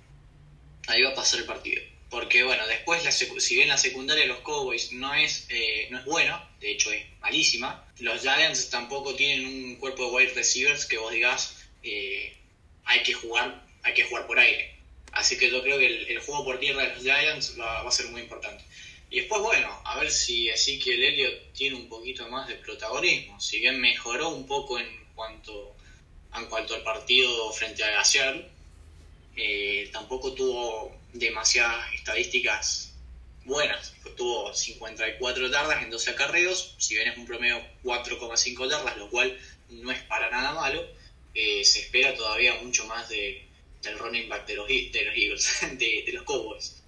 ahí 0.86 1.02
va 1.02 1.10
a 1.10 1.14
pasar 1.14 1.40
el 1.40 1.46
partido. 1.46 1.82
Porque 2.10 2.44
bueno 2.44 2.66
después 2.66 3.04
la 3.04 3.10
si 3.12 3.56
bien 3.56 3.68
la 3.68 3.78
secundaria 3.78 4.22
de 4.22 4.28
los 4.28 4.40
Cowboys 4.40 4.92
no 4.92 5.14
es 5.14 5.46
eh, 5.48 5.88
no 5.90 5.98
es 5.98 6.04
buena 6.04 6.48
de 6.60 6.70
hecho 6.72 6.92
es 6.92 7.04
malísima 7.20 7.84
los 7.98 8.20
Giants 8.22 8.70
tampoco 8.70 9.14
tienen 9.14 9.46
un 9.46 9.76
cuerpo 9.76 10.06
de 10.06 10.16
wide 10.16 10.34
receivers 10.34 10.86
que 10.86 10.98
vos 10.98 11.12
digas 11.12 11.56
eh, 11.82 12.36
hay 12.84 13.02
que 13.02 13.14
jugar 13.14 13.64
hay 13.84 13.94
que 13.94 14.04
jugar 14.04 14.26
por 14.26 14.38
aire. 14.38 14.74
Así 15.12 15.38
que 15.38 15.50
yo 15.50 15.62
creo 15.62 15.78
que 15.78 15.86
el, 15.86 16.08
el 16.08 16.18
juego 16.20 16.44
por 16.44 16.58
tierra 16.58 16.82
de 16.82 16.94
los 16.94 17.02
Giants 17.02 17.58
va, 17.58 17.86
a 17.86 17.90
ser 17.90 18.06
muy 18.08 18.22
importante. 18.22 18.64
Y 19.10 19.20
después, 19.20 19.40
bueno, 19.42 19.80
a 19.84 20.00
ver 20.00 20.10
si 20.10 20.48
Ezequiel 20.48 21.04
Elliott 21.04 21.52
tiene 21.52 21.76
un 21.76 21.88
poquito 21.88 22.28
más 22.28 22.48
de 22.48 22.56
protagonismo. 22.56 23.38
Si 23.40 23.60
bien 23.60 23.80
mejoró 23.80 24.30
un 24.30 24.46
poco 24.46 24.78
en 24.78 24.88
cuanto, 25.14 25.76
en 26.36 26.46
cuanto 26.46 26.74
al 26.74 26.82
partido 26.82 27.52
frente 27.52 27.84
a 27.84 27.90
Gaciar, 27.90 28.48
eh, 29.36 29.88
tampoco 29.92 30.32
tuvo 30.32 30.92
demasiadas 31.12 31.92
estadísticas 31.94 32.92
buenas. 33.44 33.92
tuvo 34.16 34.54
54 34.54 35.48
yardas 35.48 35.82
en 35.82 35.90
12 35.90 36.10
acarreos, 36.10 36.74
si 36.78 36.94
bien 36.94 37.08
es 37.08 37.18
un 37.18 37.26
promedio 37.26 37.60
4,5 37.82 38.70
yardas, 38.70 38.96
lo 38.96 39.10
cual 39.10 39.36
no 39.70 39.90
es 39.90 40.02
para 40.02 40.30
nada 40.30 40.52
malo. 40.52 40.82
Eh, 41.34 41.64
se 41.64 41.80
espera 41.80 42.14
todavía 42.14 42.54
mucho 42.62 42.86
más 42.86 43.08
de, 43.08 43.44
del 43.82 43.98
running 43.98 44.28
back 44.28 44.46
de 44.46 44.54
los, 44.54 44.68
de 44.68 45.04
los 45.04 45.16
Eagles, 45.16 45.58
de, 45.78 46.12
los 46.12 46.22
Cowboys. 46.22 46.80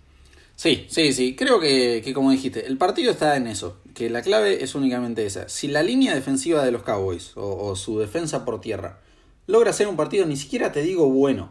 Sí, 0.54 0.86
sí, 0.88 1.12
sí. 1.12 1.34
Creo 1.34 1.60
que, 1.60 2.00
como 2.14 2.30
dijiste, 2.30 2.64
el 2.64 2.78
partido 2.78 3.10
está 3.10 3.36
en 3.36 3.48
eso. 3.48 3.80
Que 3.94 4.08
la 4.08 4.22
clave 4.22 4.62
es 4.62 4.74
únicamente 4.74 5.26
esa. 5.26 5.48
Si 5.48 5.68
la 5.68 5.82
línea 5.82 6.14
defensiva 6.14 6.64
de 6.64 6.70
los 6.70 6.82
Cowboys 6.82 7.32
o 7.34 7.74
su 7.76 7.98
defensa 7.98 8.44
por 8.44 8.60
tierra 8.60 9.00
logra 9.46 9.70
hacer 9.70 9.88
un 9.88 9.96
partido, 9.96 10.26
ni 10.26 10.36
siquiera 10.36 10.72
te 10.72 10.82
digo 10.82 11.08
bueno, 11.08 11.50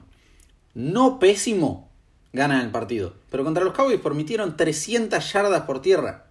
no 0.73 1.19
pésimo, 1.19 1.89
ganan 2.34 2.62
el 2.62 2.71
partido. 2.71 3.13
Pero 3.31 3.43
contra 3.43 3.63
los 3.63 3.73
Cowboys 3.73 3.99
permitieron 3.99 4.58
300 4.58 5.34
yardas 5.34 5.63
por 5.63 5.81
tierra. 5.81 6.27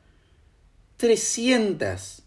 300. 0.99 2.23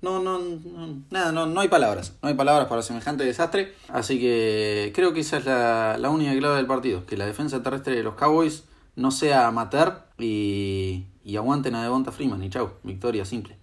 No, 0.00 0.22
no, 0.22 0.38
no, 0.38 1.02
nada, 1.10 1.32
no, 1.32 1.46
no 1.46 1.60
hay 1.60 1.68
palabras. 1.68 2.12
No 2.22 2.28
hay 2.28 2.34
palabras 2.34 2.68
para 2.68 2.82
semejante 2.82 3.24
desastre. 3.24 3.74
Así 3.88 4.18
que 4.18 4.92
creo 4.94 5.12
que 5.12 5.20
esa 5.20 5.38
es 5.38 5.44
la, 5.44 5.96
la 5.98 6.10
única 6.10 6.36
clave 6.36 6.56
del 6.56 6.66
partido. 6.66 7.04
Que 7.04 7.16
la 7.16 7.26
defensa 7.26 7.62
terrestre 7.62 7.96
de 7.96 8.02
los 8.02 8.14
Cowboys 8.14 8.64
no 8.96 9.10
sea 9.10 9.46
amateur 9.46 10.04
y, 10.18 11.04
y 11.24 11.36
aguanten 11.36 11.74
a 11.74 11.82
Devonta 11.82 12.12
Freeman. 12.12 12.42
Y 12.42 12.50
chau, 12.50 12.72
victoria 12.82 13.24
simple. 13.24 13.56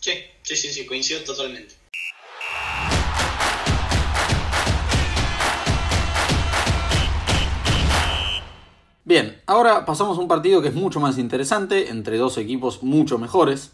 Sí, 0.00 0.12
sí, 0.42 0.56
sí, 0.56 0.72
sí, 0.72 0.86
coincido 0.86 1.20
totalmente. 1.22 1.74
Bien, 9.10 9.42
ahora 9.46 9.84
pasamos 9.86 10.18
a 10.18 10.20
un 10.20 10.28
partido 10.28 10.62
que 10.62 10.68
es 10.68 10.74
mucho 10.74 11.00
más 11.00 11.18
interesante, 11.18 11.88
entre 11.88 12.16
dos 12.16 12.38
equipos 12.38 12.84
mucho 12.84 13.18
mejores. 13.18 13.72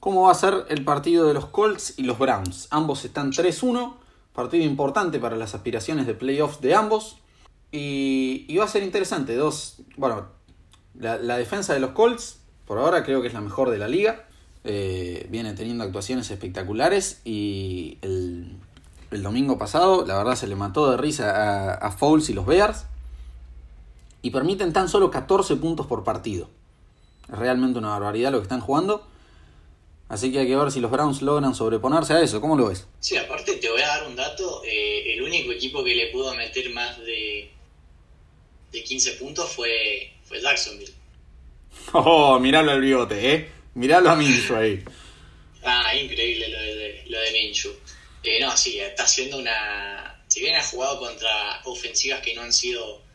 ¿Cómo 0.00 0.24
va 0.24 0.32
a 0.32 0.34
ser 0.34 0.66
el 0.68 0.84
partido 0.84 1.26
de 1.26 1.32
los 1.32 1.46
Colts 1.46 1.94
y 1.96 2.02
los 2.02 2.18
Browns? 2.18 2.68
Ambos 2.70 3.02
están 3.06 3.32
3-1, 3.32 3.94
partido 4.34 4.64
importante 4.66 5.18
para 5.18 5.34
las 5.36 5.54
aspiraciones 5.54 6.06
de 6.06 6.12
playoffs 6.12 6.60
de 6.60 6.74
ambos. 6.74 7.16
Y, 7.72 8.54
va 8.58 8.66
a 8.66 8.68
ser 8.68 8.82
interesante. 8.82 9.34
Dos, 9.34 9.78
bueno, 9.96 10.26
la, 10.94 11.38
defensa 11.38 11.72
de 11.72 11.80
los 11.80 11.92
Colts, 11.92 12.40
por 12.66 12.76
ahora 12.76 13.02
creo 13.02 13.22
que 13.22 13.28
es 13.28 13.32
la 13.32 13.40
mejor 13.40 13.70
de 13.70 13.78
la 13.78 13.88
liga. 13.88 14.26
Eh, 14.64 15.26
viene 15.30 15.54
teniendo 15.54 15.84
actuaciones 15.84 16.30
espectaculares 16.30 17.22
y 17.24 17.96
el, 18.02 18.58
domingo 19.22 19.56
pasado, 19.56 20.04
la 20.04 20.18
verdad, 20.18 20.34
se 20.34 20.46
le 20.46 20.54
mató 20.54 20.90
de 20.90 20.98
risa 20.98 21.30
a, 21.30 21.74
a 21.76 21.92
Fouls 21.92 22.28
y 22.28 22.34
los 22.34 22.44
Bears. 22.44 22.84
Y 24.26 24.30
permiten 24.30 24.72
tan 24.72 24.88
solo 24.88 25.08
14 25.08 25.54
puntos 25.54 25.86
por 25.86 26.02
partido. 26.02 26.50
Es 27.32 27.38
realmente 27.38 27.78
una 27.78 27.90
barbaridad 27.90 28.32
lo 28.32 28.38
que 28.38 28.42
están 28.42 28.60
jugando. 28.60 29.06
Así 30.08 30.32
que 30.32 30.40
hay 30.40 30.48
que 30.48 30.56
ver 30.56 30.72
si 30.72 30.80
los 30.80 30.90
Browns 30.90 31.22
logran 31.22 31.54
sobreponerse 31.54 32.12
a 32.12 32.20
eso. 32.20 32.40
¿Cómo 32.40 32.56
lo 32.56 32.66
ves? 32.66 32.88
Sí, 32.98 33.16
aparte 33.16 33.54
te 33.54 33.70
voy 33.70 33.80
a 33.82 33.86
dar 33.86 34.08
un 34.08 34.16
dato. 34.16 34.62
Eh, 34.64 35.12
el 35.14 35.22
único 35.22 35.52
equipo 35.52 35.84
que 35.84 35.94
le 35.94 36.08
pudo 36.08 36.34
meter 36.34 36.68
más 36.70 36.98
de, 36.98 37.52
de 38.72 38.82
15 38.82 39.12
puntos 39.12 39.48
fue, 39.48 40.12
fue 40.24 40.40
Jacksonville. 40.40 40.92
Oh, 41.92 42.40
miralo 42.40 42.72
al 42.72 42.80
bigote, 42.80 43.32
¿eh? 43.32 43.48
Miralo 43.74 44.10
a 44.10 44.16
Minshew 44.16 44.56
ahí. 44.56 44.84
Ah, 45.62 45.94
increíble 45.94 46.48
lo 46.48 46.58
de, 46.58 47.04
lo 47.06 47.20
de 47.20 47.30
Minshew. 47.30 47.72
Eh, 48.24 48.40
no, 48.40 48.56
sí, 48.56 48.80
está 48.80 49.04
haciendo 49.04 49.38
una... 49.38 50.20
Si 50.26 50.40
bien 50.40 50.56
ha 50.56 50.64
jugado 50.64 50.98
contra 50.98 51.60
ofensivas 51.64 52.22
que 52.22 52.34
no 52.34 52.42
han 52.42 52.52
sido 52.52 53.05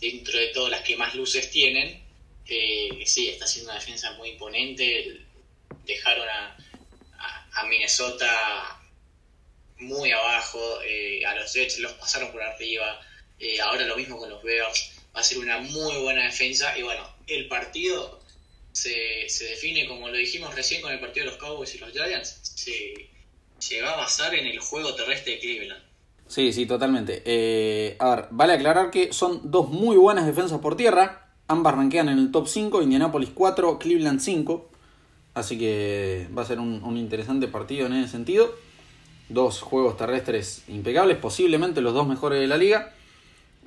dentro 0.00 0.38
de 0.38 0.48
todas 0.48 0.70
las 0.70 0.82
que 0.82 0.96
más 0.96 1.14
luces 1.14 1.50
tienen, 1.50 2.06
eh, 2.48 3.02
sí, 3.06 3.28
está 3.28 3.44
haciendo 3.44 3.70
una 3.70 3.80
defensa 3.80 4.12
muy 4.12 4.30
imponente. 4.30 5.22
Dejaron 5.84 6.28
a, 6.28 6.56
a, 7.54 7.66
Minnesota 7.66 8.80
muy 9.78 10.10
abajo, 10.12 10.80
eh, 10.82 11.24
a 11.26 11.34
los 11.34 11.52
Jets 11.52 11.78
los 11.78 11.92
pasaron 11.92 12.32
por 12.32 12.42
arriba, 12.42 13.00
eh, 13.38 13.60
ahora 13.60 13.84
lo 13.84 13.96
mismo 13.96 14.18
con 14.18 14.30
los 14.30 14.42
Bears, 14.42 14.92
va 15.14 15.20
a 15.20 15.24
ser 15.24 15.38
una 15.38 15.58
muy 15.58 15.96
buena 15.96 16.24
defensa. 16.24 16.76
Y 16.78 16.82
bueno, 16.82 17.16
el 17.26 17.48
partido 17.48 18.20
se, 18.72 19.28
se 19.28 19.44
define 19.46 19.86
como 19.86 20.08
lo 20.08 20.16
dijimos 20.16 20.54
recién 20.54 20.82
con 20.82 20.92
el 20.92 21.00
partido 21.00 21.26
de 21.26 21.32
los 21.32 21.40
Cowboys 21.40 21.74
y 21.74 21.78
los 21.78 21.92
Giants, 21.92 22.40
se, 22.42 23.08
se 23.58 23.82
va 23.82 23.94
a 23.94 23.96
basar 23.96 24.34
en 24.34 24.46
el 24.46 24.58
juego 24.60 24.94
terrestre 24.94 25.32
de 25.32 25.38
Cleveland. 25.40 25.85
Sí, 26.28 26.52
sí, 26.52 26.66
totalmente. 26.66 27.22
Eh, 27.24 27.96
a 27.98 28.10
ver, 28.10 28.28
vale 28.30 28.54
aclarar 28.54 28.90
que 28.90 29.12
son 29.12 29.40
dos 29.44 29.70
muy 29.70 29.96
buenas 29.96 30.26
defensas 30.26 30.58
por 30.58 30.76
tierra. 30.76 31.28
Ambas 31.48 31.74
ranquean 31.74 32.08
en 32.08 32.18
el 32.18 32.32
top 32.32 32.48
5, 32.48 32.82
Indianapolis 32.82 33.30
4, 33.32 33.78
Cleveland 33.78 34.20
5. 34.20 34.68
Así 35.34 35.58
que 35.58 36.28
va 36.36 36.42
a 36.42 36.46
ser 36.46 36.58
un, 36.58 36.96
interesante 36.96 37.46
partido 37.46 37.86
en 37.86 37.92
ese 37.92 38.10
sentido. 38.10 38.50
Dos 39.28 39.60
juegos 39.60 39.96
terrestres 39.96 40.64
impecables, 40.68 41.18
posiblemente 41.18 41.80
los 41.80 41.94
dos 41.94 42.08
mejores 42.08 42.40
de 42.40 42.46
la 42.46 42.56
liga. 42.56 42.92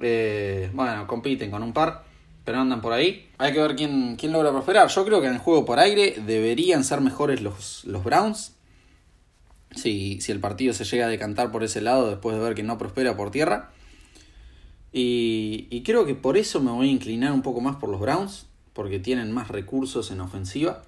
Eh, 0.01 0.69
bueno, 0.73 1.07
compiten 1.07 1.51
con 1.51 1.63
un 1.63 1.73
par, 1.73 2.03
pero 2.43 2.59
andan 2.59 2.81
por 2.81 2.91
ahí. 2.91 3.29
Hay 3.37 3.53
que 3.53 3.61
ver 3.61 3.75
quién, 3.75 4.17
quién 4.17 4.33
logra 4.33 4.51
prosperar. 4.51 4.89
Yo 4.89 5.05
creo 5.05 5.21
que 5.21 5.27
en 5.27 5.33
el 5.33 5.39
juego 5.39 5.63
por 5.63 5.79
aire 5.79 6.15
deberían 6.25 6.83
ser 6.83 6.99
mejores 7.01 7.41
los, 7.41 7.85
los 7.85 8.03
Browns. 8.03 8.58
Si, 9.75 10.19
si 10.21 10.32
el 10.32 10.39
partido 10.39 10.73
se 10.73 10.84
llega 10.84 11.05
a 11.05 11.10
decantar 11.10 11.51
por 11.51 11.63
ese 11.63 11.82
lado 11.82 12.10
después 12.10 12.36
de 12.36 12.41
ver 12.41 12.55
que 12.55 12.63
no 12.63 12.77
prospera 12.77 13.15
por 13.15 13.32
tierra. 13.32 13.71
Y, 14.91 15.67
y 15.69 15.84
creo 15.84 16.05
que 16.05 16.15
por 16.15 16.38
eso 16.38 16.60
me 16.60 16.71
voy 16.71 16.89
a 16.89 16.91
inclinar 16.91 17.32
un 17.32 17.43
poco 17.43 17.62
más 17.62 17.75
por 17.75 17.89
los 17.89 17.99
Browns, 17.99 18.47
porque 18.73 18.99
tienen 18.99 19.32
más 19.32 19.49
recursos 19.49 20.10
en 20.12 20.21
ofensiva. 20.21 20.84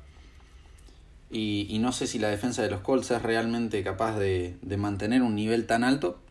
Y, 1.34 1.78
no 1.80 1.94
sé 1.94 2.08
si 2.08 2.20
la 2.20 2.30
defensa 2.30 2.62
de 2.62 2.70
los 2.70 2.82
Colts 2.82 3.12
es 3.12 3.22
realmente 3.22 3.82
capaz 3.84 4.20
de, 4.20 4.56
mantener 4.78 5.22
un 5.22 5.36
nivel 5.36 5.66
tan 5.66 5.84
alto. 5.84 6.22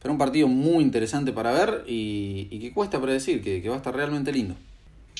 Pero 0.00 0.12
un 0.12 0.18
partido 0.18 0.46
muy 0.46 0.84
interesante 0.84 1.32
para 1.32 1.52
ver 1.52 1.84
y, 1.86 2.58
que 2.60 2.72
cuesta 2.72 3.00
predecir, 3.00 3.42
que, 3.42 3.60
que, 3.60 3.68
va 3.68 3.74
a 3.74 3.78
estar 3.78 3.94
realmente 3.94 4.32
lindo. 4.32 4.54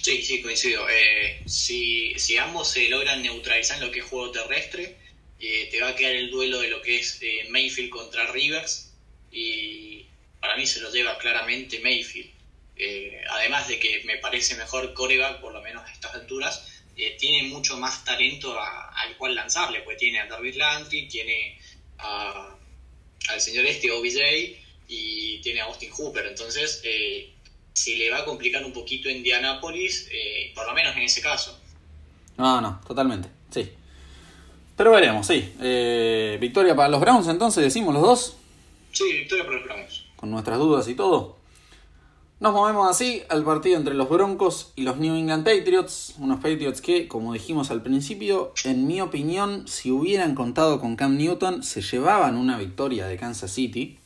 Sí, 0.00 0.22
sí, 0.22 0.40
coincido. 0.42 0.88
Eh, 0.88 1.42
si, 1.46 2.14
si, 2.16 2.36
ambos 2.36 2.68
se 2.68 2.88
logran 2.88 3.20
neutralizar 3.22 3.78
en 3.78 3.86
lo 3.86 3.92
que 3.92 3.98
es 4.00 4.04
juego 4.04 4.30
terrestre, 4.30 4.96
eh, 5.40 5.68
te 5.70 5.80
va 5.80 5.88
a 5.88 5.96
quedar 5.96 6.12
el 6.12 6.30
duelo 6.30 6.60
de 6.60 6.68
lo 6.68 6.80
que 6.82 6.98
es 6.98 7.18
eh, 7.22 7.46
Mayfield 7.50 7.90
contra 7.90 8.30
Rivers. 8.32 8.92
Y 9.30 10.06
para 10.40 10.56
mí 10.56 10.66
se 10.66 10.80
lo 10.80 10.90
lleva 10.92 11.18
claramente 11.18 11.80
Mayfield. 11.80 12.30
además 13.30 13.68
de 13.68 13.78
que 13.78 14.02
me 14.04 14.18
parece 14.18 14.54
mejor 14.54 14.94
coreback, 14.94 15.40
por 15.40 15.52
lo 15.52 15.62
menos 15.62 15.84
a 15.84 15.92
estas 15.92 16.14
alturas 16.14 16.76
eh, 16.96 17.14
tiene 17.18 17.48
mucho 17.48 17.76
más 17.76 18.04
talento 18.04 18.58
al 18.58 19.16
cual 19.18 19.34
lanzarle, 19.34 19.82
pues 19.82 19.98
tiene 19.98 20.18
a 20.18 20.26
David 20.26 20.56
Landry, 20.56 21.06
tiene 21.08 21.60
al 21.98 23.40
señor 23.40 23.66
este 23.66 23.90
OBJ 23.90 24.56
y 24.88 25.38
tiene 25.42 25.60
a 25.60 25.64
Austin 25.64 25.90
Hooper, 25.90 26.26
entonces 26.26 26.80
eh, 26.84 27.34
se 27.74 27.96
le 27.96 28.10
va 28.10 28.20
a 28.20 28.24
complicar 28.24 28.64
un 28.64 28.72
poquito 28.72 29.10
Indianapolis, 29.10 30.08
eh, 30.10 30.52
por 30.54 30.66
lo 30.66 30.72
menos 30.72 30.96
en 30.96 31.02
ese 31.02 31.20
caso. 31.20 31.60
No, 32.38 32.62
no, 32.62 32.80
totalmente, 32.86 33.28
sí. 33.50 33.68
Pero 34.76 34.90
veremos, 34.90 35.26
sí. 35.26 35.52
victoria 36.40 36.76
para 36.76 36.88
los 36.88 37.00
Browns 37.00 37.28
entonces, 37.28 37.64
decimos 37.64 37.94
los 37.94 38.02
dos. 38.02 38.36
Sí, 38.92 39.04
victoria 39.12 39.44
para 39.44 39.56
los 39.56 39.64
Browns. 39.66 40.04
Con 40.16 40.30
nuestras 40.30 40.58
dudas 40.58 40.86
y 40.88 40.94
todo. 40.94 41.36
Nos 42.38 42.52
movemos 42.52 42.90
así 42.90 43.22
al 43.30 43.44
partido 43.44 43.78
entre 43.78 43.94
los 43.94 44.10
Broncos 44.10 44.74
y 44.76 44.82
los 44.82 44.98
New 44.98 45.14
England 45.14 45.42
Patriots, 45.42 46.16
unos 46.18 46.36
Patriots 46.36 46.82
que, 46.82 47.08
como 47.08 47.32
dijimos 47.32 47.70
al 47.70 47.82
principio, 47.82 48.52
en 48.64 48.86
mi 48.86 49.00
opinión, 49.00 49.66
si 49.66 49.90
hubieran 49.90 50.34
contado 50.34 50.78
con 50.78 50.96
Cam 50.96 51.16
Newton, 51.16 51.62
se 51.62 51.80
llevaban 51.80 52.36
una 52.36 52.58
victoria 52.58 53.06
de 53.06 53.16
Kansas 53.16 53.52
City. 53.52 53.98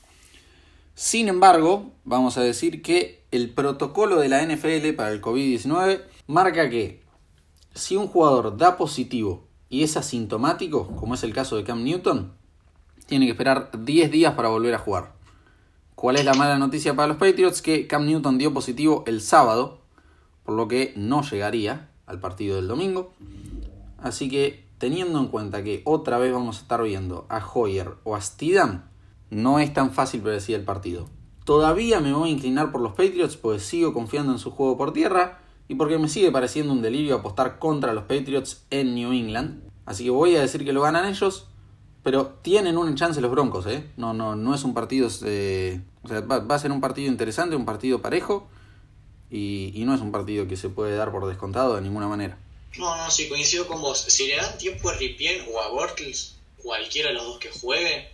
Sin 0.94 1.28
embargo, 1.28 1.90
vamos 2.05 2.38
a 2.38 2.42
decir 2.42 2.82
que 2.82 3.24
el 3.32 3.51
protocolo 3.51 4.20
de 4.20 4.28
la 4.28 4.47
NFL 4.47 4.92
para 4.94 5.11
el 5.11 5.20
COVID-19 5.20 6.03
marca 6.28 6.70
que 6.70 7.03
si 7.74 7.97
un 7.97 8.07
jugador 8.07 8.57
da 8.57 8.76
positivo 8.76 9.49
y 9.70 9.84
es 9.84 9.96
asintomático, 9.96 10.88
como 10.96 11.14
es 11.14 11.22
el 11.22 11.32
caso 11.32 11.56
de 11.56 11.64
Cam 11.64 11.84
Newton, 11.84 12.32
tiene 13.06 13.24
que 13.24 13.32
esperar 13.32 13.70
10 13.72 14.10
días 14.10 14.34
para 14.34 14.48
volver 14.48 14.74
a 14.74 14.78
jugar. 14.78 15.12
¿Cuál 15.94 16.16
es 16.16 16.24
la 16.24 16.34
mala 16.34 16.58
noticia 16.58 16.94
para 16.94 17.08
los 17.08 17.16
Patriots? 17.16 17.62
Que 17.62 17.86
Cam 17.86 18.04
Newton 18.04 18.36
dio 18.36 18.52
positivo 18.52 19.04
el 19.06 19.20
sábado, 19.20 19.78
por 20.44 20.56
lo 20.56 20.66
que 20.66 20.92
no 20.96 21.22
llegaría 21.22 21.88
al 22.06 22.18
partido 22.18 22.56
del 22.56 22.66
domingo. 22.66 23.12
Así 23.98 24.28
que 24.28 24.64
teniendo 24.78 25.20
en 25.20 25.28
cuenta 25.28 25.62
que 25.62 25.82
otra 25.84 26.18
vez 26.18 26.32
vamos 26.32 26.58
a 26.58 26.62
estar 26.62 26.82
viendo 26.82 27.26
a 27.28 27.44
Hoyer 27.46 27.94
o 28.02 28.16
a 28.16 28.20
Steedham, 28.20 28.84
no 29.30 29.60
es 29.60 29.72
tan 29.72 29.92
fácil 29.92 30.20
predecir 30.20 30.56
el 30.56 30.64
partido. 30.64 31.08
Todavía 31.44 32.00
me 32.00 32.12
voy 32.12 32.30
a 32.30 32.32
inclinar 32.32 32.72
por 32.72 32.80
los 32.80 32.92
Patriots, 32.92 33.36
pues 33.36 33.62
sigo 33.62 33.92
confiando 33.92 34.32
en 34.32 34.38
su 34.38 34.50
juego 34.50 34.76
por 34.76 34.92
tierra 34.92 35.38
y 35.70 35.76
porque 35.76 35.98
me 35.98 36.08
sigue 36.08 36.32
pareciendo 36.32 36.72
un 36.72 36.82
delirio 36.82 37.14
apostar 37.14 37.60
contra 37.60 37.94
los 37.94 38.02
Patriots 38.02 38.64
en 38.70 38.96
New 38.96 39.12
England. 39.12 39.62
Así 39.86 40.02
que 40.02 40.10
voy 40.10 40.34
a 40.34 40.40
decir 40.40 40.64
que 40.64 40.72
lo 40.72 40.82
ganan 40.82 41.08
ellos, 41.08 41.46
pero 42.02 42.40
tienen 42.42 42.76
una 42.76 42.92
chance 42.96 43.20
los 43.20 43.30
Broncos, 43.30 43.66
¿eh? 43.68 43.84
No, 43.96 44.12
no, 44.12 44.34
no 44.34 44.52
es 44.52 44.64
un 44.64 44.74
partido... 44.74 45.08
Eh, 45.24 45.80
o 46.02 46.08
sea, 46.08 46.22
va, 46.22 46.42
a 46.52 46.58
ser 46.58 46.72
un 46.72 46.80
partido 46.80 47.06
interesante, 47.06 47.54
un 47.54 47.64
partido 47.64 48.02
parejo, 48.02 48.48
y, 49.30 49.70
y 49.72 49.84
no 49.84 49.94
es 49.94 50.00
un 50.00 50.10
partido 50.10 50.48
que 50.48 50.56
se 50.56 50.70
puede 50.70 50.96
dar 50.96 51.12
por 51.12 51.28
descontado 51.28 51.76
de 51.76 51.82
ninguna 51.82 52.08
manera. 52.08 52.36
No, 52.76 52.96
no, 52.96 53.08
sí, 53.08 53.28
coincido 53.28 53.68
con 53.68 53.80
vos. 53.80 54.00
Si 54.00 54.26
le 54.26 54.38
dan 54.38 54.58
tiempo 54.58 54.88
a 54.88 54.94
Ripien 54.94 55.46
o 55.52 55.60
a 55.60 55.68
Bortles, 55.68 56.34
cualquiera 56.56 57.10
de 57.10 57.14
los 57.14 57.26
dos 57.26 57.38
que 57.38 57.50
juegue, 57.50 58.08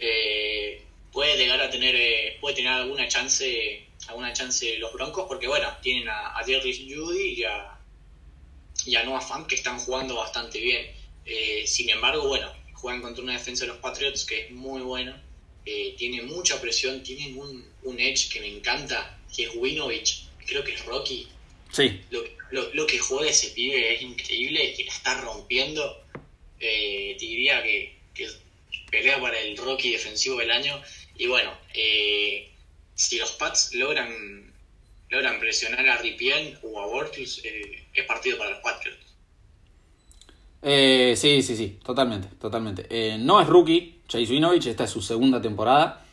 eh, 0.00 0.82
puede 1.12 1.36
llegar 1.36 1.60
a 1.60 1.70
tener, 1.70 1.94
eh, 1.94 2.36
puede 2.40 2.56
tener 2.56 2.72
alguna 2.72 3.06
chance, 3.06 3.85
alguna 4.08 4.32
chance 4.32 4.78
los 4.78 4.92
Broncos, 4.92 5.26
porque 5.28 5.48
bueno, 5.48 5.68
tienen 5.82 6.08
a, 6.08 6.38
a 6.38 6.42
Judy 6.44 7.34
y 7.36 7.44
a, 7.44 7.78
y 8.84 8.96
a 8.96 9.04
Noah 9.04 9.20
Fant 9.20 9.46
que 9.46 9.54
están 9.54 9.78
jugando 9.78 10.16
bastante 10.16 10.60
bien. 10.60 10.86
Eh, 11.24 11.64
sin 11.66 11.90
embargo, 11.90 12.28
bueno, 12.28 12.52
juegan 12.74 13.02
contra 13.02 13.22
una 13.22 13.32
defensa 13.32 13.64
de 13.64 13.68
los 13.68 13.78
Patriots 13.78 14.24
que 14.24 14.46
es 14.46 14.50
muy 14.50 14.82
buena, 14.82 15.22
tiene 15.98 16.22
mucha 16.22 16.60
presión, 16.60 17.02
tienen 17.02 17.36
un, 17.36 17.68
un 17.82 17.98
edge 17.98 18.28
que 18.30 18.40
me 18.40 18.46
encanta, 18.46 19.18
que 19.34 19.44
es 19.44 19.50
Winovich, 19.56 20.26
creo 20.46 20.62
que 20.62 20.74
es 20.74 20.84
Rocky. 20.84 21.28
Sí. 21.72 22.00
Lo, 22.10 22.72
lo, 22.72 22.86
que 22.86 22.98
juega 22.98 23.30
ese 23.30 23.48
pibe 23.48 23.94
es 23.94 24.02
increíble, 24.02 24.74
que 24.74 24.84
la 24.84 24.92
está 24.92 25.20
rompiendo. 25.20 26.04
Eh, 26.60 27.16
diría 27.18 27.62
que, 27.62 27.96
pelea 28.90 29.20
para 29.20 29.38
el 29.40 29.56
Rocky 29.56 29.90
defensivo 29.92 30.38
del 30.38 30.50
año. 30.50 30.80
Y 31.18 31.26
bueno, 31.26 31.52
eh, 31.74 32.50
si 32.96 33.18
los 33.18 33.32
Pats 33.32 33.72
logran 33.74 34.52
logran 35.08 35.38
presionar 35.38 35.88
a 35.88 35.98
Ripien 35.98 36.58
o 36.64 36.80
a 36.80 36.86
Bortles, 36.86 37.40
eh, 37.44 37.86
es 37.94 38.04
partido 38.06 38.38
para 38.38 38.50
los 38.50 38.58
Patriots. 38.58 39.14
Eh, 40.62 41.14
sí, 41.16 41.42
sí, 41.42 41.56
sí, 41.56 41.78
totalmente, 41.84 42.28
totalmente. 42.40 43.18
no 43.18 43.40
es 43.40 43.46
rookie, 43.46 44.00
Chase 44.08 44.32
Winovich, 44.32 44.66
esta 44.66 44.82
es 44.84 44.90
su 44.90 45.00
segunda 45.00 45.40
temporada, 45.40 46.04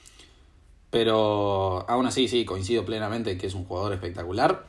pero 0.91 1.89
aún 1.89 2.05
así, 2.05 2.27
sí, 2.27 2.45
coincido 2.45 2.85
plenamente 2.85 3.35
que 3.35 3.47
es 3.47 3.55
un 3.55 3.65
jugador 3.65 3.93
espectacular. 3.93 4.67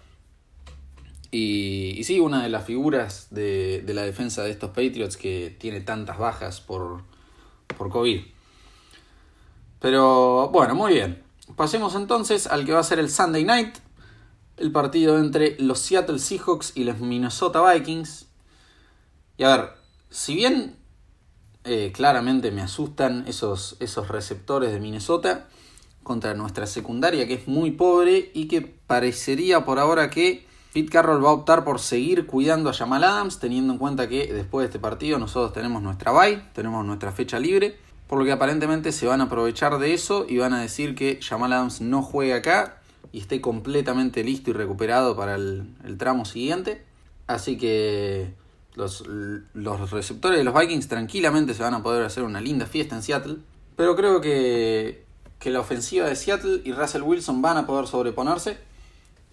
Y, 1.30 2.00
sí, 2.04 2.20
una 2.20 2.44
de 2.44 2.48
las 2.48 2.64
figuras 2.64 3.26
de, 3.30 3.82
la 3.88 4.02
defensa 4.02 4.44
de 4.44 4.52
estos 4.52 4.70
Patriots 4.70 5.16
que 5.16 5.54
tiene 5.58 5.80
tantas 5.80 6.16
bajas 6.16 6.60
por, 6.60 7.02
por 7.76 7.90
COVID. 7.90 8.22
Pero 9.80 10.48
bueno, 10.50 10.76
muy 10.76 10.94
bien. 10.94 11.23
Pasemos 11.56 11.94
entonces 11.94 12.46
al 12.46 12.64
que 12.64 12.72
va 12.72 12.80
a 12.80 12.84
ser 12.84 12.98
el 12.98 13.10
Sunday 13.10 13.44
Night. 13.44 13.76
El 14.56 14.72
partido 14.72 15.18
entre 15.18 15.56
los 15.58 15.80
Seattle 15.80 16.18
Seahawks 16.18 16.72
y 16.76 16.84
los 16.84 17.00
Minnesota 17.00 17.60
Vikings. 17.72 18.26
Y 19.36 19.44
a 19.44 19.56
ver, 19.56 19.70
si 20.10 20.34
bien 20.34 20.76
eh, 21.64 21.92
claramente 21.94 22.50
me 22.50 22.62
asustan 22.62 23.24
esos, 23.26 23.76
esos 23.80 24.08
receptores 24.08 24.72
de 24.72 24.80
Minnesota 24.80 25.48
contra 26.02 26.34
nuestra 26.34 26.66
secundaria 26.66 27.26
que 27.26 27.34
es 27.34 27.48
muy 27.48 27.70
pobre 27.72 28.30
y 28.34 28.46
que 28.46 28.60
parecería 28.60 29.64
por 29.64 29.78
ahora 29.78 30.10
que 30.10 30.46
Pete 30.74 30.90
Carroll 30.90 31.24
va 31.24 31.30
a 31.30 31.32
optar 31.32 31.64
por 31.64 31.80
seguir 31.80 32.26
cuidando 32.26 32.68
a 32.68 32.72
Jamal 32.72 33.04
Adams, 33.04 33.38
teniendo 33.38 33.72
en 33.72 33.78
cuenta 33.78 34.08
que 34.08 34.32
después 34.32 34.64
de 34.64 34.66
este 34.66 34.78
partido 34.78 35.18
nosotros 35.18 35.52
tenemos 35.52 35.82
nuestra 35.82 36.12
bye, 36.12 36.42
tenemos 36.52 36.84
nuestra 36.84 37.12
fecha 37.12 37.38
libre, 37.38 37.78
por 38.14 38.20
lo 38.20 38.26
que 38.26 38.30
aparentemente 38.30 38.92
se 38.92 39.08
van 39.08 39.20
a 39.22 39.24
aprovechar 39.24 39.78
de 39.78 39.92
eso 39.92 40.24
y 40.28 40.38
van 40.38 40.52
a 40.52 40.60
decir 40.60 40.94
que 40.94 41.18
Jamal 41.20 41.52
Adams 41.52 41.80
no 41.80 42.00
juegue 42.00 42.32
acá 42.32 42.80
y 43.10 43.18
esté 43.18 43.40
completamente 43.40 44.22
listo 44.22 44.50
y 44.50 44.52
recuperado 44.52 45.16
para 45.16 45.34
el, 45.34 45.66
tramo 45.98 46.24
siguiente. 46.24 46.84
Así 47.26 47.58
que 47.58 48.32
los, 48.76 49.02
receptores 49.90 50.38
de 50.38 50.44
los 50.44 50.54
Vikings 50.54 50.86
tranquilamente 50.86 51.54
se 51.54 51.64
van 51.64 51.74
a 51.74 51.82
poder 51.82 52.04
hacer 52.04 52.22
una 52.22 52.40
linda 52.40 52.66
fiesta 52.66 52.94
en 52.94 53.02
Seattle. 53.02 53.38
Pero 53.74 53.96
creo 53.96 54.20
que, 54.20 55.02
que 55.40 55.50
la 55.50 55.58
ofensiva 55.58 56.06
de 56.06 56.14
Seattle 56.14 56.60
y 56.64 56.70
Russell 56.70 57.02
Wilson 57.02 57.42
van 57.42 57.56
a 57.56 57.66
poder 57.66 57.88
sobreponerse 57.88 58.58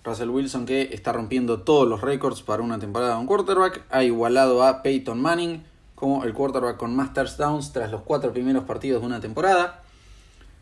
Russell 0.04 0.30
Wilson 0.30 0.66
que 0.66 0.90
está 0.92 1.14
rompiendo 1.14 1.62
todos 1.62 1.88
los 1.88 2.02
récords 2.02 2.42
para 2.42 2.64
una 2.64 2.80
temporada 2.80 3.14
de 3.14 3.20
un 3.20 3.28
quarterback. 3.28 3.86
Ha 3.92 4.04
igualado 4.04 4.64
a 4.64 4.82
Peyton 4.82 5.22
Manning 5.22 5.70
como 6.02 6.24
el 6.24 6.34
quarterback 6.34 6.78
con 6.78 6.96
más 6.96 7.14
touchdowns 7.14 7.74
tras 7.74 7.92
los 7.92 8.02
cuatro 8.02 8.34
primeros 8.34 8.64
partidos 8.64 9.02
de 9.02 9.06
una 9.06 9.22
temporada. 9.22 9.84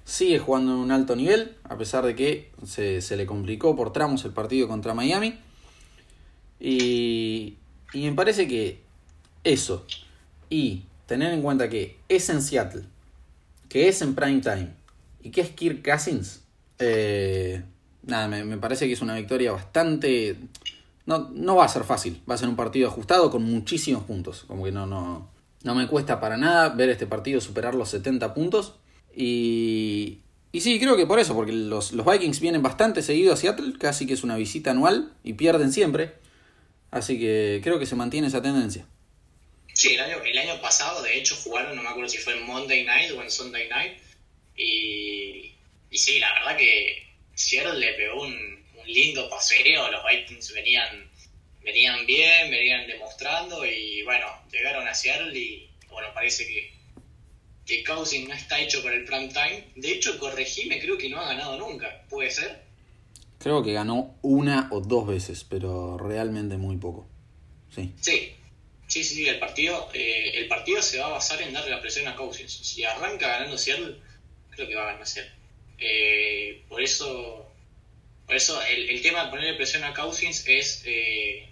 Sigue 0.03 0.37
jugando 0.37 0.73
en 0.73 0.79
un 0.79 0.91
alto 0.91 1.15
nivel, 1.15 1.55
a 1.63 1.77
pesar 1.77 2.05
de 2.05 2.13
que 2.13 2.51
se, 2.65 3.15
le 3.15 3.25
complicó 3.25 3.73
por 3.73 3.93
tramos 3.93 4.25
el 4.25 4.33
partido 4.33 4.67
contra 4.67 4.93
Miami. 4.93 5.39
Y, 6.59 7.55
y 7.93 8.01
me 8.01 8.11
parece 8.11 8.49
que 8.49 8.81
eso, 9.45 9.85
y 10.49 10.83
tener 11.05 11.31
en 11.31 11.41
cuenta 11.41 11.69
que 11.69 11.95
es 12.09 12.29
en 12.29 12.41
Seattle, 12.41 12.83
que 13.69 13.87
es 13.87 14.01
en 14.01 14.15
prime 14.15 14.41
time 14.41 14.73
y 15.23 15.31
que 15.31 15.39
es 15.39 15.51
Kirk 15.51 15.89
Cousins, 15.89 16.41
eh, 16.79 17.63
nada, 18.03 18.27
me, 18.27 18.57
parece 18.57 18.87
que 18.87 18.93
es 18.93 19.01
una 19.01 19.15
victoria 19.15 19.53
bastante... 19.53 20.35
No, 21.09 21.27
no 21.33 21.55
va 21.55 21.65
a 21.65 21.69
ser 21.69 21.85
fácil, 21.85 22.21
va 22.29 22.35
a 22.35 22.37
ser 22.37 22.47
un 22.49 22.55
partido 22.55 22.87
ajustado 22.87 23.31
con 23.31 23.41
muchísimos 23.41 24.03
puntos. 24.03 24.43
Como 24.45 24.63
que 24.63 24.71
no, 24.71 24.85
no, 24.85 25.27
no 25.63 25.73
me 25.73 25.87
cuesta 25.87 26.19
para 26.19 26.37
nada 26.37 26.69
ver 26.69 26.89
este 26.89 27.07
partido 27.07 27.41
superar 27.41 27.73
los 27.73 27.89
70 27.89 28.31
puntos. 28.35 28.75
Y, 29.15 30.19
y 30.51 30.61
sí, 30.61 30.79
creo 30.79 30.95
que 30.95 31.07
por 31.07 31.17
eso, 31.17 31.33
porque 31.33 31.51
los, 31.51 31.93
los 31.93 32.05
Vikings 32.05 32.39
vienen 32.39 32.61
bastante 32.61 33.01
seguido 33.01 33.33
a 33.33 33.37
Seattle, 33.37 33.73
casi 33.79 34.05
que 34.05 34.13
es 34.13 34.23
una 34.23 34.35
visita 34.35 34.69
anual 34.69 35.11
y 35.23 35.33
pierden 35.33 35.73
siempre. 35.73 36.13
Así 36.91 37.17
que 37.17 37.59
creo 37.63 37.79
que 37.79 37.87
se 37.87 37.95
mantiene 37.95 38.27
esa 38.27 38.43
tendencia. 38.43 38.85
Sí, 39.73 39.95
el 39.95 40.01
año, 40.01 40.17
el 40.23 40.37
año 40.37 40.61
pasado, 40.61 41.01
de 41.01 41.17
hecho, 41.17 41.35
jugaron, 41.37 41.75
no 41.75 41.81
me 41.81 41.89
acuerdo 41.89 42.09
si 42.09 42.19
fue 42.19 42.37
en 42.37 42.45
Monday 42.45 42.85
Night 42.85 43.13
o 43.17 43.23
en 43.23 43.31
Sunday 43.31 43.67
Night. 43.67 43.97
Y, 44.55 45.55
y 45.89 45.97
sí, 45.97 46.19
la 46.19 46.31
verdad 46.33 46.55
que 46.55 47.07
Seattle 47.33 47.79
le 47.79 47.93
pegó 47.93 48.21
un, 48.21 48.58
lindo 48.89 49.29
paseo, 49.29 49.91
los 49.91 50.01
Vikings 50.03 50.53
venían, 50.53 51.09
venían 51.61 52.05
bien, 52.05 52.51
venían 52.51 52.87
demostrando 52.87 53.65
y 53.65 54.03
bueno, 54.03 54.27
llegaron 54.51 54.87
a 54.87 54.93
Seattle 54.93 55.37
y 55.37 55.69
bueno, 55.89 56.09
parece 56.13 56.45
que, 56.47 56.73
que 57.65 57.83
Cousins 57.83 58.27
no 58.27 58.35
está 58.35 58.59
hecho 58.59 58.81
para 58.83 58.95
el 58.95 59.05
prime 59.05 59.29
time. 59.29 59.67
De 59.75 59.91
hecho, 59.91 60.17
corregime, 60.19 60.79
creo 60.79 60.97
que 60.97 61.09
no 61.09 61.19
ha 61.19 61.27
ganado 61.27 61.57
nunca, 61.57 62.05
¿puede 62.09 62.31
ser? 62.31 62.63
Creo 63.37 63.63
que 63.63 63.73
ganó 63.73 64.17
una 64.21 64.67
o 64.71 64.81
dos 64.81 65.07
veces, 65.07 65.45
pero 65.49 65.97
realmente 65.97 66.57
muy 66.57 66.77
poco. 66.77 67.07
Sí. 67.73 67.93
Sí, 68.01 68.33
sí, 68.87 69.03
sí, 69.03 69.27
el 69.27 69.39
partido, 69.39 69.89
eh, 69.93 70.31
el 70.35 70.47
partido 70.47 70.81
se 70.81 70.99
va 70.99 71.07
a 71.07 71.11
basar 71.11 71.41
en 71.41 71.53
darle 71.53 71.71
la 71.71 71.81
presión 71.81 72.07
a 72.07 72.15
Cousins. 72.15 72.51
Si 72.51 72.83
arranca 72.83 73.27
ganando 73.27 73.57
Seattle, 73.57 73.95
creo 74.51 74.67
que 74.67 74.75
va 74.75 74.89
a 74.89 74.91
ganar 74.91 75.07
Seattle. 75.07 75.31
Eh, 75.77 76.63
por 76.67 76.81
eso, 76.81 77.48
por 78.29 78.35
eso 78.35 78.59
el, 78.61 79.01
tema 79.01 79.23
de 79.23 79.31
ponerle 79.31 79.55
presión 79.55 79.83
a 79.83 79.91
Cousins 79.91 80.43
es, 80.45 80.83
eh, 80.85 81.49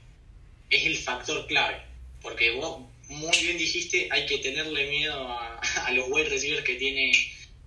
es 0.69 0.85
el 0.85 0.95
factor 0.95 1.47
clave. 1.47 1.81
Porque 2.21 2.51
vos 2.51 2.83
muy 3.09 3.35
bien 3.41 3.57
dijiste, 3.57 4.07
hay 4.11 4.27
que 4.27 4.37
tenerle 4.37 4.87
miedo 4.87 5.27
a, 5.27 5.59
los 5.95 6.07
wide 6.07 6.29
receivers 6.29 6.63
que 6.63 6.75
tiene, 6.75 7.11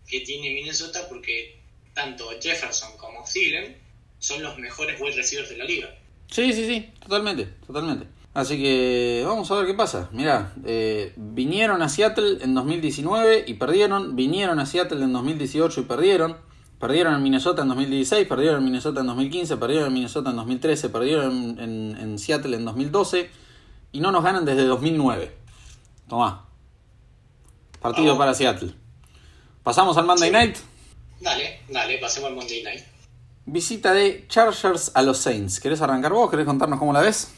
que 0.06 0.20
tiene 0.20 0.50
Minnesota 0.50 1.08
porque 1.08 1.56
tanto 1.92 2.30
Jefferson 2.40 2.96
como 2.98 3.24
Thielen 3.24 3.76
son 4.20 4.44
los 4.44 4.56
mejores 4.60 5.00
wide 5.00 5.16
receivers 5.16 5.48
de 5.48 5.56
la 5.56 5.64
liga. 5.64 5.92
Sí, 6.28 6.52
sí, 6.52 6.64
sí, 6.64 6.88
totalmente, 7.00 7.46
totalmente. 7.66 8.06
Así 8.32 8.62
que 8.62 9.24
vamos 9.26 9.50
a 9.50 9.56
ver 9.56 9.66
qué 9.66 9.74
pasa. 9.74 10.08
Mirá, 10.12 10.54
eh, 10.64 11.14
vinieron 11.16 11.82
a 11.82 11.88
Seattle 11.88 12.38
en 12.42 12.54
2019 12.54 13.42
y 13.48 13.54
perdieron, 13.54 14.14
vinieron 14.14 14.60
a 14.60 14.66
Seattle 14.66 15.02
en 15.02 15.12
2018 15.12 15.80
y 15.80 15.84
perdieron. 15.84 16.49
Perdieron 16.80 17.14
en 17.14 17.22
Minnesota 17.22 17.60
en 17.60 17.68
2016, 17.68 18.26
perdieron 18.26 18.60
en 18.60 18.64
Minnesota 18.64 19.00
en 19.00 19.06
2015, 19.08 19.58
perdieron 19.58 19.88
en 19.88 19.92
Minnesota 19.92 20.30
en 20.30 20.36
2013, 20.36 20.88
perdieron 20.88 21.58
en, 21.60 22.18
Seattle 22.18 22.56
en 22.56 22.64
2012 22.64 23.30
y 23.92 24.00
no 24.00 24.10
nos 24.10 24.24
ganan 24.24 24.46
desde 24.46 24.64
2009. 24.64 25.30
Tomá. 26.08 26.48
Partido 27.82 28.16
para 28.16 28.32
Seattle. 28.32 28.72
¿Pasamos 29.62 29.98
al 29.98 30.06
Monday 30.06 30.30
Night? 30.30 30.56
Dale, 31.20 31.60
dale, 31.68 31.98
pasemos 31.98 32.30
al 32.30 32.36
Monday 32.36 32.62
Night. 32.62 32.82
Visita 33.44 33.92
de 33.92 34.24
Chargers 34.28 34.92
a 34.94 35.02
los 35.02 35.18
Saints. 35.18 35.60
¿Querés 35.60 35.82
arrancar 35.82 36.14
vos? 36.14 36.30
¿Querés 36.30 36.46
contarnos 36.46 36.78
cómo 36.78 36.94
la 36.94 37.02
ves? 37.02 37.30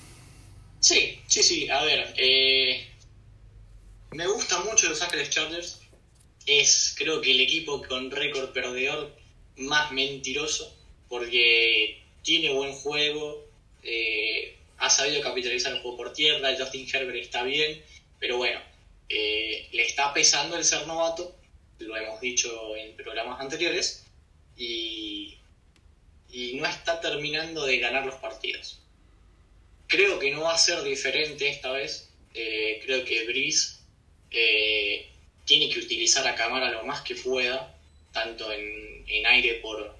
Sí, 0.78 1.20
sí, 1.26 1.42
sí. 1.42 1.68
A 1.68 1.82
ver, 1.82 2.14
eh, 2.16 2.88
me 4.12 4.28
gusta 4.28 4.60
mucho 4.60 4.88
Los 4.88 5.02
Ángeles 5.02 5.30
Chargers. 5.30 5.80
Es, 6.46 6.94
creo 6.96 7.20
que 7.20 7.32
el 7.32 7.40
equipo 7.40 7.82
con 7.82 8.08
récord 8.12 8.50
perdedor 8.50 9.21
más 9.62 9.92
mentiroso, 9.92 10.76
porque 11.08 12.02
tiene 12.22 12.52
buen 12.52 12.72
juego, 12.72 13.46
eh, 13.82 14.56
ha 14.78 14.90
sabido 14.90 15.20
capitalizar 15.20 15.72
el 15.72 15.82
juego 15.82 15.96
por 15.96 16.12
tierra, 16.12 16.54
Justin 16.58 16.88
Herbert 16.92 17.18
está 17.18 17.42
bien, 17.42 17.82
pero 18.18 18.36
bueno, 18.36 18.60
eh, 19.08 19.68
le 19.72 19.82
está 19.82 20.12
pesando 20.12 20.56
el 20.56 20.64
ser 20.64 20.86
novato, 20.86 21.36
lo 21.78 21.96
hemos 21.96 22.20
dicho 22.20 22.76
en 22.76 22.96
programas 22.96 23.40
anteriores, 23.40 24.06
y, 24.56 25.36
y 26.30 26.54
no 26.54 26.66
está 26.66 27.00
terminando 27.00 27.66
de 27.66 27.78
ganar 27.78 28.06
los 28.06 28.16
partidos. 28.16 28.80
creo 29.88 30.18
que 30.18 30.30
no 30.30 30.42
va 30.42 30.54
a 30.54 30.58
ser 30.58 30.82
diferente 30.82 31.48
esta 31.48 31.70
vez. 31.72 32.08
Eh, 32.34 32.80
creo 32.84 33.04
que 33.04 33.24
Brice 33.26 33.76
tiene 35.44 35.68
que 35.68 35.80
utilizar 35.80 36.26
a 36.26 36.34
cámara 36.34 36.70
lo 36.70 36.84
más 36.84 37.02
que 37.02 37.14
pueda, 37.14 37.78
tanto 38.12 38.50
en, 38.50 38.91
en 39.06 39.26
aire 39.26 39.54
por, 39.54 39.96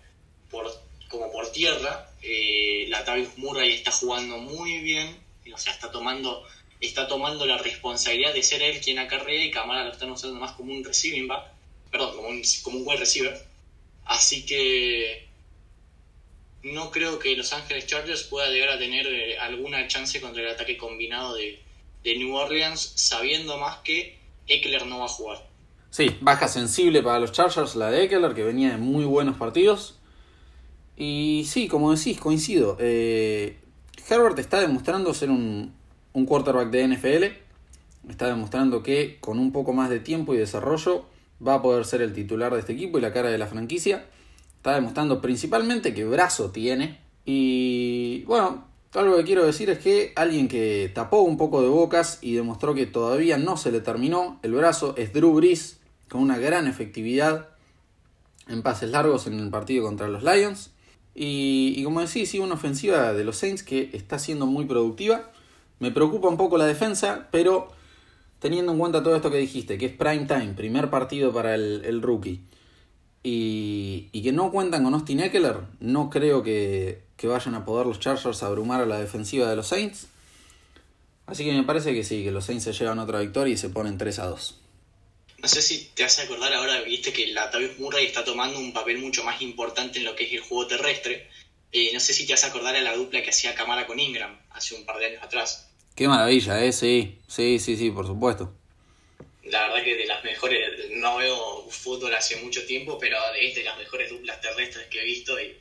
por, 0.50 0.72
como 1.08 1.30
por 1.30 1.50
tierra. 1.52 2.10
Eh, 2.22 2.86
Latavius 2.88 3.36
Murray 3.38 3.74
está 3.74 3.90
jugando 3.90 4.38
muy 4.38 4.78
bien, 4.78 5.16
o 5.52 5.58
sea, 5.58 5.72
está 5.72 5.90
tomando, 5.90 6.46
está 6.80 7.08
tomando 7.08 7.46
la 7.46 7.58
responsabilidad 7.58 8.32
de 8.32 8.42
ser 8.42 8.62
él 8.62 8.80
quien 8.80 8.98
acarrea 8.98 9.44
y 9.44 9.50
cámara 9.50 9.84
lo 9.84 9.92
están 9.92 10.10
usando 10.10 10.38
más 10.38 10.52
como 10.52 10.72
un 10.72 10.84
receiving 10.84 11.26
back, 11.26 11.52
perdón, 11.90 12.16
como 12.16 12.28
un, 12.28 12.42
como 12.62 12.78
un 12.78 12.86
wide 12.86 13.00
receiver. 13.00 13.46
Así 14.04 14.44
que 14.46 15.28
no 16.62 16.90
creo 16.90 17.18
que 17.18 17.36
Los 17.36 17.52
Ángeles 17.52 17.86
Chargers 17.86 18.24
pueda 18.24 18.48
llegar 18.50 18.70
a 18.70 18.78
tener 18.78 19.06
eh, 19.06 19.38
alguna 19.38 19.86
chance 19.88 20.20
contra 20.20 20.42
el 20.42 20.50
ataque 20.50 20.76
combinado 20.76 21.34
de, 21.34 21.60
de 22.04 22.16
New 22.16 22.34
Orleans, 22.34 22.92
sabiendo 22.96 23.58
más 23.58 23.78
que 23.78 24.18
Eckler 24.46 24.86
no 24.86 25.00
va 25.00 25.06
a 25.06 25.08
jugar. 25.08 25.51
Sí, 25.92 26.16
baja 26.22 26.48
sensible 26.48 27.02
para 27.02 27.20
los 27.20 27.32
Chargers 27.32 27.76
la 27.76 27.90
de 27.90 28.04
Eckler, 28.04 28.32
que 28.32 28.42
venía 28.42 28.70
de 28.70 28.78
muy 28.78 29.04
buenos 29.04 29.36
partidos. 29.36 29.98
Y 30.96 31.44
sí, 31.46 31.68
como 31.68 31.94
decís, 31.94 32.18
coincido. 32.18 32.78
Eh, 32.80 33.58
Herbert 34.08 34.38
está 34.38 34.58
demostrando 34.62 35.12
ser 35.12 35.28
un, 35.28 35.74
un 36.14 36.24
quarterback 36.24 36.70
de 36.70 36.88
NFL. 36.88 38.10
Está 38.10 38.28
demostrando 38.28 38.82
que 38.82 39.18
con 39.20 39.38
un 39.38 39.52
poco 39.52 39.74
más 39.74 39.90
de 39.90 40.00
tiempo 40.00 40.32
y 40.32 40.38
desarrollo 40.38 41.04
va 41.46 41.56
a 41.56 41.62
poder 41.62 41.84
ser 41.84 42.00
el 42.00 42.14
titular 42.14 42.54
de 42.54 42.60
este 42.60 42.72
equipo 42.72 42.96
y 42.96 43.02
la 43.02 43.12
cara 43.12 43.28
de 43.28 43.36
la 43.36 43.46
franquicia. 43.46 44.06
Está 44.56 44.74
demostrando 44.74 45.20
principalmente 45.20 45.92
que 45.92 46.06
brazo 46.06 46.52
tiene. 46.52 47.00
Y 47.26 48.24
bueno, 48.24 48.64
algo 48.94 49.18
que 49.18 49.24
quiero 49.24 49.44
decir 49.44 49.68
es 49.68 49.78
que 49.78 50.14
alguien 50.16 50.48
que 50.48 50.90
tapó 50.94 51.20
un 51.20 51.36
poco 51.36 51.60
de 51.60 51.68
bocas 51.68 52.18
y 52.22 52.32
demostró 52.32 52.72
que 52.74 52.86
todavía 52.86 53.36
no 53.36 53.58
se 53.58 53.70
le 53.70 53.80
terminó 53.80 54.40
el 54.42 54.52
brazo 54.52 54.94
es 54.96 55.12
Drew 55.12 55.34
Brees, 55.34 55.81
con 56.12 56.20
una 56.20 56.36
gran 56.36 56.66
efectividad 56.66 57.48
en 58.46 58.60
pases 58.60 58.90
largos 58.90 59.26
en 59.26 59.40
el 59.40 59.48
partido 59.48 59.86
contra 59.86 60.08
los 60.08 60.22
Lions. 60.22 60.70
Y, 61.14 61.82
como 61.84 62.02
decís, 62.02 62.28
sí, 62.28 62.38
una 62.38 62.52
ofensiva 62.52 63.14
de 63.14 63.24
los 63.24 63.38
Saints 63.38 63.62
que 63.62 63.88
está 63.94 64.18
siendo 64.18 64.44
muy 64.44 64.66
productiva. 64.66 65.30
Me 65.78 65.90
preocupa 65.90 66.28
un 66.28 66.36
poco 66.36 66.58
la 66.58 66.66
defensa, 66.66 67.28
pero 67.30 67.70
teniendo 68.40 68.72
en 68.72 68.78
cuenta 68.78 69.02
todo 69.02 69.16
esto 69.16 69.30
que 69.30 69.38
dijiste, 69.38 69.78
que 69.78 69.86
es 69.86 69.92
prime 69.92 70.26
time, 70.26 70.52
primer 70.54 70.90
partido 70.90 71.32
para 71.32 71.54
el, 71.54 72.02
rookie, 72.02 72.42
y, 73.22 74.10
y, 74.12 74.22
que 74.22 74.32
no 74.32 74.50
cuentan 74.50 74.84
con 74.84 74.92
Austin 74.92 75.20
Eckler, 75.20 75.60
no 75.80 76.10
creo 76.10 76.42
que, 76.42 77.04
que, 77.16 77.26
vayan 77.26 77.54
a 77.54 77.64
poder 77.64 77.86
los 77.86 78.00
Chargers 78.00 78.42
abrumar 78.42 78.82
a 78.82 78.86
la 78.86 78.98
defensiva 78.98 79.48
de 79.48 79.56
los 79.56 79.68
Saints. 79.68 80.08
Así 81.24 81.42
que 81.42 81.54
me 81.54 81.62
parece 81.62 81.94
que 81.94 82.04
sí, 82.04 82.22
que 82.22 82.32
los 82.32 82.44
Saints 82.44 82.64
se 82.64 82.72
llevan 82.74 82.98
otra 82.98 83.20
victoria 83.20 83.54
y 83.54 83.56
se 83.56 83.70
ponen 83.70 83.96
3 83.96 84.18
a 84.18 84.26
2. 84.26 84.61
No 85.42 85.48
sé 85.48 85.60
si 85.60 85.86
te 85.86 86.04
hace 86.04 86.22
acordar 86.22 86.52
ahora, 86.52 86.82
viste 86.82 87.12
que 87.12 87.26
la 87.26 87.50
Tavius 87.50 87.76
Murray 87.80 88.06
está 88.06 88.24
tomando 88.24 88.60
un 88.60 88.72
papel 88.72 88.98
mucho 88.98 89.24
más 89.24 89.42
importante 89.42 89.98
en 89.98 90.04
lo 90.04 90.14
que 90.14 90.24
es 90.24 90.32
el 90.32 90.40
juego 90.40 90.68
terrestre. 90.68 91.28
Eh, 91.72 91.90
no 91.92 91.98
sé 91.98 92.14
si 92.14 92.24
te 92.24 92.32
hace 92.32 92.46
acordar 92.46 92.76
a 92.76 92.80
la 92.80 92.94
dupla 92.94 93.22
que 93.22 93.30
hacía 93.30 93.52
Camara 93.52 93.84
con 93.84 93.98
Ingram 93.98 94.40
hace 94.50 94.76
un 94.76 94.86
par 94.86 94.98
de 94.98 95.06
años 95.06 95.22
atrás. 95.22 95.68
Qué 95.96 96.06
maravilla, 96.06 96.64
¿eh? 96.64 96.72
Sí, 96.72 97.18
sí, 97.26 97.58
sí, 97.58 97.76
sí, 97.76 97.90
por 97.90 98.06
supuesto. 98.06 98.54
La 99.42 99.66
verdad 99.66 99.82
que 99.82 99.96
de 99.96 100.06
las 100.06 100.22
mejores, 100.22 100.60
no 100.92 101.16
veo 101.16 101.68
fútbol 101.68 102.14
hace 102.14 102.36
mucho 102.36 102.64
tiempo, 102.64 102.96
pero 102.96 103.18
es 103.34 103.56
de 103.56 103.64
las 103.64 103.76
mejores 103.76 104.10
duplas 104.10 104.40
terrestres 104.40 104.86
que 104.86 105.00
he 105.00 105.04
visto 105.04 105.40
y, 105.40 105.56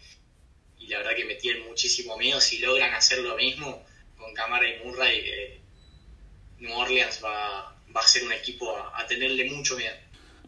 y 0.77 0.87
la 0.87 0.99
verdad 0.99 1.15
que 1.15 1.25
me 1.25 1.35
tienen 1.35 1.65
muchísimo 1.67 2.15
miedo. 2.17 2.39
Si 2.39 2.59
logran 2.59 2.93
hacer 2.93 3.17
lo 3.19 3.35
mismo 3.35 3.83
con 4.15 4.31
Camara 4.35 4.69
y 4.69 4.85
Murray, 4.85 5.21
eh, 5.25 5.59
New 6.59 6.71
Orleans 6.77 7.19
va, 7.23 7.75
va 7.95 8.01
a 8.01 8.07
ser 8.07 8.23
un 8.23 8.31
equipo 8.31 8.69
a, 8.69 9.05
tenerle 9.07 9.49
mucho 9.51 9.75
miedo. 9.75 9.93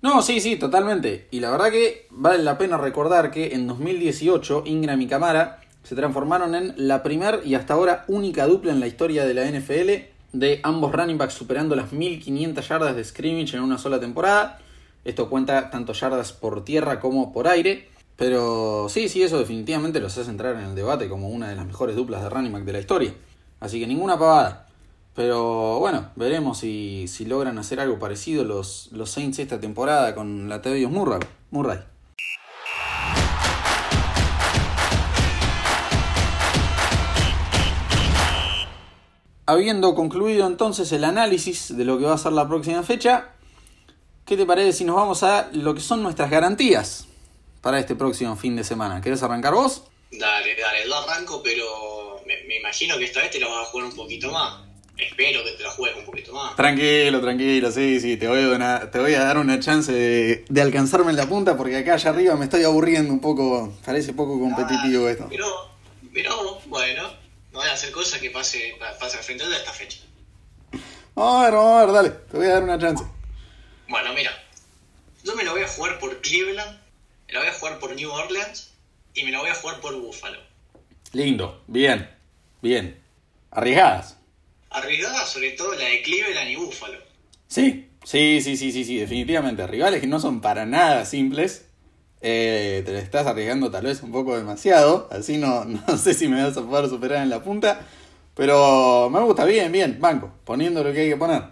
No, 0.01 0.21
sí, 0.21 0.39
sí, 0.41 0.57
totalmente. 0.57 1.27
Y 1.31 1.39
la 1.39 1.51
verdad 1.51 1.71
que 1.71 2.07
vale 2.09 2.43
la 2.43 2.57
pena 2.57 2.77
recordar 2.77 3.31
que 3.31 3.53
en 3.53 3.67
2018 3.67 4.63
Ingram 4.65 5.01
y 5.01 5.07
Camara 5.07 5.61
se 5.83 5.95
transformaron 5.95 6.55
en 6.55 6.73
la 6.77 7.03
primer 7.03 7.41
y 7.45 7.55
hasta 7.55 7.73
ahora 7.73 8.05
única 8.07 8.45
dupla 8.47 8.71
en 8.71 8.79
la 8.79 8.87
historia 8.87 9.25
de 9.25 9.33
la 9.33 9.45
NFL 9.45 9.91
de 10.33 10.59
ambos 10.63 10.91
running 10.91 11.17
backs 11.17 11.33
superando 11.33 11.75
las 11.75 11.91
1500 11.93 12.67
yardas 12.67 12.95
de 12.95 13.03
scrimmage 13.03 13.55
en 13.55 13.63
una 13.63 13.77
sola 13.77 13.99
temporada. 13.99 14.59
Esto 15.05 15.29
cuenta 15.29 15.69
tanto 15.69 15.93
yardas 15.93 16.33
por 16.33 16.65
tierra 16.65 16.99
como 16.99 17.31
por 17.31 17.47
aire. 17.47 17.89
Pero 18.15 18.87
sí, 18.89 19.09
sí, 19.09 19.23
eso 19.23 19.39
definitivamente 19.39 19.99
los 19.99 20.17
hace 20.17 20.29
entrar 20.29 20.55
en 20.55 20.61
el 20.61 20.75
debate 20.75 21.09
como 21.09 21.29
una 21.29 21.49
de 21.49 21.55
las 21.55 21.65
mejores 21.65 21.95
duplas 21.95 22.21
de 22.21 22.29
running 22.29 22.53
back 22.53 22.63
de 22.63 22.73
la 22.73 22.79
historia. 22.79 23.13
Así 23.59 23.79
que 23.79 23.87
ninguna 23.87 24.19
pavada. 24.19 24.67
Pero 25.15 25.77
bueno, 25.77 26.09
veremos 26.15 26.57
si, 26.57 27.07
si 27.07 27.25
logran 27.25 27.59
hacer 27.59 27.79
algo 27.79 27.99
parecido 27.99 28.43
los, 28.43 28.89
los 28.91 29.11
Saints 29.11 29.37
esta 29.37 29.59
temporada 29.59 30.15
con 30.15 30.49
la 30.49 30.61
Tevius 30.61 30.91
Murray. 30.91 31.19
Murray. 31.51 31.79
Habiendo 39.45 39.93
concluido 39.93 40.47
entonces 40.47 40.91
el 40.93 41.03
análisis 41.03 41.77
de 41.77 41.85
lo 41.85 41.99
que 41.99 42.05
va 42.05 42.13
a 42.13 42.17
ser 42.17 42.31
la 42.31 42.47
próxima 42.47 42.81
fecha, 42.81 43.33
¿qué 44.25 44.35
te 44.35 44.47
parece 44.47 44.73
si 44.73 44.83
nos 44.83 44.95
vamos 44.95 45.21
a 45.21 45.49
lo 45.51 45.75
que 45.75 45.81
son 45.81 46.01
nuestras 46.01 46.31
garantías 46.31 47.07
para 47.61 47.77
este 47.77 47.93
próximo 47.93 48.35
fin 48.35 48.55
de 48.55 48.63
semana? 48.63 48.99
¿Querés 48.99 49.21
arrancar 49.21 49.53
vos? 49.53 49.83
Dale, 50.11 50.55
dale, 50.55 50.87
yo 50.87 50.95
arranco, 50.95 51.43
pero 51.43 52.21
me, 52.25 52.43
me 52.47 52.57
imagino 52.57 52.97
que 52.97 53.05
esta 53.05 53.19
vez 53.19 53.31
te 53.31 53.39
lo 53.39 53.51
vas 53.51 53.67
a 53.67 53.69
jugar 53.69 53.87
un 53.87 53.95
poquito 53.95 54.31
más. 54.31 54.72
Espero 54.97 55.43
que 55.43 55.51
te 55.51 55.63
la 55.63 55.71
juegues 55.71 55.97
un 55.97 56.05
poquito 56.05 56.33
más. 56.33 56.55
Tranquilo, 56.55 57.19
tranquilo, 57.19 57.71
sí, 57.71 57.99
sí, 57.99 58.15
te 58.15 58.27
voy 58.27 58.43
a, 58.43 58.49
una, 58.49 58.91
te 58.91 58.99
voy 58.99 59.15
a 59.15 59.23
dar 59.23 59.39
una 59.39 59.59
chance 59.59 59.91
de, 59.91 60.45
de, 60.47 60.61
alcanzarme 60.61 61.09
en 61.09 61.17
la 61.17 61.27
punta 61.27 61.57
porque 61.57 61.77
acá 61.77 61.95
allá 61.95 62.11
arriba 62.11 62.35
me 62.35 62.45
estoy 62.45 62.63
aburriendo 62.63 63.11
un 63.11 63.19
poco, 63.19 63.75
parece 63.83 64.13
poco 64.13 64.39
competitivo 64.39 65.07
ah, 65.07 65.11
esto. 65.11 65.27
Pero, 65.29 65.47
pero, 66.13 66.59
bueno, 66.67 67.09
no 67.51 67.59
voy 67.59 67.67
a 67.67 67.73
hacer 67.73 67.91
cosas 67.91 68.19
que 68.19 68.29
pase, 68.29 68.75
pase 68.99 69.17
al 69.17 69.23
frente 69.23 69.47
de 69.49 69.55
esta 69.55 69.71
fecha. 69.71 69.99
Vamos 71.15 71.41
a 71.41 71.45
ver, 71.45 71.53
vamos 71.53 71.73
a 71.73 71.85
ver, 71.85 71.93
dale, 71.95 72.09
te 72.09 72.37
voy 72.37 72.45
a 72.45 72.53
dar 72.53 72.63
una 72.63 72.77
chance. 72.77 73.03
Bueno, 73.87 74.13
mira, 74.13 74.31
yo 75.23 75.35
me 75.35 75.43
lo 75.43 75.53
voy 75.53 75.63
a 75.63 75.67
jugar 75.67 75.97
por 75.97 76.21
Cleveland, 76.21 76.79
me 77.27 77.33
lo 77.33 77.39
voy 77.39 77.49
a 77.49 77.53
jugar 77.53 77.79
por 77.79 77.95
New 77.95 78.11
Orleans 78.11 78.73
y 79.15 79.23
me 79.23 79.31
lo 79.31 79.39
voy 79.39 79.49
a 79.49 79.55
jugar 79.55 79.79
por 79.81 79.99
Buffalo. 79.99 80.37
Lindo, 81.13 81.63
bien, 81.65 82.15
bien. 82.61 83.01
Arriesgadas 83.49 84.17
arriesgada 84.73 85.25
sobre 85.25 85.51
todo 85.51 85.73
la 85.75 85.85
de 85.85 86.01
Cleveland 86.01 86.49
y 86.49 86.55
Buffalo. 86.55 86.97
Sí, 87.47 87.89
sí, 88.03 88.41
sí, 88.41 88.57
sí, 88.57 88.71
sí, 88.71 88.83
sí, 88.83 88.97
definitivamente. 88.97 89.65
Rivales 89.67 90.01
que 90.01 90.07
no 90.07 90.19
son 90.19 90.41
para 90.41 90.65
nada 90.65 91.05
simples. 91.05 91.65
Eh, 92.21 92.81
te 92.85 92.93
le 92.93 92.99
estás 92.99 93.27
arriesgando 93.27 93.69
tal 93.69 93.85
vez 93.85 94.01
un 94.01 94.11
poco 94.11 94.35
demasiado. 94.35 95.07
Así 95.11 95.37
no, 95.37 95.65
no 95.87 95.97
sé 95.97 96.13
si 96.13 96.27
me 96.27 96.43
vas 96.43 96.57
a 96.57 96.63
poder 96.63 96.89
superar 96.89 97.23
en 97.23 97.29
la 97.29 97.43
punta. 97.43 97.81
Pero 98.35 99.09
me 99.11 99.19
gusta, 99.21 99.45
bien, 99.45 99.71
bien, 99.71 99.97
banco, 99.99 100.31
poniendo 100.43 100.83
lo 100.83 100.91
que 100.91 101.01
hay 101.01 101.09
que 101.09 101.17
poner. 101.17 101.43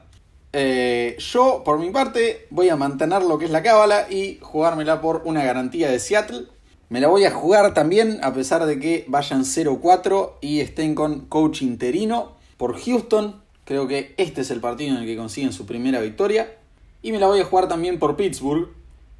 Eh, 0.51 1.15
yo, 1.19 1.61
por 1.63 1.77
mi 1.77 1.91
parte, 1.91 2.47
voy 2.49 2.69
a 2.69 2.75
mantener 2.75 3.21
lo 3.21 3.37
que 3.37 3.45
es 3.45 3.51
la 3.51 3.61
cábala 3.61 4.07
y 4.09 4.39
jugármela 4.41 4.99
por 4.99 5.21
una 5.25 5.43
garantía 5.43 5.91
de 5.91 5.99
Seattle. 5.99 6.47
Me 6.89 6.99
la 6.99 7.07
voy 7.07 7.23
a 7.25 7.31
jugar 7.31 7.75
también, 7.75 8.19
a 8.23 8.33
pesar 8.33 8.65
de 8.65 8.79
que 8.79 9.05
vayan 9.07 9.45
0-4 9.45 10.33
y 10.41 10.59
estén 10.59 10.95
con 10.95 11.27
coach 11.27 11.61
interino 11.61 12.40
por 12.61 12.79
Houston. 12.79 13.41
Creo 13.65 13.87
que 13.87 14.13
este 14.17 14.41
es 14.41 14.51
el 14.51 14.61
partido 14.61 14.95
en 14.95 15.01
el 15.01 15.07
que 15.07 15.17
consiguen 15.17 15.51
su 15.51 15.65
primera 15.65 15.99
victoria. 15.99 16.59
Y 17.01 17.11
me 17.11 17.17
la 17.17 17.25
voy 17.25 17.39
a 17.39 17.43
jugar 17.43 17.67
también 17.67 17.97
por 17.97 18.15
Pittsburgh. 18.15 18.69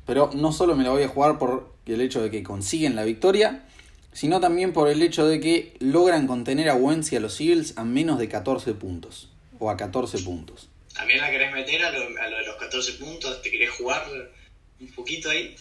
Pero 0.06 0.30
no 0.36 0.54
solo 0.54 0.76
me 0.76 0.84
la 0.84 0.92
voy 0.92 1.02
a 1.02 1.08
jugar 1.08 1.40
por 1.40 1.74
el 1.88 2.02
hecho 2.02 2.22
de 2.22 2.30
que 2.30 2.44
consiguen 2.44 2.96
la 2.96 3.04
victoria, 3.04 3.64
sino 4.14 4.40
también 4.40 4.74
por 4.74 4.90
el 4.90 5.02
hecho 5.02 5.26
de 5.26 5.40
que 5.40 5.74
logran 5.80 6.28
contener 6.28 6.70
a 6.70 6.76
Wentz 6.76 7.12
y 7.14 7.16
a 7.16 7.20
los 7.20 7.42
Eagles 7.42 7.76
a 7.80 7.84
menos 7.84 8.20
de 8.20 8.30
14 8.30 8.76
puntos. 8.76 9.32
O 9.58 9.72
a 9.72 9.76
14 9.76 10.20
puntos. 10.20 10.70
¿También 10.94 11.20
la 11.20 11.32
querés 11.32 11.52
meter 11.52 11.84
a 11.84 11.90
lo, 11.90 12.22
a 12.22 12.30
lo 12.30 12.38
de 12.38 12.46
los 12.46 12.58
14 12.58 12.94
puntos? 12.94 13.42
¿Te 13.42 13.50
querés 13.50 13.72
jugar 13.72 14.06
un 14.80 14.88
poquito 14.90 15.32
ahí? 15.32 15.56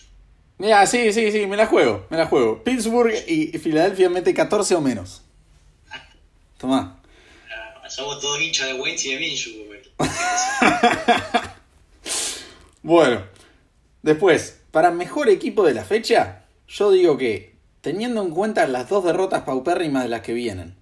Mira, 0.58 0.84
sí, 0.86 1.14
sí, 1.14 1.32
sí, 1.32 1.46
me 1.46 1.56
la 1.56 1.64
juego, 1.64 2.06
me 2.10 2.18
la 2.18 2.26
juego. 2.26 2.62
Pittsburgh 2.62 3.14
y 3.26 3.46
Filadelfia 3.58 4.10
mete 4.10 4.34
14 4.34 4.74
o 4.74 4.82
menos. 4.82 5.22
Tomá. 6.58 6.99
Somos 7.90 8.20
todos 8.20 8.40
hinchas 8.40 8.68
de 8.68 8.74
Wentz 8.74 9.04
y 9.04 9.14
de 9.14 9.18
Minshew. 9.18 9.52
bueno, 12.82 13.24
después, 14.02 14.60
para 14.70 14.92
mejor 14.92 15.28
equipo 15.28 15.66
de 15.66 15.74
la 15.74 15.84
fecha, 15.84 16.44
yo 16.68 16.92
digo 16.92 17.18
que, 17.18 17.56
teniendo 17.80 18.22
en 18.22 18.30
cuenta 18.30 18.68
las 18.68 18.88
dos 18.88 19.04
derrotas 19.04 19.42
paupérrimas 19.42 20.04
de 20.04 20.08
las 20.08 20.20
que 20.20 20.34
vienen, 20.34 20.76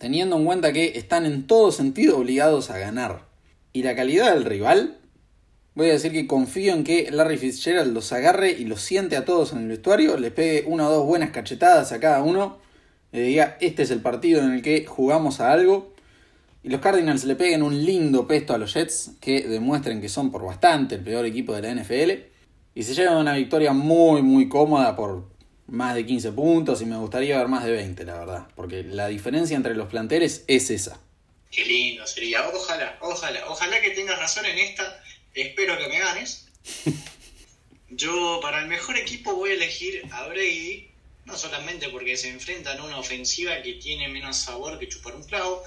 teniendo 0.00 0.36
en 0.36 0.44
cuenta 0.44 0.72
que 0.72 0.98
están 0.98 1.24
en 1.24 1.46
todo 1.46 1.70
sentido 1.70 2.18
obligados 2.18 2.70
a 2.70 2.78
ganar, 2.78 3.28
y 3.72 3.84
la 3.84 3.94
calidad 3.94 4.34
del 4.34 4.44
rival, 4.44 4.98
voy 5.76 5.90
a 5.90 5.92
decir 5.92 6.10
que 6.10 6.26
confío 6.26 6.74
en 6.74 6.82
que 6.82 7.12
Larry 7.12 7.38
Fitzgerald 7.38 7.94
los 7.94 8.12
agarre 8.12 8.50
y 8.50 8.64
los 8.64 8.80
siente 8.80 9.16
a 9.16 9.24
todos 9.24 9.52
en 9.52 9.58
el 9.58 9.68
vestuario, 9.68 10.16
les 10.16 10.32
pegue 10.32 10.64
una 10.66 10.88
o 10.88 10.92
dos 10.92 11.06
buenas 11.06 11.30
cachetadas 11.30 11.92
a 11.92 12.00
cada 12.00 12.24
uno 12.24 12.58
y 13.12 13.20
diga, 13.20 13.56
este 13.60 13.84
es 13.84 13.92
el 13.92 14.00
partido 14.00 14.40
en 14.40 14.52
el 14.52 14.62
que 14.62 14.84
jugamos 14.84 15.38
a 15.38 15.52
algo. 15.52 15.96
Y 16.62 16.70
los 16.70 16.80
Cardinals 16.80 17.24
le 17.24 17.36
peguen 17.36 17.62
un 17.62 17.84
lindo 17.84 18.26
pesto 18.26 18.54
a 18.54 18.58
los 18.58 18.74
Jets, 18.74 19.12
que 19.20 19.42
demuestren 19.42 20.00
que 20.00 20.08
son 20.08 20.30
por 20.30 20.44
bastante 20.44 20.96
el 20.96 21.02
peor 21.02 21.24
equipo 21.24 21.54
de 21.54 21.62
la 21.62 21.82
NFL. 21.82 22.10
Y 22.74 22.82
se 22.82 22.94
llevan 22.94 23.16
una 23.16 23.34
victoria 23.34 23.72
muy, 23.72 24.22
muy 24.22 24.48
cómoda 24.48 24.94
por 24.96 25.28
más 25.68 25.94
de 25.94 26.04
15 26.06 26.32
puntos 26.32 26.80
y 26.82 26.86
me 26.86 26.96
gustaría 26.96 27.38
ver 27.38 27.48
más 27.48 27.64
de 27.64 27.72
20, 27.72 28.04
la 28.04 28.18
verdad. 28.18 28.48
Porque 28.56 28.82
la 28.82 29.08
diferencia 29.08 29.56
entre 29.56 29.74
los 29.74 29.88
planteles 29.88 30.44
es 30.46 30.70
esa. 30.70 31.00
Qué 31.50 31.64
lindo 31.64 32.06
sería. 32.06 32.46
Ojalá, 32.48 32.98
ojalá, 33.00 33.40
ojalá 33.48 33.80
que 33.80 33.90
tengas 33.90 34.18
razón 34.18 34.46
en 34.46 34.58
esta. 34.58 35.00
Espero 35.34 35.78
que 35.78 35.88
me 35.88 35.98
ganes. 35.98 36.48
Yo 37.90 38.40
para 38.42 38.60
el 38.60 38.68
mejor 38.68 38.96
equipo 38.98 39.34
voy 39.34 39.50
a 39.50 39.54
elegir 39.54 40.02
a 40.12 40.26
Brady, 40.26 40.90
no 41.28 41.36
solamente 41.36 41.90
porque 41.90 42.16
se 42.16 42.30
enfrentan 42.30 42.78
a 42.78 42.84
una 42.84 42.98
ofensiva 42.98 43.60
que 43.62 43.74
tiene 43.74 44.08
menos 44.08 44.38
sabor 44.38 44.78
que 44.78 44.88
chupar 44.88 45.14
un 45.14 45.22
clavo, 45.22 45.62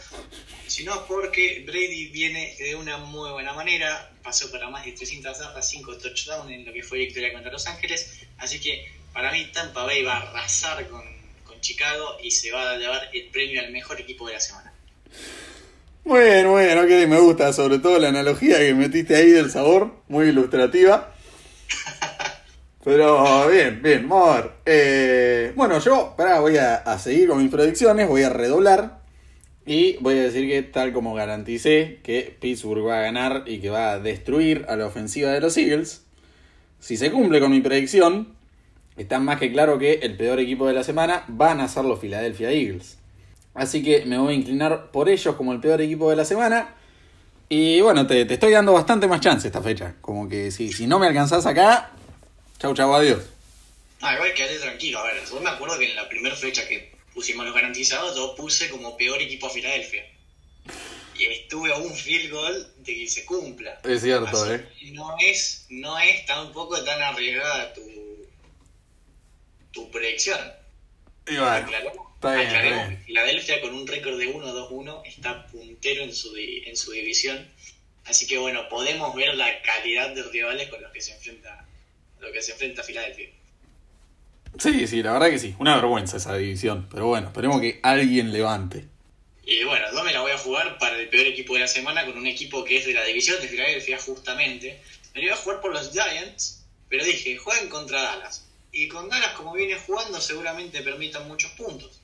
sino 0.68 1.06
porque 1.06 1.64
Brady 1.66 2.08
viene 2.08 2.56
de 2.58 2.76
una 2.76 2.98
muy 2.98 3.30
buena 3.30 3.54
manera, 3.54 4.12
pasó 4.24 4.52
para 4.52 4.70
más 4.70 4.84
de 4.86 4.94
300 4.94 5.38
yardas, 5.38 5.70
5 5.70 5.98
touchdowns 5.98 6.52
en 6.52 6.66
lo 6.66 6.74
que 6.74 6.82
fue 6.82 6.98
victoria 6.98 7.32
contra 7.32 7.52
Los 7.52 7.68
Ángeles, 7.68 8.22
así 8.40 8.60
que 8.60 8.92
para 9.14 9.32
mí 9.32 9.52
Tampa 9.54 9.84
Bay 9.84 10.02
va 10.04 10.16
a 10.16 10.22
arrasar 10.30 10.90
con, 10.90 11.04
con 11.46 11.62
Chicago 11.62 12.18
y 12.24 12.32
se 12.32 12.52
va 12.52 12.72
a 12.72 12.78
llevar 12.78 13.10
el 13.14 13.28
premio 13.28 13.62
al 13.62 13.72
mejor 13.72 14.02
equipo 14.02 14.28
de 14.28 14.34
la 14.34 14.40
semana. 14.40 14.74
Bueno, 16.04 16.52
bueno, 16.52 16.88
que 16.88 17.06
me 17.06 17.20
gusta, 17.20 17.54
sobre 17.54 17.78
todo 17.78 18.00
la 18.00 18.08
analogía 18.08 18.58
que 18.58 18.74
metiste 18.74 19.16
ahí 19.16 19.30
del 19.30 19.52
sabor, 19.52 19.94
muy 20.08 20.30
ilustrativa. 20.30 21.11
Pero 22.84 23.48
bien, 23.48 23.82
bien, 23.84 24.06
amor. 24.06 24.54
Eh, 24.66 25.54
bueno, 25.56 25.80
yo 25.80 26.16
pará, 26.18 26.40
voy 26.40 26.58
a, 26.58 26.76
a, 26.76 26.98
seguir 26.98 27.30
con 27.30 27.38
mis 27.38 27.52
predicciones, 27.52 28.08
voy 28.08 28.24
a 28.24 28.30
redoblar 28.30 29.02
y 29.66 29.98
voy 29.98 30.18
a 30.18 30.24
decir 30.24 30.50
que 30.50 30.64
tal 30.64 30.92
como 30.92 31.14
garanticé 31.14 32.00
que 32.02 32.36
Pittsburgh 32.40 32.88
va 32.88 33.00
a 33.00 33.02
ganar 33.02 33.44
y 33.46 33.60
que 33.60 33.70
va 33.70 33.92
a 33.92 34.00
destruir 34.00 34.66
a 34.68 34.76
la 34.76 34.88
ofensiva 34.88 35.32
de 35.32 35.42
los 35.42 35.56
Eagles, 35.58 36.04
si 36.80 36.98
se 36.98 37.12
cumple 37.12 37.40
con 37.40 37.52
mi 37.52 37.62
predicción, 37.62 38.30
está 38.98 39.20
más 39.20 39.40
que 39.40 39.52
claro 39.52 39.78
que 39.78 40.00
el 40.02 40.18
peor 40.18 40.40
equipo 40.40 40.66
de 40.66 40.74
la 40.74 40.84
semana 40.84 41.24
van 41.28 41.60
a 41.60 41.68
ser 41.68 41.86
los 41.86 42.00
Philadelphia 42.00 42.50
Eagles. 42.50 42.98
Así 43.54 43.84
que 43.84 44.06
me 44.06 44.18
voy 44.18 44.34
a 44.34 44.38
inclinar 44.38 44.90
por 44.92 45.08
ellos 45.10 45.36
como 45.36 45.54
el 45.54 45.60
peor 45.60 45.82
equipo 45.82 46.10
de 46.10 46.16
la 46.16 46.26
semana. 46.26 46.74
Y 47.50 47.82
bueno, 47.82 48.08
te, 48.08 48.26
te 48.26 48.34
estoy 48.34 48.54
dando 48.54 48.74
bastante 48.74 49.08
más 49.08 49.20
chance 49.22 49.48
esta 49.48 49.62
fecha. 49.62 49.94
Como 50.02 50.28
que 50.28 50.50
si, 50.50 50.72
si 50.72 50.88
no 50.88 50.98
me 50.98 51.06
alcanzás 51.06 51.46
acá, 51.46 51.92
chau 52.62 52.76
chau, 52.76 52.94
adiós. 52.94 53.24
Ah, 54.02 54.14
igual 54.14 54.34
quédate 54.34 54.60
tranquilo. 54.60 55.00
A 55.00 55.04
ver, 55.04 55.24
yo 55.28 55.40
me 55.40 55.50
acuerdo 55.50 55.80
que 55.80 55.90
en 55.90 55.96
la 55.96 56.08
primera 56.08 56.36
fecha 56.36 56.68
que 56.68 56.92
pusimos 57.14 57.46
los 57.46 57.56
garantizados, 57.56 58.16
yo 58.16 58.36
puse 58.36 58.70
como 58.70 58.96
peor 58.98 59.22
equipo 59.22 59.48
a 59.48 59.50
Filadelfia. 59.50 60.06
Y 61.18 61.26
estuve 61.26 61.74
a 61.74 61.78
un 61.78 61.94
field 61.94 62.32
goal 62.32 62.74
de 62.78 62.96
que 62.96 63.08
se 63.08 63.26
cumpla. 63.26 63.80
Es 63.84 64.02
cierto, 64.02 64.26
Así 64.26 64.54
eh. 64.54 64.92
No 64.94 65.16
es, 65.20 65.66
no 65.70 66.00
es 66.00 66.26
tampoco 66.26 66.84
tan 66.84 67.02
arriesgada 67.02 67.74
tu, 67.74 67.82
tu 69.72 69.92
predicción. 69.92 70.40
Y 71.28 71.38
bueno, 71.38 71.68
está 72.16 72.36
bien, 72.36 72.48
aclaremos 72.48 72.88
bien. 72.88 73.04
Filadelfia 73.06 73.62
con 73.62 73.74
un 73.74 73.88
récord 73.88 74.18
de 74.18 74.34
1-2-1 74.34 75.02
está 75.06 75.48
puntero 75.48 76.04
en 76.04 76.14
su, 76.14 76.36
en 76.36 76.76
su 76.76 76.92
división. 76.92 77.48
Así 78.06 78.26
que 78.26 78.40
bueno, 78.40 78.68
podemos 78.70 79.16
ver 79.16 79.36
la 79.36 79.62
calidad 79.62 80.10
de 80.16 80.24
rivales 80.24 80.70
con 80.70 80.82
los 80.82 80.92
que 80.92 81.02
se 81.02 81.14
enfrenta, 81.14 81.68
lo 82.22 82.32
que 82.32 82.42
se 82.42 82.54
enfrenta 82.54 82.84
Filadelfia. 82.84 83.30
Sí, 84.58 84.88
sí, 84.88 85.02
la 85.02 85.14
verdad 85.14 85.30
que 85.30 85.40
sí. 85.40 85.56
Una 85.60 85.76
vergüenza 85.76 86.18
esa 86.18 86.36
división. 86.36 86.88
Pero 86.92 87.08
bueno, 87.08 87.28
esperemos 87.28 87.62
que 87.62 87.80
alguien 87.84 88.32
levante. 88.32 88.88
Y 89.44 89.64
bueno, 89.64 89.86
yo 89.92 90.04
me 90.04 90.14
la 90.14 90.22
voy 90.22 90.32
a 90.32 90.38
jugar 90.38 90.78
para 90.78 90.98
el 90.98 91.10
peor 91.10 91.26
equipo 91.26 91.56
de 91.56 91.62
la 91.62 91.68
semana 91.68 92.06
con 92.06 92.18
un 92.18 92.28
equipo 92.28 92.64
que 92.64 92.78
es 92.78 92.86
de 92.86 92.94
la 92.94 93.04
división 93.04 93.42
de 93.42 93.48
Filadelfia 93.48 94.00
justamente. 94.00 94.80
Me 95.14 95.22
la 95.22 95.28
iba 95.28 95.36
a 95.36 95.40
jugar 95.40 95.62
por 95.62 95.74
los 95.74 95.92
Giants, 95.92 96.64
pero 96.90 97.04
dije, 97.04 97.38
juegan 97.38 97.70
contra 97.70 98.02
Dallas. 98.02 98.46
Y 98.72 98.88
con 98.88 99.10
Dallas 99.10 99.34
como 99.34 99.54
viene 99.54 99.76
jugando 99.76 100.22
seguramente 100.22 100.82
permitan 100.82 101.28
muchos 101.28 101.52
puntos. 101.52 102.00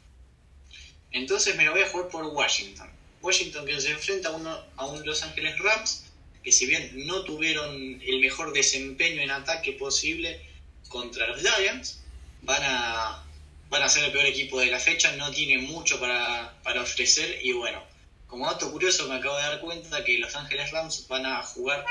Entonces 1.11 1.55
me 1.55 1.65
la 1.65 1.71
voy 1.71 1.81
a 1.81 1.89
jugar 1.89 2.09
por 2.09 2.25
Washington. 2.25 2.89
Washington 3.21 3.65
que 3.65 3.79
se 3.79 3.91
enfrenta 3.91 4.29
a, 4.29 4.31
uno, 4.31 4.57
a 4.75 4.85
un 4.85 5.05
Los 5.05 5.23
Ángeles 5.23 5.57
Rams, 5.59 6.05
que 6.47 6.53
si 6.53 6.65
bien 6.65 7.05
no 7.05 7.23
tuvieron 7.23 8.01
el 8.01 8.21
mejor 8.21 8.53
desempeño 8.53 9.21
en 9.21 9.31
ataque 9.31 9.73
posible 9.73 10.39
contra 10.87 11.27
los 11.27 11.41
Giants, 11.41 11.99
van 12.43 12.63
a, 12.63 13.21
van 13.69 13.83
a 13.83 13.89
ser 13.89 14.05
el 14.05 14.13
peor 14.13 14.25
equipo 14.27 14.57
de 14.57 14.67
la 14.67 14.79
fecha, 14.79 15.11
no 15.17 15.29
tienen 15.29 15.65
mucho 15.65 15.99
para, 15.99 16.53
para 16.63 16.83
ofrecer 16.83 17.39
y 17.43 17.51
bueno, 17.51 17.83
como 18.27 18.45
dato 18.45 18.71
curioso 18.71 19.09
me 19.09 19.15
acabo 19.15 19.35
de 19.35 19.41
dar 19.41 19.59
cuenta 19.59 20.05
que 20.05 20.19
Los 20.19 20.37
Ángeles 20.37 20.71
Rams 20.71 21.05
van 21.09 21.25
a 21.25 21.43
jugar 21.43 21.85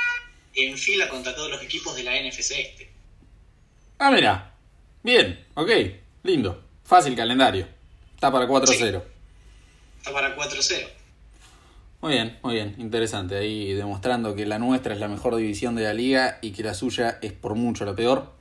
en 0.54 0.78
fila 0.78 1.10
contra 1.10 1.34
todos 1.34 1.50
los 1.50 1.62
equipos 1.62 1.94
de 1.94 2.04
la 2.04 2.12
NFC 2.18 2.52
este. 2.52 2.90
Ah, 3.98 4.10
mira. 4.10 4.54
Bien, 5.02 5.46
ok. 5.52 5.70
Lindo. 6.22 6.64
Fácil 6.82 7.14
calendario. 7.14 7.68
Está 8.14 8.32
para 8.32 8.48
4-0. 8.48 9.02
Está 9.98 10.12
para 10.14 10.34
4-0. 10.34 10.88
Muy 12.06 12.14
bien, 12.14 12.38
muy 12.40 12.54
bien. 12.54 12.76
Interesante. 12.78 13.36
Ahí 13.36 13.72
demostrando 13.72 14.36
que 14.36 14.46
la 14.46 14.60
nuestra 14.60 14.94
es 14.94 15.00
la 15.00 15.08
mejor 15.08 15.34
división 15.34 15.74
de 15.74 15.82
la 15.82 15.92
liga 15.92 16.38
y 16.40 16.52
que 16.52 16.62
la 16.62 16.72
suya 16.72 17.18
es 17.20 17.32
por 17.32 17.56
mucho 17.56 17.84
la 17.84 17.96
peor. 17.96 18.32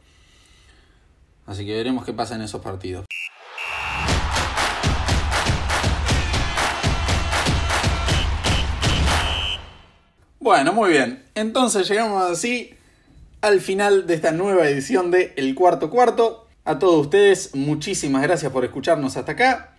Así 1.47 1.66
que 1.66 1.76
veremos 1.76 2.05
qué 2.05 2.13
pasa 2.13 2.36
en 2.36 2.41
esos 2.41 2.61
partidos. 2.61 3.07
Bueno, 10.39 10.72
muy 10.72 10.91
bien. 10.91 11.26
Entonces 11.34 11.89
llegamos 11.89 12.22
así 12.30 12.76
al 13.41 13.61
final 13.61 14.05
de 14.05 14.13
esta 14.13 14.32
nueva 14.32 14.70
edición 14.70 15.09
de 15.09 15.34
El 15.38 15.55
Cuarto 15.55 15.89
Cuarto. 15.89 16.47
A 16.66 16.78
todos 16.78 17.01
ustedes, 17.01 17.55
muchísimas 17.55 18.22
gracias 18.22 18.51
por 18.51 18.63
escucharnos 18.63 19.18
hasta 19.18 19.32
acá. 19.32 19.74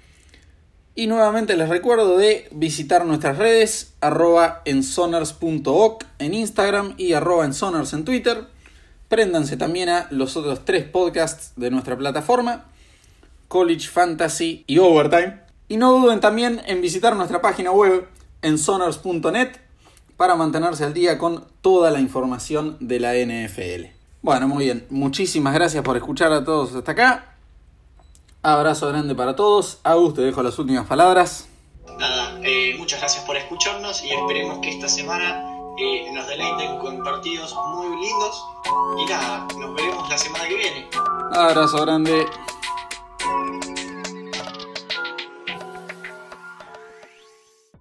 Y 0.98 1.08
nuevamente 1.08 1.58
les 1.58 1.68
recuerdo 1.68 2.16
de 2.16 2.48
visitar 2.52 3.04
nuestras 3.04 3.36
redes, 3.36 3.92
arroba 4.00 4.62
ensonars.oc 4.64 6.04
en 6.18 6.32
Instagram 6.32 6.94
y 6.96 7.12
arroba 7.12 7.44
ensonars 7.44 7.92
en 7.92 8.06
Twitter. 8.06 8.46
Préndanse 9.10 9.58
también 9.58 9.90
a 9.90 10.06
los 10.10 10.38
otros 10.38 10.64
tres 10.64 10.84
podcasts 10.84 11.52
de 11.56 11.70
nuestra 11.70 11.98
plataforma, 11.98 12.64
College 13.46 13.88
Fantasy 13.88 14.64
y 14.66 14.78
Overtime. 14.78 15.40
Y 15.68 15.76
no 15.76 15.92
duden 15.92 16.20
también 16.20 16.62
en 16.64 16.80
visitar 16.80 17.14
nuestra 17.14 17.42
página 17.42 17.72
web, 17.72 18.08
ensonars.net, 18.40 19.50
para 20.16 20.34
mantenerse 20.34 20.84
al 20.84 20.94
día 20.94 21.18
con 21.18 21.44
toda 21.60 21.90
la 21.90 22.00
información 22.00 22.78
de 22.80 23.00
la 23.00 23.12
NFL. 23.12 23.90
Bueno, 24.22 24.48
muy 24.48 24.64
bien, 24.64 24.86
muchísimas 24.88 25.52
gracias 25.52 25.84
por 25.84 25.98
escuchar 25.98 26.32
a 26.32 26.42
todos 26.42 26.74
hasta 26.74 26.92
acá. 26.92 27.35
Abrazo 28.46 28.86
grande 28.86 29.12
para 29.16 29.34
todos. 29.34 29.80
Agus, 29.82 30.14
te 30.14 30.20
dejo 30.20 30.40
las 30.40 30.56
últimas 30.60 30.86
palabras. 30.86 31.48
Nada, 31.98 32.38
eh, 32.44 32.76
muchas 32.78 33.00
gracias 33.00 33.24
por 33.24 33.36
escucharnos 33.36 34.04
y 34.04 34.10
esperemos 34.12 34.60
que 34.60 34.70
esta 34.70 34.88
semana 34.88 35.44
eh, 35.76 36.08
nos 36.12 36.28
deleiten 36.28 36.78
con 36.78 37.02
partidos 37.02 37.52
muy 37.74 37.88
lindos. 37.88 38.46
Y 38.98 39.10
nada, 39.10 39.48
nos 39.58 39.74
veremos 39.74 40.08
la 40.08 40.16
semana 40.16 40.46
que 40.46 40.54
viene. 40.54 40.88
Abrazo 41.32 41.78
grande. 41.78 42.24